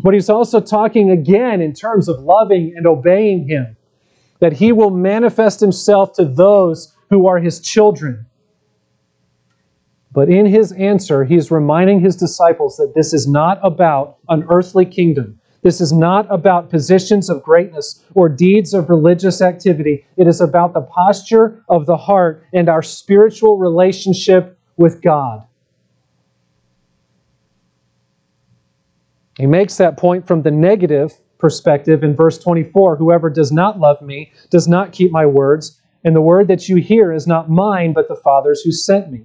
But 0.03 0.15
he's 0.15 0.31
also 0.31 0.61
talking 0.61 1.11
again 1.11 1.61
in 1.61 1.75
terms 1.75 2.09
of 2.09 2.21
loving 2.21 2.73
and 2.77 2.87
obeying 2.87 3.49
him, 3.49 3.77
that 4.41 4.55
he 4.55 4.73
will 4.73 4.91
manifest 4.91 5.61
himself 5.61 6.15
to 6.15 6.25
those 6.25 6.95
who 7.11 7.27
are 7.27 7.39
his 7.39 7.61
children. 7.61 8.27
But 10.13 10.29
in 10.29 10.47
his 10.47 10.73
answer, 10.73 11.25
he's 11.25 11.51
reminding 11.51 12.01
his 12.01 12.17
disciples 12.17 12.77
that 12.77 12.95
this 12.95 13.13
is 13.13 13.29
not 13.29 13.61
about 13.63 14.19
an 14.29 14.45
earthly 14.51 14.85
kingdom. 14.85 15.39
This 15.63 15.81
is 15.81 15.93
not 15.93 16.27
about 16.31 16.71
positions 16.71 17.29
of 17.29 17.43
greatness 17.43 18.03
or 18.15 18.29
deeds 18.29 18.75
of 18.75 18.89
religious 18.89 19.43
activity. 19.43 20.07
It 20.17 20.27
is 20.27 20.41
about 20.41 20.73
the 20.73 20.81
posture 20.81 21.63
of 21.69 21.87
the 21.87 21.97
heart 21.97 22.45
and 22.53 22.69
our 22.69 22.83
spiritual 22.83 23.59
relationship 23.59 24.59
with 24.77 25.03
God. 25.03 25.45
He 29.37 29.47
makes 29.47 29.77
that 29.77 29.97
point 29.97 30.27
from 30.27 30.43
the 30.43 30.51
negative 30.51 31.13
perspective 31.39 32.03
in 32.03 32.17
verse 32.17 32.39
24 32.39 32.97
Whoever 32.97 33.31
does 33.31 33.53
not 33.53 33.79
love 33.79 34.03
me 34.03 34.33
does 34.51 34.67
not 34.67 34.93
keep 34.93 35.13
my 35.13 35.25
words, 35.25 35.81
and 36.05 36.17
the 36.17 36.21
word 36.21 36.49
that 36.49 36.69
you 36.69 36.77
hear 36.77 37.13
is 37.13 37.27
not 37.27 37.51
mine, 37.51 37.93
but 37.93 38.09
the 38.09 38.17
Father's 38.17 38.63
who 38.63 38.73
sent 38.73 39.11
me. 39.11 39.25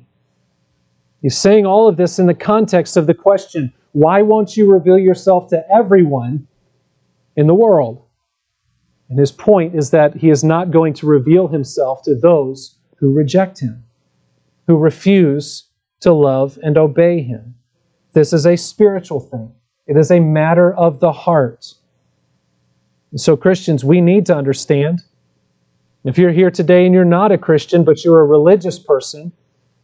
He's 1.25 1.35
saying 1.35 1.65
all 1.65 1.87
of 1.87 1.97
this 1.97 2.19
in 2.19 2.27
the 2.27 2.35
context 2.35 2.97
of 2.97 3.07
the 3.07 3.15
question 3.15 3.73
why 3.93 4.21
won't 4.21 4.55
you 4.55 4.71
reveal 4.71 4.99
yourself 4.99 5.47
to 5.47 5.65
everyone 5.73 6.47
in 7.35 7.47
the 7.47 7.55
world? 7.55 8.03
And 9.09 9.17
his 9.17 9.31
point 9.31 9.73
is 9.73 9.89
that 9.89 10.13
he 10.13 10.29
is 10.29 10.43
not 10.43 10.69
going 10.69 10.93
to 10.93 11.07
reveal 11.07 11.47
himself 11.47 12.03
to 12.03 12.13
those 12.13 12.77
who 12.97 13.11
reject 13.11 13.59
him, 13.59 13.83
who 14.67 14.77
refuse 14.77 15.67
to 16.01 16.13
love 16.13 16.59
and 16.61 16.77
obey 16.77 17.23
him. 17.23 17.55
This 18.13 18.31
is 18.31 18.45
a 18.45 18.55
spiritual 18.55 19.19
thing, 19.19 19.51
it 19.87 19.97
is 19.97 20.11
a 20.11 20.19
matter 20.19 20.75
of 20.75 20.99
the 20.99 21.11
heart. 21.11 21.73
so, 23.15 23.35
Christians, 23.35 23.83
we 23.83 23.99
need 23.99 24.27
to 24.27 24.37
understand. 24.37 25.01
If 26.03 26.19
you're 26.19 26.31
here 26.31 26.51
today 26.51 26.85
and 26.85 26.93
you're 26.93 27.03
not 27.03 27.31
a 27.31 27.37
Christian, 27.39 27.83
but 27.83 28.05
you're 28.05 28.19
a 28.19 28.25
religious 28.25 28.77
person, 28.77 29.31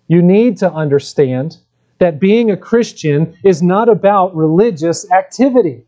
you 0.08 0.22
need 0.22 0.58
to 0.58 0.72
understand 0.72 1.58
that 2.00 2.20
being 2.20 2.50
a 2.50 2.58
Christian 2.58 3.38
is 3.44 3.62
not 3.62 3.88
about 3.88 4.36
religious 4.36 5.10
activity. 5.12 5.86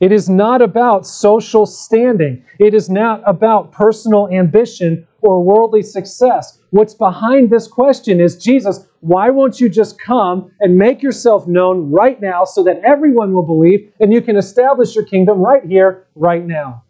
It 0.00 0.12
is 0.12 0.28
not 0.28 0.60
about 0.60 1.06
social 1.06 1.64
standing. 1.64 2.44
It 2.58 2.74
is 2.74 2.90
not 2.90 3.22
about 3.26 3.72
personal 3.72 4.28
ambition 4.28 5.06
or 5.22 5.42
worldly 5.42 5.82
success. 5.82 6.58
What's 6.70 6.94
behind 6.94 7.48
this 7.48 7.66
question 7.66 8.20
is 8.20 8.36
Jesus, 8.36 8.86
why 9.00 9.30
won't 9.30 9.60
you 9.60 9.68
just 9.68 9.98
come 9.98 10.50
and 10.60 10.76
make 10.76 11.02
yourself 11.02 11.46
known 11.46 11.90
right 11.90 12.20
now 12.20 12.44
so 12.44 12.62
that 12.64 12.80
everyone 12.84 13.32
will 13.32 13.42
believe 13.42 13.90
and 14.00 14.12
you 14.12 14.20
can 14.20 14.36
establish 14.36 14.94
your 14.94 15.04
kingdom 15.04 15.40
right 15.40 15.64
here, 15.64 16.06
right 16.14 16.44
now? 16.44 16.82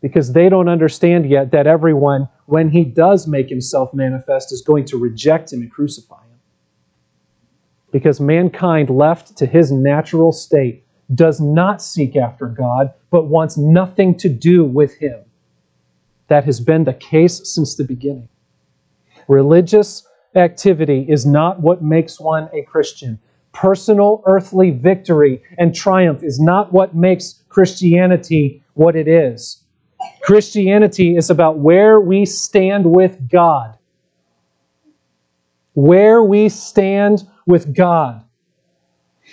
Because 0.00 0.32
they 0.32 0.48
don't 0.48 0.68
understand 0.68 1.28
yet 1.30 1.52
that 1.52 1.66
everyone 1.66 2.28
when 2.50 2.68
he 2.68 2.84
does 2.84 3.28
make 3.28 3.48
himself 3.48 3.94
manifest, 3.94 4.52
is 4.52 4.60
going 4.60 4.84
to 4.84 4.98
reject 4.98 5.52
him 5.52 5.60
and 5.62 5.70
crucify 5.70 6.20
him. 6.20 6.40
Because 7.92 8.20
mankind, 8.20 8.90
left 8.90 9.36
to 9.36 9.46
his 9.46 9.70
natural 9.70 10.32
state, 10.32 10.84
does 11.14 11.40
not 11.40 11.80
seek 11.80 12.16
after 12.16 12.46
God, 12.46 12.92
but 13.10 13.28
wants 13.28 13.56
nothing 13.56 14.16
to 14.18 14.28
do 14.28 14.64
with 14.64 14.94
him. 14.96 15.20
That 16.26 16.44
has 16.44 16.60
been 16.60 16.82
the 16.82 16.94
case 16.94 17.40
since 17.54 17.76
the 17.76 17.84
beginning. 17.84 18.28
Religious 19.28 20.04
activity 20.34 21.06
is 21.08 21.24
not 21.24 21.60
what 21.60 21.84
makes 21.84 22.18
one 22.18 22.48
a 22.52 22.62
Christian. 22.62 23.20
Personal 23.52 24.24
earthly 24.26 24.72
victory 24.72 25.40
and 25.56 25.72
triumph 25.72 26.24
is 26.24 26.40
not 26.40 26.72
what 26.72 26.96
makes 26.96 27.44
Christianity 27.48 28.64
what 28.74 28.96
it 28.96 29.06
is. 29.06 29.62
Christianity 30.22 31.16
is 31.16 31.30
about 31.30 31.58
where 31.58 32.00
we 32.00 32.24
stand 32.24 32.86
with 32.86 33.28
God. 33.28 33.76
Where 35.74 36.22
we 36.22 36.48
stand 36.48 37.26
with 37.46 37.74
God. 37.74 38.24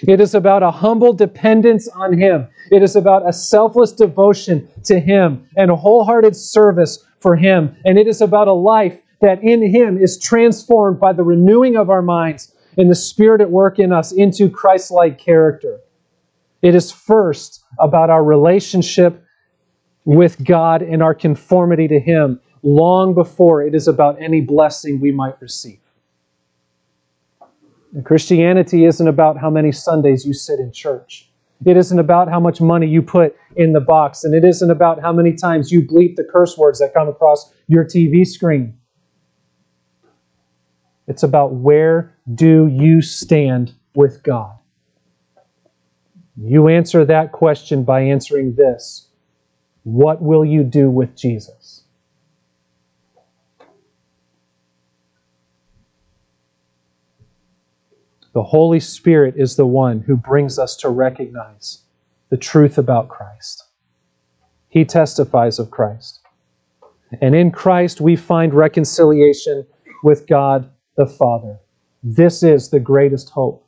It 0.01 0.21
is 0.21 0.35
about 0.35 0.63
a 0.63 0.71
humble 0.71 1.13
dependence 1.13 1.87
on 1.87 2.17
Him. 2.17 2.47
It 2.71 2.83
is 2.83 2.95
about 2.95 3.27
a 3.27 3.33
selfless 3.33 3.91
devotion 3.91 4.67
to 4.85 4.99
Him 4.99 5.47
and 5.55 5.71
a 5.71 5.75
wholehearted 5.75 6.35
service 6.35 7.03
for 7.19 7.35
Him. 7.35 7.75
And 7.85 7.97
it 7.97 8.07
is 8.07 8.21
about 8.21 8.47
a 8.47 8.53
life 8.53 8.97
that 9.21 9.43
in 9.43 9.67
Him 9.67 9.97
is 9.97 10.19
transformed 10.19 10.99
by 10.99 11.13
the 11.13 11.23
renewing 11.23 11.75
of 11.75 11.89
our 11.89 12.03
minds 12.03 12.53
and 12.77 12.91
the 12.91 12.95
Spirit 12.95 13.41
at 13.41 13.49
work 13.49 13.79
in 13.79 13.91
us 13.91 14.11
into 14.11 14.49
Christ 14.49 14.91
like 14.91 15.17
character. 15.17 15.79
It 16.61 16.75
is 16.75 16.91
first 16.91 17.63
about 17.79 18.09
our 18.09 18.23
relationship 18.23 19.23
with 20.07 20.41
God 20.45 20.81
and 20.81 21.03
our 21.03 21.13
conformity 21.13 21.85
to 21.89 21.99
Him 21.99 22.39
long 22.63 23.13
before 23.13 23.61
it 23.61 23.75
is 23.75 23.89
about 23.89 24.21
any 24.21 24.39
blessing 24.39 25.01
we 25.01 25.11
might 25.11 25.39
receive. 25.41 25.81
And 27.93 28.05
Christianity 28.05 28.85
isn't 28.85 29.07
about 29.07 29.37
how 29.37 29.49
many 29.49 29.73
Sundays 29.73 30.25
you 30.25 30.33
sit 30.33 30.61
in 30.61 30.71
church. 30.71 31.29
It 31.65 31.75
isn't 31.75 31.99
about 31.99 32.29
how 32.29 32.39
much 32.39 32.61
money 32.61 32.87
you 32.87 33.01
put 33.01 33.35
in 33.57 33.73
the 33.73 33.81
box, 33.81 34.23
and 34.23 34.33
it 34.33 34.47
isn't 34.47 34.71
about 34.71 35.01
how 35.01 35.11
many 35.11 35.33
times 35.33 35.73
you 35.73 35.81
bleep 35.81 36.15
the 36.15 36.23
curse 36.23 36.57
words 36.57 36.79
that 36.79 36.93
come 36.93 37.09
across 37.09 37.53
your 37.67 37.83
TV 37.83 38.25
screen. 38.25 38.77
It's 41.07 41.23
about 41.23 41.55
where 41.55 42.15
do 42.33 42.67
you 42.67 43.01
stand 43.01 43.73
with 43.93 44.23
God? 44.23 44.55
You 46.37 46.69
answer 46.69 47.03
that 47.03 47.33
question 47.33 47.83
by 47.83 48.03
answering 48.03 48.55
this 48.55 49.06
What 49.87 50.21
will 50.21 50.43
you 50.43 50.65
do 50.65 50.89
with 50.89 51.15
Jesus? 51.15 51.85
The 58.33 58.43
Holy 58.43 58.81
Spirit 58.81 59.35
is 59.37 59.55
the 59.55 59.65
one 59.65 60.01
who 60.01 60.17
brings 60.17 60.59
us 60.59 60.75
to 60.77 60.89
recognize 60.89 61.83
the 62.27 62.35
truth 62.35 62.77
about 62.77 63.07
Christ. 63.07 63.63
He 64.67 64.83
testifies 64.83 65.57
of 65.57 65.71
Christ. 65.71 66.19
And 67.21 67.33
in 67.33 67.49
Christ, 67.49 68.01
we 68.01 68.17
find 68.17 68.53
reconciliation 68.53 69.65
with 70.03 70.27
God 70.27 70.69
the 70.97 71.07
Father. 71.07 71.59
This 72.03 72.43
is 72.43 72.71
the 72.71 72.81
greatest 72.81 73.29
hope. 73.29 73.65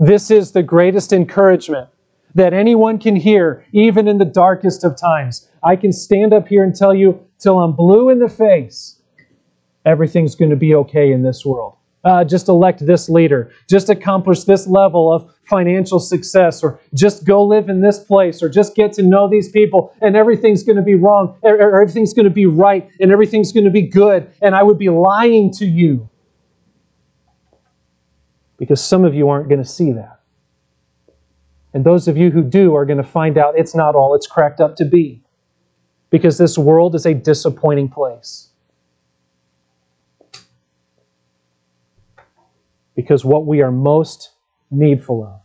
This 0.00 0.32
is 0.32 0.50
the 0.50 0.64
greatest 0.64 1.12
encouragement 1.12 1.90
that 2.34 2.52
anyone 2.52 2.98
can 2.98 3.16
hear, 3.16 3.64
even 3.72 4.08
in 4.08 4.18
the 4.18 4.24
darkest 4.24 4.84
of 4.84 4.98
times. 4.98 5.48
I 5.62 5.76
can 5.76 5.92
stand 5.92 6.32
up 6.32 6.48
here 6.48 6.64
and 6.64 6.74
tell 6.74 6.94
you 6.94 7.20
till 7.38 7.58
I'm 7.58 7.72
blue 7.72 8.10
in 8.10 8.18
the 8.18 8.28
face, 8.28 9.00
everything's 9.84 10.34
going 10.34 10.50
to 10.50 10.56
be 10.56 10.74
okay 10.74 11.12
in 11.12 11.22
this 11.22 11.44
world 11.44 11.76
uh, 12.04 12.22
just 12.22 12.48
elect 12.48 12.84
this 12.86 13.08
leader, 13.08 13.50
just 13.68 13.88
accomplish 13.88 14.44
this 14.44 14.66
level 14.66 15.12
of 15.12 15.30
financial 15.44 15.98
success, 15.98 16.62
or 16.62 16.78
just 16.94 17.24
go 17.24 17.42
live 17.42 17.68
in 17.68 17.80
this 17.80 17.98
place, 17.98 18.42
or 18.42 18.48
just 18.48 18.74
get 18.74 18.92
to 18.92 19.02
know 19.02 19.28
these 19.28 19.50
people, 19.50 19.94
and 20.00 20.16
everything's 20.16 20.62
going 20.62 20.76
to 20.76 20.82
be 20.82 20.94
wrong, 20.94 21.36
or 21.42 21.80
everything's 21.80 22.12
going 22.12 22.24
to 22.24 22.30
be 22.30 22.46
right, 22.46 22.88
and 23.00 23.10
everything's 23.10 23.52
going 23.52 23.64
to 23.64 23.70
be 23.70 23.82
good, 23.82 24.30
and 24.42 24.54
I 24.54 24.62
would 24.62 24.78
be 24.78 24.90
lying 24.90 25.50
to 25.54 25.66
you. 25.66 26.08
Because 28.58 28.82
some 28.82 29.04
of 29.04 29.14
you 29.14 29.28
aren't 29.28 29.48
going 29.48 29.62
to 29.62 29.68
see 29.68 29.92
that. 29.92 30.13
And 31.74 31.84
those 31.84 32.06
of 32.06 32.16
you 32.16 32.30
who 32.30 32.44
do 32.44 32.74
are 32.76 32.86
going 32.86 32.98
to 32.98 33.02
find 33.02 33.36
out 33.36 33.58
it's 33.58 33.74
not 33.74 33.96
all 33.96 34.14
it's 34.14 34.28
cracked 34.28 34.60
up 34.60 34.76
to 34.76 34.84
be. 34.84 35.20
Because 36.08 36.38
this 36.38 36.56
world 36.56 36.94
is 36.94 37.04
a 37.04 37.12
disappointing 37.12 37.88
place. 37.88 38.50
Because 42.94 43.24
what 43.24 43.44
we 43.44 43.60
are 43.60 43.72
most 43.72 44.30
needful 44.70 45.24
of 45.24 45.40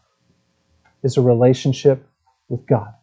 is 1.01 1.17
a 1.17 1.21
relationship 1.21 2.07
with 2.47 2.65
God. 2.67 2.93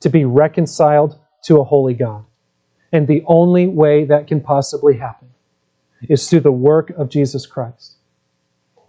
To 0.00 0.08
be 0.08 0.24
reconciled 0.24 1.18
to 1.44 1.60
a 1.60 1.64
holy 1.64 1.92
God. 1.92 2.24
And 2.92 3.06
the 3.06 3.22
only 3.26 3.66
way 3.66 4.06
that 4.06 4.26
can 4.26 4.40
possibly 4.40 4.96
happen 4.96 5.28
is 6.08 6.30
through 6.30 6.40
the 6.40 6.52
work 6.52 6.90
of 6.90 7.10
Jesus 7.10 7.44
Christ 7.44 7.93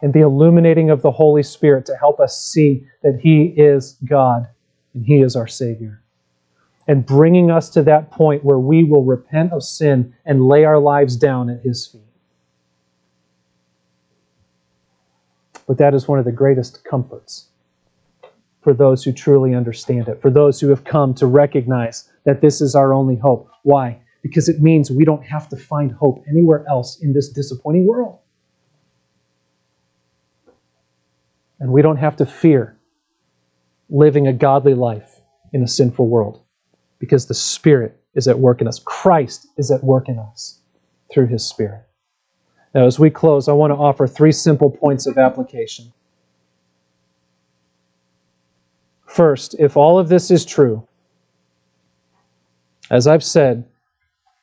and 0.02 0.14
the 0.14 0.22
illuminating 0.22 0.90
of 0.90 1.02
the 1.02 1.12
Holy 1.12 1.44
Spirit 1.44 1.86
to 1.86 1.96
help 1.96 2.20
us 2.20 2.40
see 2.40 2.86
that 3.04 3.20
He 3.22 3.54
is 3.58 3.98
God 4.06 4.48
and 4.94 5.06
He 5.06 5.22
is 5.22 5.36
our 5.36 5.48
Savior. 5.48 6.02
And 6.88 7.06
bringing 7.06 7.50
us 7.50 7.70
to 7.72 7.82
that 7.84 8.12
point 8.12 8.44
where 8.44 8.60
we 8.60 8.84
will 8.84 9.04
repent 9.04 9.52
of 9.52 9.64
sin 9.64 10.14
and 10.26 10.48
lay 10.48 10.66
our 10.66 10.80
lives 10.80 11.16
down 11.16 11.50
at 11.50 11.62
His 11.62 11.88
feet. 11.88 12.02
But 15.68 15.80
that 15.80 15.94
is 15.94 16.08
one 16.08 16.20
of 16.20 16.26
the 16.26 16.32
greatest 16.32 16.84
comforts 16.84 17.48
for 18.62 18.74
those 18.74 19.04
who 19.04 19.12
truly 19.12 19.54
understand 19.54 20.08
it, 20.08 20.22
for 20.22 20.30
those 20.30 20.60
who 20.60 20.70
have 20.70 20.84
come 20.84 21.14
to 21.14 21.28
recognize 21.28 22.10
that 22.26 22.42
this 22.42 22.62
is 22.62 22.76
our 22.76 22.94
only 22.94 23.16
hope. 23.16 23.50
Why? 23.64 24.00
Because 24.22 24.50
it 24.50 24.62
means 24.62 24.90
we 24.90 25.06
don't 25.06 25.24
have 25.24 25.48
to 25.50 25.56
find 25.56 25.92
hope 25.92 26.24
anywhere 26.28 26.66
else 26.68 27.00
in 27.00 27.14
this 27.14 27.30
disappointing 27.30 27.86
world. 27.86 28.20
And 31.60 31.72
we 31.72 31.82
don't 31.82 31.98
have 31.98 32.18
to 32.18 32.26
fear 32.26 32.78
living 33.90 34.28
a 34.28 34.34
godly 34.34 34.74
life 34.74 35.22
in 35.54 35.64
a 35.64 35.68
sinful 35.68 36.08
world 36.08 36.42
because 37.00 37.28
the 37.28 37.34
Spirit 37.34 38.00
is 38.14 38.28
at 38.28 38.40
work 38.40 38.62
in 38.62 38.68
us. 38.68 38.80
Christ 38.80 39.48
is 39.58 39.72
at 39.72 39.84
work 39.84 40.10
in 40.10 40.18
us 40.18 40.60
through 41.12 41.28
His 41.28 41.46
Spirit. 41.46 41.84
Now, 42.74 42.86
as 42.86 43.00
we 43.00 43.10
close, 43.10 43.48
I 43.48 43.54
want 43.54 43.72
to 43.72 43.78
offer 43.78 44.06
three 44.06 44.32
simple 44.32 44.70
points 44.70 45.08
of 45.08 45.18
application. 45.18 45.94
First, 49.06 49.56
if 49.60 49.78
all 49.78 49.98
of 49.98 50.10
this 50.10 50.30
is 50.30 50.44
true, 50.44 50.86
as 52.92 53.08
I've 53.08 53.24
said, 53.24 53.66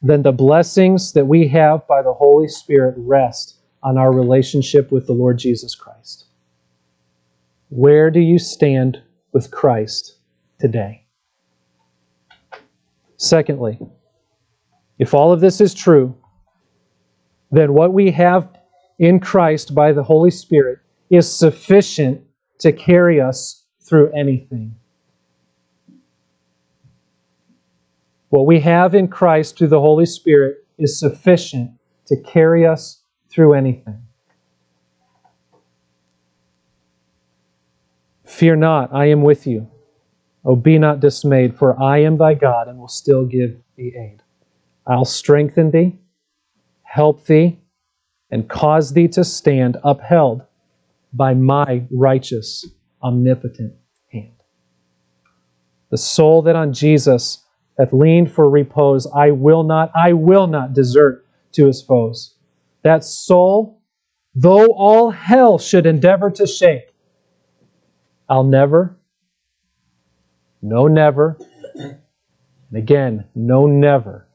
then 0.01 0.23
the 0.23 0.33
blessings 0.33 1.13
that 1.13 1.27
we 1.27 1.47
have 1.49 1.87
by 1.87 2.03
the 2.03 2.15
Holy 2.15 2.49
Spirit 2.49 2.95
rest 2.97 3.57
on 3.83 3.99
our 3.99 4.13
relationship 4.13 4.91
with 4.91 5.07
the 5.07 5.13
Lord 5.13 5.39
Jesus 5.39 5.75
Christ. 5.75 6.25
Where 7.75 8.11
do 8.11 8.21
you 8.21 8.39
stand 8.39 9.01
with 9.33 9.51
Christ 9.51 10.19
today? 10.61 11.07
Secondly, 13.17 13.79
if 14.99 15.15
all 15.15 15.33
of 15.33 15.41
this 15.41 15.59
is 15.59 15.73
true, 15.73 16.15
then 17.51 17.73
what 17.73 17.95
we 17.95 18.11
have 18.11 18.47
in 18.99 19.19
Christ 19.21 19.75
by 19.75 19.93
the 19.93 20.03
Holy 20.03 20.31
Spirit 20.31 20.81
is 21.09 21.35
sufficient 21.35 22.21
to 22.59 22.73
carry 22.73 23.23
us 23.23 23.65
through 23.81 24.13
anything. 24.13 24.75
What 28.29 28.45
we 28.45 28.61
have 28.61 28.95
in 28.95 29.09
Christ 29.09 29.57
through 29.57 29.69
the 29.69 29.81
Holy 29.81 30.05
Spirit 30.05 30.59
is 30.77 30.99
sufficient 30.99 31.71
to 32.05 32.21
carry 32.21 32.67
us 32.67 33.01
through 33.31 33.55
anything. 33.55 34.03
Fear 38.33 38.57
not, 38.57 38.93
I 38.93 39.07
am 39.07 39.23
with 39.23 39.47
you. 39.47 39.69
Oh, 40.45 40.57
be 40.57 40.79
not 40.79 41.01
dismayed, 41.01 41.57
for 41.57 41.81
I 41.81 41.99
am 41.99 42.17
thy 42.19 42.35
God 42.35 42.69
and 42.69 42.79
will 42.79 42.89
still 42.89 43.25
give 43.25 43.57
thee 43.77 43.95
aid. 43.97 44.23
I'll 44.87 45.05
strengthen 45.05 45.71
thee 45.71 45.99
help 46.93 47.25
thee, 47.25 47.59
and 48.31 48.51
cause 48.51 48.93
thee 48.93 49.09
to 49.09 49.25
stand 49.25 49.79
upheld 49.83 50.43
by 51.15 51.33
my 51.33 51.83
righteous, 51.91 52.67
omnipotent 53.03 53.73
hand. 54.13 54.35
The 55.91 55.97
soul 55.97 56.43
that 56.43 56.55
on 56.55 56.75
Jesus 56.75 57.47
hath 57.79 57.95
leaned 57.95 58.31
for 58.31 58.49
repose, 58.51 59.07
I 59.17 59.31
will 59.31 59.63
not, 59.63 59.91
I 59.95 60.13
will 60.13 60.47
not 60.47 60.75
desert 60.75 61.25
to 61.53 61.67
his 61.67 61.81
foes. 61.81 62.35
That 62.83 63.05
soul, 63.05 63.81
though 64.35 64.67
all 64.67 65.11
hell 65.11 65.59
should 65.59 65.87
endeavor 65.87 66.31
to 66.33 66.47
shake, 66.47 66.92
I'll 68.33 68.45
never, 68.45 68.97
no 70.63 70.87
never, 70.87 71.37
and 71.75 71.99
again, 72.73 73.27
no 73.35 73.67
never 73.67 74.27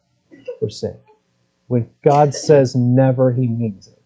forsake. 0.59 1.01
When 1.65 1.89
God 2.03 2.35
says 2.35 2.75
never, 2.75 3.31
he 3.31 3.47
means 3.47 3.87
it. 3.87 3.99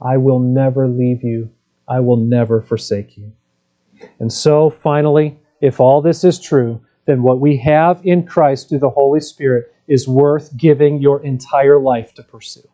I 0.00 0.16
will 0.16 0.38
never 0.38 0.86
leave 0.86 1.24
you. 1.24 1.50
I 1.88 1.98
will 1.98 2.18
never 2.18 2.62
forsake 2.62 3.18
you. 3.18 3.32
And 4.20 4.32
so, 4.32 4.70
finally, 4.70 5.40
if 5.60 5.80
all 5.80 6.00
this 6.00 6.22
is 6.22 6.38
true, 6.38 6.80
then 7.06 7.24
what 7.24 7.40
we 7.40 7.56
have 7.56 8.00
in 8.04 8.24
Christ 8.24 8.68
through 8.68 8.78
the 8.78 8.90
Holy 8.90 9.18
Spirit 9.18 9.74
is 9.88 10.06
worth 10.06 10.56
giving 10.56 11.02
your 11.02 11.20
entire 11.24 11.80
life 11.80 12.14
to 12.14 12.22
pursue. 12.22 12.68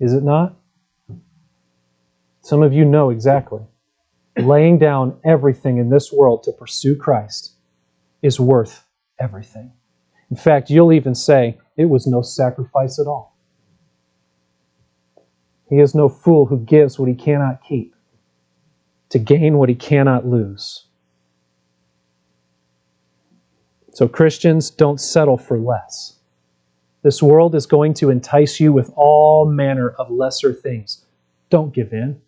Is 0.00 0.14
it 0.14 0.22
not? 0.22 0.54
Some 2.48 2.62
of 2.62 2.72
you 2.72 2.86
know 2.86 3.10
exactly. 3.10 3.60
Laying 4.38 4.78
down 4.78 5.20
everything 5.22 5.76
in 5.76 5.90
this 5.90 6.10
world 6.10 6.44
to 6.44 6.52
pursue 6.52 6.96
Christ 6.96 7.52
is 8.22 8.40
worth 8.40 8.86
everything. 9.20 9.70
In 10.30 10.36
fact, 10.38 10.70
you'll 10.70 10.94
even 10.94 11.14
say 11.14 11.58
it 11.76 11.90
was 11.90 12.06
no 12.06 12.22
sacrifice 12.22 12.98
at 12.98 13.06
all. 13.06 13.36
He 15.68 15.78
is 15.78 15.94
no 15.94 16.08
fool 16.08 16.46
who 16.46 16.58
gives 16.60 16.98
what 16.98 17.10
he 17.10 17.14
cannot 17.14 17.62
keep 17.62 17.94
to 19.10 19.18
gain 19.18 19.58
what 19.58 19.68
he 19.68 19.74
cannot 19.74 20.26
lose. 20.26 20.86
So, 23.92 24.08
Christians, 24.08 24.70
don't 24.70 25.02
settle 25.02 25.36
for 25.36 25.58
less. 25.58 26.18
This 27.02 27.22
world 27.22 27.54
is 27.54 27.66
going 27.66 27.92
to 28.00 28.08
entice 28.08 28.58
you 28.58 28.72
with 28.72 28.90
all 28.96 29.44
manner 29.44 29.90
of 29.90 30.10
lesser 30.10 30.54
things. 30.54 31.04
Don't 31.50 31.74
give 31.74 31.92
in. 31.92 32.22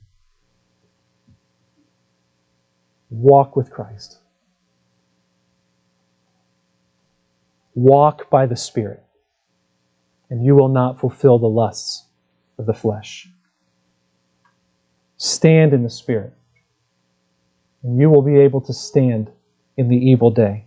Walk 3.11 3.57
with 3.57 3.71
Christ. 3.71 4.19
Walk 7.75 8.31
by 8.31 8.47
the 8.47 8.57
Spirit, 8.57 9.03
and 10.29 10.45
you 10.45 10.55
will 10.55 10.69
not 10.69 11.01
fulfill 11.01 11.39
the 11.39 11.49
lusts 11.49 12.07
of 12.59 12.67
the 12.67 12.75
flesh. 12.75 13.29
Stand 15.17 15.73
in 15.73 15.83
the 15.83 15.91
Spirit, 15.91 16.35
and 17.83 18.01
you 18.01 18.11
will 18.11 18.23
be 18.23 18.39
able 18.39 18.61
to 18.63 18.73
stand 18.73 19.31
in 19.77 19.89
the 19.89 19.97
evil 19.97 20.31
day. 20.31 20.67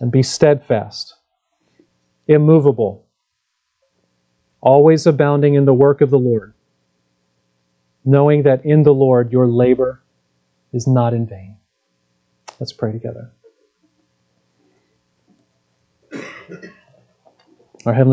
And 0.00 0.10
be 0.10 0.22
steadfast, 0.22 1.14
immovable, 2.26 3.06
always 4.60 5.06
abounding 5.06 5.54
in 5.54 5.66
the 5.66 5.74
work 5.74 6.00
of 6.00 6.10
the 6.10 6.18
Lord, 6.18 6.54
knowing 8.04 8.42
that 8.42 8.64
in 8.64 8.82
the 8.82 8.94
Lord 8.94 9.30
your 9.30 9.46
labor 9.46 10.03
is 10.74 10.86
not 10.86 11.14
in 11.14 11.26
vain. 11.26 11.56
Let's 12.60 12.72
pray 12.72 12.92
together. 12.92 13.32
Our 17.86 17.94
Heavenly 17.94 18.12